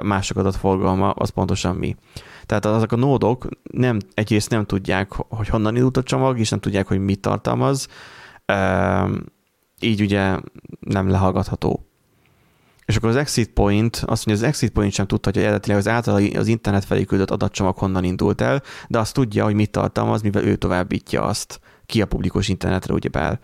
mások 0.02 0.36
adatforgalma 0.36 1.10
az 1.10 1.30
pontosan 1.30 1.76
mi. 1.76 1.96
Tehát 2.46 2.64
azok 2.64 2.92
a 2.92 2.96
nódok 2.96 3.48
nem, 3.62 3.98
egyrészt 4.14 4.50
nem 4.50 4.64
tudják, 4.64 5.12
hogy 5.12 5.48
honnan 5.48 5.76
indult 5.76 5.96
a 5.96 6.02
csomag, 6.02 6.38
és 6.38 6.50
nem 6.50 6.60
tudják, 6.60 6.86
hogy 6.86 6.98
mit 6.98 7.20
tartalmaz, 7.20 7.88
így 9.80 10.00
ugye 10.00 10.36
nem 10.80 11.10
lehallgatható. 11.10 11.84
És 12.90 12.96
akkor 12.96 13.08
az 13.08 13.16
exit 13.16 13.50
point, 13.50 13.96
azt 14.06 14.26
mondja, 14.26 14.44
az 14.44 14.50
exit 14.50 14.70
point 14.70 14.92
sem 14.92 15.06
tudta, 15.06 15.30
hogy 15.32 15.42
eredetileg 15.42 15.78
az 15.78 15.88
által 15.88 16.22
az 16.36 16.46
internet 16.46 16.84
felé 16.84 17.04
küldött 17.04 17.30
adatcsomag 17.30 17.78
honnan 17.78 18.04
indult 18.04 18.40
el, 18.40 18.62
de 18.88 18.98
azt 18.98 19.14
tudja, 19.14 19.44
hogy 19.44 19.54
mit 19.54 19.70
tartalmaz, 19.70 20.22
mivel 20.22 20.44
ő 20.44 20.56
továbbítja 20.56 21.22
azt 21.22 21.60
ki 21.86 22.02
a 22.02 22.06
publikus 22.06 22.48
internetre, 22.48 22.94
ugyebár. 22.94 23.38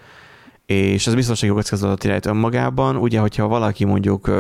És 0.65 1.07
ez 1.07 1.15
biztonsági 1.15 1.53
kockázatot 1.53 2.05
irányít 2.05 2.27
önmagában, 2.27 2.97
ugye, 2.97 3.21
hogyha 3.21 3.47
valaki 3.47 3.85
mondjuk 3.85 4.31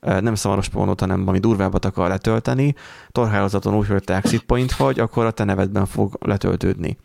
nem 0.00 0.34
szamaros 0.34 0.68
pornót, 0.68 1.00
hanem 1.00 1.20
valami 1.20 1.38
durvábbat 1.38 1.84
akar 1.84 2.08
letölteni, 2.08 2.74
torhálózaton 3.12 3.74
úgy, 3.74 3.86
hogy 3.86 4.04
te 4.04 4.14
exit 4.14 4.42
point 4.42 4.76
vagy, 4.76 5.00
akkor 5.00 5.24
a 5.24 5.30
te 5.30 5.44
nevedben 5.44 5.86
fog 5.86 6.16
letöltődni. 6.20 6.96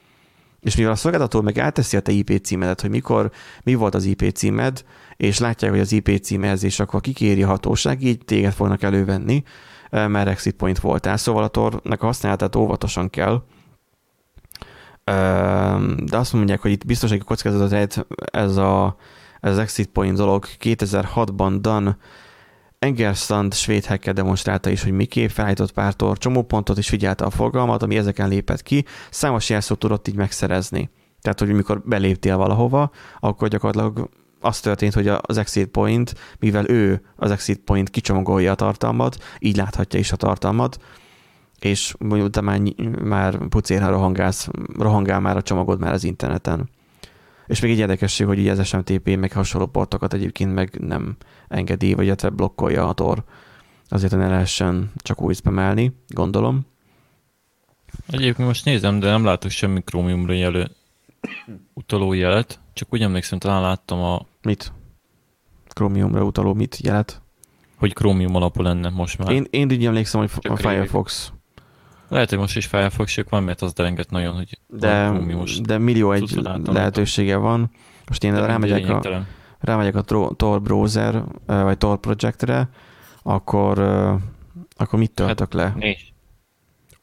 És 0.60 0.76
mivel 0.76 0.92
a 0.92 0.96
szolgáltató 0.96 1.42
meg 1.42 1.60
áteszi 1.60 1.98
a 1.98 2.00
te 2.00 2.12
IP 2.12 2.40
címedet, 2.44 2.82
hogy 2.82 2.90
mikor, 2.90 3.32
mi 3.64 3.74
volt 3.74 3.96
az 3.96 4.06
IP 4.06 4.32
címed, 4.34 4.84
és 5.18 5.40
látják, 5.40 5.72
hogy 5.72 5.80
az 5.80 5.92
IP 5.92 6.20
címhez, 6.22 6.64
és 6.64 6.80
akkor 6.80 7.02
kikéri 7.02 7.44
a 7.44 7.48
hatóság, 7.48 8.04
így 8.04 8.26
téged 8.26 8.54
fognak 8.54 8.84
elővenni, 8.84 9.44
mert 9.90 10.28
exit 10.28 10.56
point 10.56 10.80
voltál. 10.80 11.18
Szóval 11.18 11.44
a 11.44 11.48
tornak 11.48 12.02
a 12.02 12.06
használatát 12.06 12.56
óvatosan 12.56 13.10
kell. 13.10 13.44
De 15.98 16.18
azt 16.18 16.34
mondják, 16.34 16.62
hogy 16.62 16.72
itt 16.72 16.86
biztonsági 16.86 17.22
kockázatot 17.24 18.04
ez, 18.32 18.58
a, 18.58 18.96
ez 19.40 19.52
az 19.52 19.58
exit 19.58 19.88
point 19.88 20.18
dolog 20.18 20.46
2006-ban 20.60 21.58
Dan 21.62 21.98
Engerstrand 22.80 23.54
svéd 23.54 23.86
hacker 23.86 24.14
demonstrálta 24.14 24.70
is, 24.70 24.84
hogy 24.84 24.92
miképp 24.92 25.30
felállított 25.30 25.72
pár 25.72 25.94
tor 25.94 26.18
csomópontot 26.18 26.78
és 26.78 26.90
figyelte 26.90 27.26
a 27.26 27.30
forgalmat, 27.30 27.84
ami 27.84 27.98
ezeken 27.98 28.28
lépett 28.28 28.62
ki, 28.62 28.86
számos 29.10 29.50
jelszót 29.50 29.80
tudott 29.80 30.08
így 30.08 30.16
megszerezni. 30.16 30.90
Tehát, 31.22 31.40
hogy 31.40 31.54
mikor 31.54 31.82
beléptél 31.86 32.38
valahova, 32.38 32.92
akkor 33.20 33.48
gyakorlatilag 33.48 34.10
az 34.42 34.60
történt, 34.60 34.94
hogy 34.94 35.08
az 35.08 35.38
exit 35.38 35.68
point, 35.68 36.16
mivel 36.40 36.70
ő 36.70 37.02
az 37.16 37.32
exit 37.32 37.60
point 37.60 37.90
kicsomagolja 37.90 38.52
a 38.52 38.56
tartalmat, 38.56 39.24
így 39.40 39.56
láthatja 39.56 40.00
is 40.00 40.12
a 40.12 40.16
tartalmat, 40.16 40.78
és 41.60 41.96
mondjuk 42.00 42.42
már, 42.42 42.60
már 43.04 43.38
pucérha 43.48 43.90
rohangálsz, 43.90 44.50
rohangál 44.78 45.20
már 45.20 45.38
a 45.38 45.42
csomagod 45.42 45.80
már 45.80 45.94
az 45.94 46.04
interneten. 46.04 46.70
És 47.48 47.60
még 47.60 47.72
egy 47.72 47.78
érdekesség, 47.78 48.28
hogy 48.28 48.40
így 48.40 48.48
az 48.48 48.68
SMTP 48.68 49.16
meg 49.16 49.32
hasonló 49.32 49.66
portokat 49.68 50.14
egyébként 50.14 50.54
meg 50.54 50.80
nem 50.80 51.16
engedi, 51.48 51.94
vagy 51.94 52.06
illetve 52.06 52.30
blokkolja 52.30 52.88
a 52.88 52.94
tor. 52.94 53.24
Azért, 53.90 54.12
hogy 54.12 54.22
ne 54.22 54.28
lehessen 54.28 54.92
csak 54.96 55.22
úgy 55.22 55.36
spamelni, 55.36 55.92
gondolom. 56.08 56.66
Egyébként 58.08 58.48
most 58.48 58.66
nézem, 58.66 59.00
de 59.00 59.10
nem 59.10 59.26
látok 59.26 59.52
semmi 59.52 59.82
Chromiumra 59.82 60.34
jelő 60.34 60.72
utaló 61.74 62.14
jelet, 62.14 62.60
csak 62.74 62.94
úgy 62.94 63.02
emlékszem, 63.02 63.40
talán 63.40 63.62
láttam 63.62 64.02
a... 64.02 64.26
Mit? 64.42 64.72
Chromiumra 65.68 66.24
utaló 66.24 66.54
mit 66.54 66.78
jelet? 66.78 67.22
Hogy 67.78 67.94
Chromium 67.94 68.36
alapú 68.36 68.62
lenne 68.62 68.90
most 68.90 69.18
már. 69.18 69.32
Én, 69.32 69.48
én 69.50 69.70
így 69.70 69.86
emlékszem, 69.86 70.20
hogy 70.20 70.32
csak 70.40 70.52
a 70.52 70.56
Firefox. 70.56 71.28
Régi. 71.28 71.40
Lehet, 72.08 72.30
hogy 72.30 72.40
most 72.40 72.56
is 72.56 72.66
Firefox 72.66 73.18
van, 73.30 73.44
mert 73.44 73.62
az 73.62 73.74
derenget 73.74 74.10
nagyon, 74.10 74.36
hogy 74.36 74.60
de, 74.68 75.12
de 75.64 75.78
millió 75.78 76.12
egy 76.12 76.42
lehetősége 76.64 77.36
van. 77.36 77.72
Most 78.08 78.24
én 78.24 78.46
rámegyek 78.46 78.90
a, 78.90 79.26
rámegyek 79.60 79.96
a 79.96 80.02
Tor 80.36 80.62
browser, 80.62 81.24
vagy 81.46 81.78
Tor 81.78 82.00
projectre, 82.00 82.70
akkor, 83.24 83.80
akkor 84.76 85.00
mit 85.00 85.12
töltök 85.12 85.54
hát, 85.54 85.54
le? 85.54 85.74
Nézd. 85.78 86.12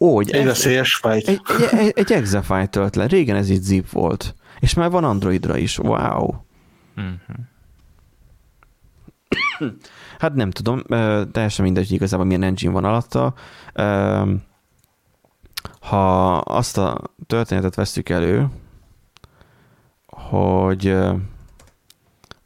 Ó, 0.01 0.21
egy, 0.21 0.31
egy 0.31 0.45
veszélyes 0.45 0.95
fájt. 0.95 1.29
Egy, 1.29 1.41
egy, 1.71 1.79
egy, 1.79 1.93
egy 1.95 2.13
exe 2.13 2.43
file 2.43 2.67
tölt 2.67 2.97
le. 2.97 3.07
Régen 3.07 3.37
ez 3.37 3.51
itt 3.51 3.63
zip 3.63 3.91
volt. 3.91 4.35
És 4.61 4.75
már 4.75 4.91
van 4.91 5.05
Androidra 5.05 5.57
is. 5.57 5.79
Wow. 5.79 6.35
Mm-hmm. 7.01 7.45
hát 10.19 10.35
nem 10.35 10.51
tudom, 10.51 10.83
teljesen 11.33 11.65
mindegy, 11.65 11.93
igazából 11.93 12.27
milyen 12.27 12.43
engine 12.43 12.73
van 12.73 12.85
alatta. 12.85 13.35
Ha 15.81 16.37
azt 16.37 16.79
a 16.79 17.01
történetet 17.27 17.75
veszük 17.75 18.09
elő, 18.09 18.49
hogy 20.07 20.97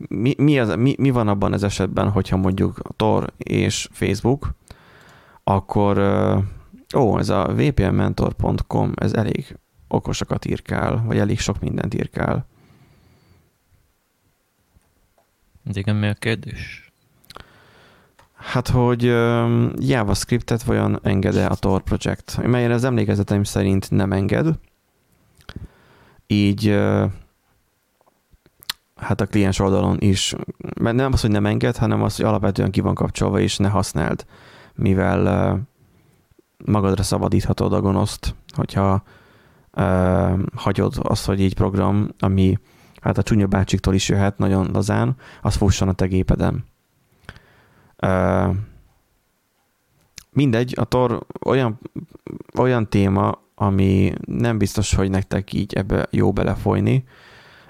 mi, 0.09 0.35
mi, 0.39 0.59
az, 0.59 0.75
mi, 0.75 0.95
mi 0.99 1.11
van 1.11 1.29
abban 1.29 1.53
az 1.53 1.63
esetben, 1.63 2.11
hogyha 2.11 2.37
mondjuk 2.37 2.81
Tor 2.97 3.33
és 3.37 3.89
Facebook, 3.93 4.55
akkor 5.45 5.99
ó, 6.95 7.19
ez 7.19 7.29
a 7.29 7.47
vpnmentor.com, 7.57 8.93
ez 8.95 9.13
elég 9.13 9.59
okosakat 9.89 10.45
írkál, 10.45 11.03
vagy 11.07 11.19
elég 11.19 11.39
sok 11.39 11.61
mindent 11.61 11.95
írkál. 11.95 12.47
Igen, 15.65 15.97
mi 15.97 16.07
a 16.07 16.15
kérdés? 16.15 16.93
Hát, 18.35 18.69
hogy 18.69 19.07
uh, 19.07 19.71
JavaScriptet 19.77 20.63
vajon 20.63 20.99
enged-e 21.03 21.47
a 21.47 21.55
Tor 21.55 21.83
project, 21.83 22.47
melyen 22.47 22.71
az 22.71 22.85
emlékezeteim 22.85 23.45
szerint 23.45 23.91
nem 23.91 24.13
enged. 24.13 24.59
Így 26.27 26.81
hát 28.97 29.21
a 29.21 29.27
kliens 29.27 29.59
oldalon 29.59 29.97
is, 30.01 30.35
mert 30.81 30.97
nem 30.97 31.13
az, 31.13 31.21
hogy 31.21 31.31
nem 31.31 31.47
enged, 31.47 31.77
hanem 31.77 32.03
az, 32.03 32.17
hogy 32.17 32.25
alapvetően 32.25 32.71
ki 32.71 32.81
van 32.81 32.95
kapcsolva, 32.95 33.41
és 33.41 33.57
ne 33.57 33.69
használd, 33.69 34.25
mivel 34.75 35.59
magadra 36.65 37.03
szabadíthatod 37.03 37.73
a 37.73 37.81
gonoszt, 37.81 38.35
hogyha 38.57 39.03
hagyod 40.55 40.95
azt, 41.03 41.27
hogy 41.27 41.41
így 41.41 41.55
program, 41.55 42.09
ami 42.19 42.59
hát 43.03 43.19
a 43.19 43.23
csúnya 43.23 43.47
bácsiktól 43.47 43.95
is 43.95 44.09
jöhet 44.09 44.39
nagyon 44.39 44.71
lazán, 44.73 45.17
az 45.43 45.55
fusson 45.55 45.89
a 45.89 45.93
te 45.93 46.07
gépeden. 46.07 46.65
Uh, 48.03 48.57
mindegy, 50.31 50.75
a 50.79 50.85
tor 50.85 51.27
olyan, 51.45 51.79
olyan 52.59 52.89
téma, 52.89 53.39
ami 53.55 54.13
nem 54.27 54.59
biztos, 54.59 54.95
hogy 54.95 55.11
nektek 55.11 55.53
így 55.53 55.75
ebbe 55.75 56.07
jó 56.11 56.33
belefolyni. 56.33 57.05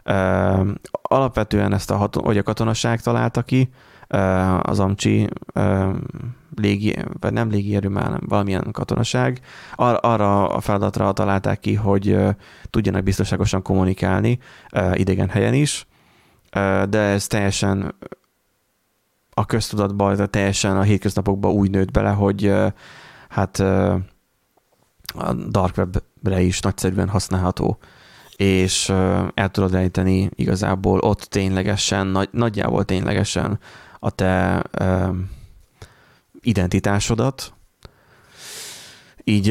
Uh, 0.04 0.68
alapvetően 1.02 1.72
ezt 1.72 1.90
a, 1.90 1.96
hat, 1.96 2.14
hogy 2.14 2.38
a 2.38 2.42
katonaság 2.42 3.00
találta 3.00 3.42
ki, 3.42 3.70
uh, 4.08 4.68
az 4.68 4.80
Amcsi 4.80 5.28
légi, 6.56 6.96
vagy 7.20 7.32
nem 7.32 7.50
légierő, 7.50 7.88
már 7.88 8.10
nem, 8.10 8.20
valamilyen 8.26 8.68
katonaság, 8.72 9.40
ar, 9.74 9.98
arra 10.02 10.48
a 10.48 10.60
feladatra 10.60 11.12
találták 11.12 11.60
ki, 11.60 11.74
hogy 11.74 12.16
tudjanak 12.70 13.02
biztonságosan 13.02 13.62
kommunikálni 13.62 14.38
idegen 14.92 15.28
helyen 15.28 15.54
is, 15.54 15.86
de 16.88 16.98
ez 16.98 17.26
teljesen 17.26 17.94
a 19.34 19.46
köztudatba, 19.46 20.26
teljesen 20.26 20.76
a 20.76 20.82
hétköznapokba 20.82 21.50
úgy 21.50 21.70
nőtt 21.70 21.90
bele, 21.90 22.10
hogy 22.10 22.54
hát 23.28 23.58
a 25.14 25.32
dark 25.48 25.76
webre 25.76 26.40
is 26.40 26.60
nagyszerűen 26.60 27.08
használható, 27.08 27.78
és 28.36 28.88
el 29.34 29.48
tudod 29.50 29.72
rejteni 29.72 30.30
igazából 30.34 30.98
ott 30.98 31.20
ténylegesen, 31.20 32.06
nagy, 32.06 32.28
nagyjából 32.32 32.84
ténylegesen 32.84 33.58
a 33.98 34.10
te 34.10 34.62
identitásodat, 36.42 37.52
így 39.24 39.50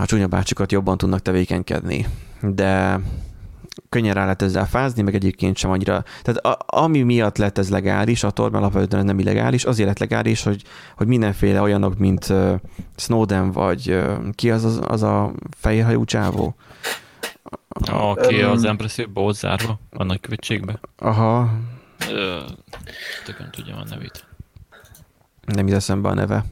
a 0.00 0.06
csúnya 0.06 0.26
bácsikat 0.26 0.72
jobban 0.72 0.98
tudnak 0.98 1.22
tevékenykedni. 1.22 2.06
De 2.40 3.00
könnyen 3.88 4.14
rá 4.14 4.22
lehet 4.22 4.42
ezzel 4.42 4.66
fázni, 4.66 5.02
meg 5.02 5.14
egyébként 5.14 5.56
sem 5.56 5.70
annyira. 5.70 6.04
Tehát 6.22 6.40
a, 6.44 6.58
ami 6.66 7.02
miatt 7.02 7.36
lett 7.36 7.58
ez 7.58 7.70
legális, 7.70 8.24
a 8.24 8.30
torben 8.30 8.60
alapvetően 8.60 9.04
nem 9.04 9.18
illegális, 9.18 9.64
azért 9.64 9.88
lett 9.88 9.98
legális, 9.98 10.42
hogy, 10.42 10.62
hogy 10.96 11.06
mindenféle 11.06 11.60
olyanok, 11.60 11.98
mint 11.98 12.28
uh, 12.28 12.54
Snowden, 12.96 13.52
vagy 13.52 13.90
uh, 13.90 14.16
ki 14.34 14.50
az, 14.50 14.64
az, 14.64 14.80
az 14.86 15.02
a 15.02 15.32
fehérhajú 15.56 16.04
csávó? 16.04 16.54
Aki 17.84 18.42
um, 18.42 18.50
az 18.50 18.64
Empresszióba 18.64 19.20
volt 19.20 19.36
zárva, 19.36 19.80
a 19.90 20.04
nagykövetségbe. 20.04 20.80
Aha. 20.96 21.50
Tökön 23.24 23.50
tudjam 23.50 23.78
a 23.78 23.84
nevét. 23.88 24.25
Nem 25.54 25.66
jut 25.66 25.76
eszembe 25.76 26.08
a 26.08 26.14
neve. 26.14 26.44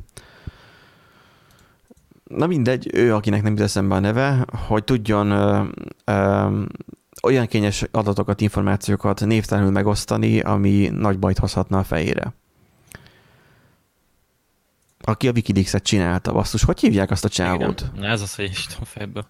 Na 2.24 2.47
mindegy, 2.47 2.90
ő, 2.92 3.14
akinek 3.14 3.42
nem 3.42 3.53
jut 3.53 3.62
eszembe 3.62 3.95
a 3.95 4.01
neve, 4.01 4.47
hogy 4.66 4.84
tudjon 4.84 5.30
ö, 5.30 5.64
ö, 6.05 6.62
olyan 7.22 7.47
kényes 7.47 7.84
adatokat, 7.90 8.40
információkat 8.40 9.20
névtelenül 9.20 9.70
megosztani, 9.70 10.40
ami 10.40 10.88
nagy 10.92 11.18
bajt 11.18 11.38
hozhatna 11.38 11.78
a 11.78 11.84
fejére. 11.84 12.32
Aki 15.01 15.28
a 15.28 15.32
Wikileaks-et 15.32 15.82
csinálta, 15.82 16.32
basszus. 16.32 16.62
Hogy 16.62 16.80
hívják 16.80 17.11
azt 17.11 17.24
a 17.24 17.28
csávót? 17.28 17.90
Igen, 17.97 18.11
ez 18.11 18.20
az, 18.20 18.34
hogy 18.34 18.45
is 18.45 18.66
tudom 18.66 18.84
fejből. 18.84 19.26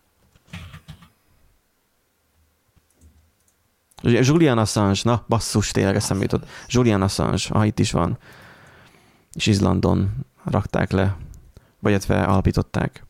Julian 4.03 4.59
Assange, 4.59 5.01
na 5.03 5.25
basszus, 5.29 5.71
tényleg 5.71 5.97
eszembe 5.97 6.23
jutott. 6.23 6.49
Julian 6.69 7.03
Assange, 7.03 7.43
ha 7.49 7.65
itt 7.65 7.79
is 7.79 7.93
van. 7.93 8.19
És 9.35 9.47
Izlandon 9.47 10.11
rakták 10.45 10.91
le, 10.91 11.16
vagy 11.80 11.91
illetve 11.91 12.22
alapították. 12.22 13.07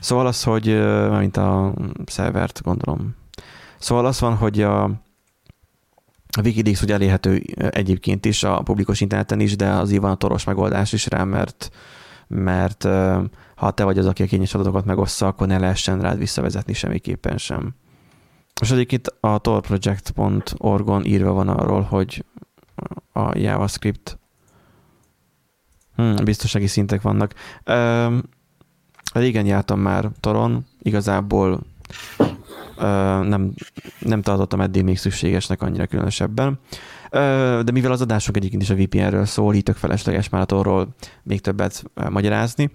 Szóval 0.00 0.26
az, 0.26 0.42
hogy, 0.42 0.66
mint 1.18 1.36
a 1.36 1.74
szervert, 2.06 2.62
gondolom, 2.62 3.14
Szóval 3.80 4.06
az 4.06 4.20
van, 4.20 4.36
hogy 4.36 4.62
a, 4.62 4.82
a 6.36 6.40
Wikileaks 6.44 6.82
ugye 6.82 6.94
elérhető 6.94 7.42
egyébként 7.70 8.24
is 8.24 8.42
a 8.42 8.62
publikus 8.62 9.00
interneten 9.00 9.40
is, 9.40 9.56
de 9.56 9.68
azért 9.68 10.02
van 10.02 10.10
a 10.10 10.14
toros 10.14 10.44
megoldás 10.44 10.92
is 10.92 11.06
rá, 11.06 11.24
mert, 11.24 11.70
mert 12.26 12.84
ha 13.54 13.70
te 13.70 13.84
vagy 13.84 13.98
az, 13.98 14.06
aki 14.06 14.22
a 14.22 14.26
kényes 14.26 14.54
adatokat 14.54 14.84
megossza, 14.84 15.26
akkor 15.26 15.46
ne 15.46 15.58
lehessen 15.58 16.00
rád 16.00 16.18
visszavezetni 16.18 16.72
semmiképpen 16.72 17.38
sem. 17.38 17.74
És 18.60 18.70
egyébként 18.70 19.14
a 19.20 19.38
torproject.org-on 19.38 21.04
írva 21.04 21.32
van 21.32 21.48
arról, 21.48 21.82
hogy 21.82 22.24
a 23.12 23.38
JavaScript 23.38 24.18
hmm, 26.00 26.24
biztonsági 26.24 26.66
szintek 26.66 27.02
vannak. 27.02 27.34
régen 29.12 29.46
jártam 29.46 29.80
már 29.80 30.10
toron, 30.20 30.66
igazából 30.82 31.60
nem, 33.22 33.52
nem 33.98 34.22
tartottam 34.22 34.60
eddig 34.60 34.84
még 34.84 34.98
szükségesnek 34.98 35.62
annyira 35.62 35.86
különösebben. 35.86 36.58
De 37.62 37.70
mivel 37.72 37.92
az 37.92 38.00
adásunk 38.00 38.36
egyébként 38.36 38.62
is 38.62 38.70
a 38.70 38.74
VPN-ről 38.74 39.24
szól, 39.24 39.54
így 39.54 39.62
tök 39.62 39.76
felesleges 39.76 40.28
már 40.28 40.46
arról 40.48 40.88
még 41.22 41.40
többet 41.40 41.84
magyarázni. 42.10 42.70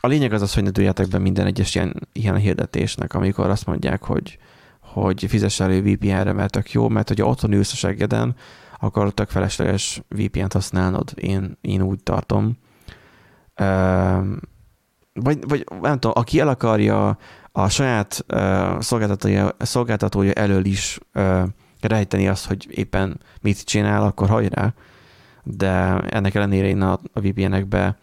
A 0.00 0.06
lényeg 0.06 0.32
az 0.32 0.42
az, 0.42 0.54
hogy 0.54 0.62
ne 0.62 0.70
dőljetek 0.70 1.08
be 1.08 1.18
minden 1.18 1.46
egyes 1.46 1.74
ilyen, 1.74 2.08
ilyen 2.12 2.36
hirdetésnek, 2.36 3.14
amikor 3.14 3.50
azt 3.50 3.66
mondják, 3.66 4.02
hogy, 4.02 4.38
hogy 4.80 5.24
fizess 5.28 5.60
elő 5.60 5.82
VPN-re, 5.82 6.32
mert 6.32 6.52
tök 6.52 6.72
jó, 6.72 6.88
mert 6.88 7.08
hogyha 7.08 7.26
otthon 7.26 7.52
ülsz 7.52 7.72
a 7.72 7.76
seggeden, 7.76 8.34
akkor 8.78 9.12
tök 9.12 9.28
felesleges 9.28 10.02
VPN-t 10.08 10.52
használnod. 10.52 11.12
Én, 11.14 11.58
én 11.60 11.82
úgy 11.82 12.02
tartom. 12.02 12.58
Vagy, 15.12 15.48
vagy 15.48 15.64
nem 15.80 15.98
tudom, 15.98 16.12
aki 16.14 16.40
el 16.40 16.48
akarja 16.48 17.18
a 17.52 17.68
saját 17.68 18.24
szolgáltatója, 18.78 19.56
szolgáltatója 19.58 20.32
elől 20.32 20.64
is 20.64 20.98
rejteni 21.80 22.28
azt, 22.28 22.46
hogy 22.46 22.66
éppen 22.70 23.20
mit 23.40 23.64
csinál, 23.64 24.02
akkor 24.02 24.28
hajrá. 24.28 24.74
De 25.42 26.00
ennek 26.00 26.34
ellenére 26.34 26.66
én 26.66 26.80
a, 26.80 26.92
a 27.12 27.20
VPN-ekbe 27.20 27.98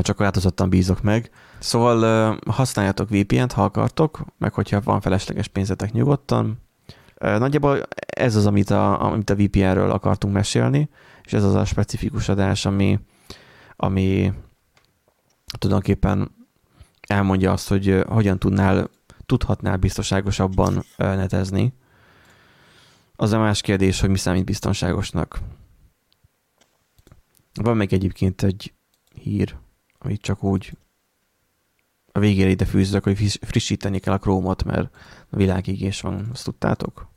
csak 0.00 0.18
változottan 0.18 0.68
bízok 0.68 1.02
meg. 1.02 1.30
Szóval 1.58 2.38
használjátok 2.46 3.08
VPN-t, 3.08 3.52
ha 3.52 3.64
akartok, 3.64 4.24
meg 4.38 4.54
hogyha 4.54 4.80
van 4.80 5.00
felesleges 5.00 5.48
pénzetek 5.48 5.92
nyugodtan. 5.92 6.63
Nagyjából 7.18 7.82
ez 8.06 8.36
az, 8.36 8.46
amit 8.46 8.70
a, 8.70 9.02
amit 9.02 9.30
a 9.30 9.34
VPN-ről 9.34 9.90
akartunk 9.90 10.34
mesélni, 10.34 10.88
és 11.22 11.32
ez 11.32 11.44
az 11.44 11.54
a 11.54 11.64
specifikus 11.64 12.28
adás, 12.28 12.66
ami, 12.66 13.00
ami 13.76 14.32
tulajdonképpen 15.58 16.30
elmondja 17.08 17.52
azt, 17.52 17.68
hogy 17.68 18.04
hogyan 18.08 18.38
tudnál, 18.38 18.90
tudhatnál 19.26 19.76
biztonságosabban 19.76 20.84
netezni. 20.96 21.72
Az 23.16 23.32
a 23.32 23.38
más 23.38 23.60
kérdés, 23.60 24.00
hogy 24.00 24.10
mi 24.10 24.18
számít 24.18 24.44
biztonságosnak. 24.44 25.40
Van 27.54 27.76
még 27.76 27.92
egyébként 27.92 28.42
egy 28.42 28.72
hír, 29.20 29.56
amit 29.98 30.20
csak 30.20 30.44
úgy 30.44 30.72
a 32.16 32.20
végére 32.20 32.48
ide 32.48 32.64
fűzzök, 32.64 33.04
hogy 33.04 33.38
frissíteni 33.40 33.98
kell 33.98 34.14
a 34.14 34.18
Chrome-ot, 34.18 34.64
mert 34.64 34.94
a 35.30 35.36
világégés 35.36 36.00
van, 36.00 36.28
azt 36.32 36.44
tudtátok? 36.44 37.08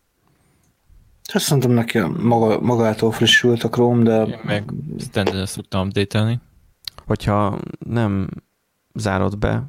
Hát 1.31 1.41
szerintem 1.41 1.71
neki 1.71 1.99
maga, 1.99 2.59
magától 2.59 3.11
frissült 3.11 3.63
a 3.63 3.69
Chrome, 3.69 4.03
de... 4.03 4.23
Én 4.23 4.39
meg 4.43 4.73
standard 4.99 5.37
ezt 5.37 5.55
tudtam 5.55 5.87
update-elni. 5.87 6.39
Hogyha 7.05 7.59
nem 7.79 8.29
zárod 8.93 9.37
be, 9.37 9.63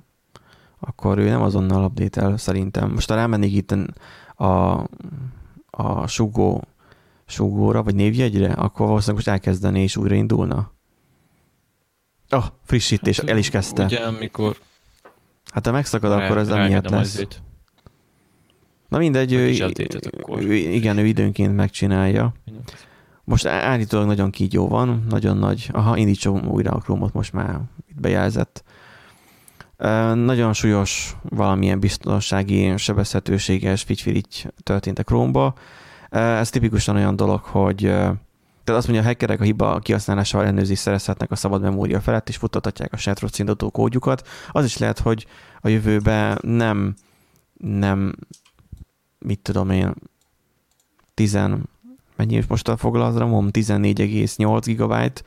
akkor 0.80 1.18
ő 1.18 1.28
nem 1.28 1.42
azonnal 1.42 1.84
update 1.84 2.20
el 2.20 2.36
szerintem. 2.36 2.90
Most 2.90 3.08
ha 3.08 3.14
rámennék 3.14 3.52
itt 3.52 3.74
a, 4.34 4.72
a 5.70 6.06
sugó, 6.06 6.64
sugóra, 7.26 7.82
vagy 7.82 7.94
névjegyre, 7.94 8.52
akkor 8.52 8.86
valószínűleg 8.86 9.24
most 9.24 9.28
elkezdeni 9.28 9.82
és 9.82 9.96
újraindulna. 9.96 10.72
Ah, 12.28 12.38
oh, 12.38 12.44
frissítés, 12.64 13.20
hát, 13.20 13.28
el 13.28 13.38
is 13.38 13.50
kezdte. 13.50 13.84
Ugye, 13.84 13.98
amikor... 13.98 14.56
Hát 15.52 15.66
ha 15.66 15.72
megszakad, 15.72 16.18
rá, 16.18 16.24
akkor 16.24 16.38
ez 16.38 16.48
emiatt 16.48 16.88
lesz. 16.88 17.14
Azért. 17.14 17.42
Na 18.88 18.98
mindegy, 18.98 19.32
ő, 19.32 19.54
ő, 20.36 20.54
igen, 20.54 20.98
ő 20.98 21.06
időnként 21.06 21.56
megcsinálja. 21.56 22.32
Most 23.24 23.46
állítólag 23.46 24.06
nagyon 24.06 24.30
kígyó 24.30 24.68
van, 24.68 25.04
nagyon 25.08 25.36
nagy. 25.36 25.68
Aha, 25.72 25.96
indítsam 25.96 26.46
újra 26.46 26.70
a 26.70 26.78
Chrome-ot, 26.80 27.12
most 27.12 27.32
már 27.32 27.60
itt 27.88 28.00
bejelzett. 28.00 28.64
Nagyon 30.14 30.52
súlyos 30.52 31.16
valamilyen 31.22 31.80
biztonsági 31.80 32.76
sebezhetőséges 32.76 33.82
figyfirigy 33.82 34.52
történt 34.62 34.98
a 34.98 35.02
Chrome-ba. 35.02 35.54
Ez 36.10 36.50
tipikusan 36.50 36.96
olyan 36.96 37.16
dolog, 37.16 37.40
hogy 37.40 37.94
tehát 38.68 38.82
azt 38.82 38.92
mondja, 38.92 39.08
a 39.08 39.12
hackerek 39.12 39.40
a 39.40 39.44
hiba 39.44 39.78
kihasználásával 39.78 40.46
ellenőrzést 40.46 40.80
szerezhetnek 40.80 41.30
a 41.30 41.36
szabad 41.36 41.62
memória 41.62 42.00
felett, 42.00 42.28
és 42.28 42.36
futtatják 42.36 42.92
a 42.92 42.96
saját 42.96 43.20
rossz 43.20 43.38
indító 43.38 43.70
kódjukat. 43.70 44.28
Az 44.50 44.64
is 44.64 44.78
lehet, 44.78 44.98
hogy 44.98 45.26
a 45.60 45.68
jövőben 45.68 46.38
nem, 46.42 46.94
nem, 47.56 48.14
mit 49.18 49.40
tudom 49.40 49.70
én, 49.70 49.94
10, 51.14 51.38
mennyi 52.16 52.44
most 52.48 52.68
a 52.68 52.76
foglalt 52.76 53.18
RAM-om? 53.18 53.48
14,8 53.52 54.62
gigabyte 54.64 55.22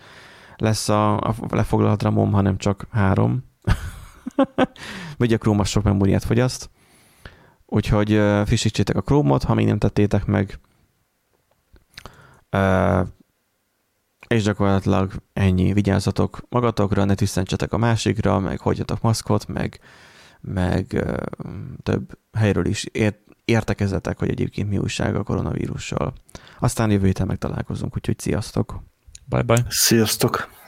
lesz 0.56 0.90
a, 0.90 1.18
a 1.18 1.36
lefoglalt 1.50 2.02
RAM-om, 2.02 2.32
hanem 2.32 2.58
csak 2.58 2.88
3. 2.92 3.44
Vagy 5.18 5.34
a 5.34 5.38
Chrome 5.38 5.64
sok 5.64 5.84
memóriát 5.84 6.24
fogyaszt. 6.24 6.70
Úgyhogy 7.66 8.22
frissítsétek 8.46 8.96
a 8.96 9.02
Chrome-ot, 9.02 9.44
ha 9.44 9.54
még 9.54 9.66
nem 9.66 9.78
tettétek 9.78 10.26
meg. 10.26 10.60
És 14.32 14.44
gyakorlatilag 14.44 15.12
ennyi. 15.34 15.74
Vigyázzatok 15.74 16.42
magatokra, 16.50 17.04
ne 17.04 17.16
tüsszentsetek 17.16 17.74
a 17.74 17.78
másikra, 17.78 18.40
meg 18.40 18.60
hagyjatok 18.60 19.02
maszkot, 19.02 19.48
meg, 19.48 19.80
meg 20.42 21.06
több 21.84 22.18
helyről 22.38 22.66
is 22.66 22.86
ért, 22.92 23.18
értekezetek, 23.46 24.20
hogy 24.20 24.30
egyébként 24.30 24.70
mi 24.70 24.78
újság 24.78 25.16
a 25.16 25.24
koronavírussal. 25.24 26.14
Aztán 26.60 26.92
jövő 26.92 27.06
héten 27.06 27.28
megtalálkozunk, 27.28 27.96
úgyhogy 27.96 28.20
sziasztok! 28.20 28.84
Bye-bye. 29.26 29.66
Sziasztok! 29.70 30.61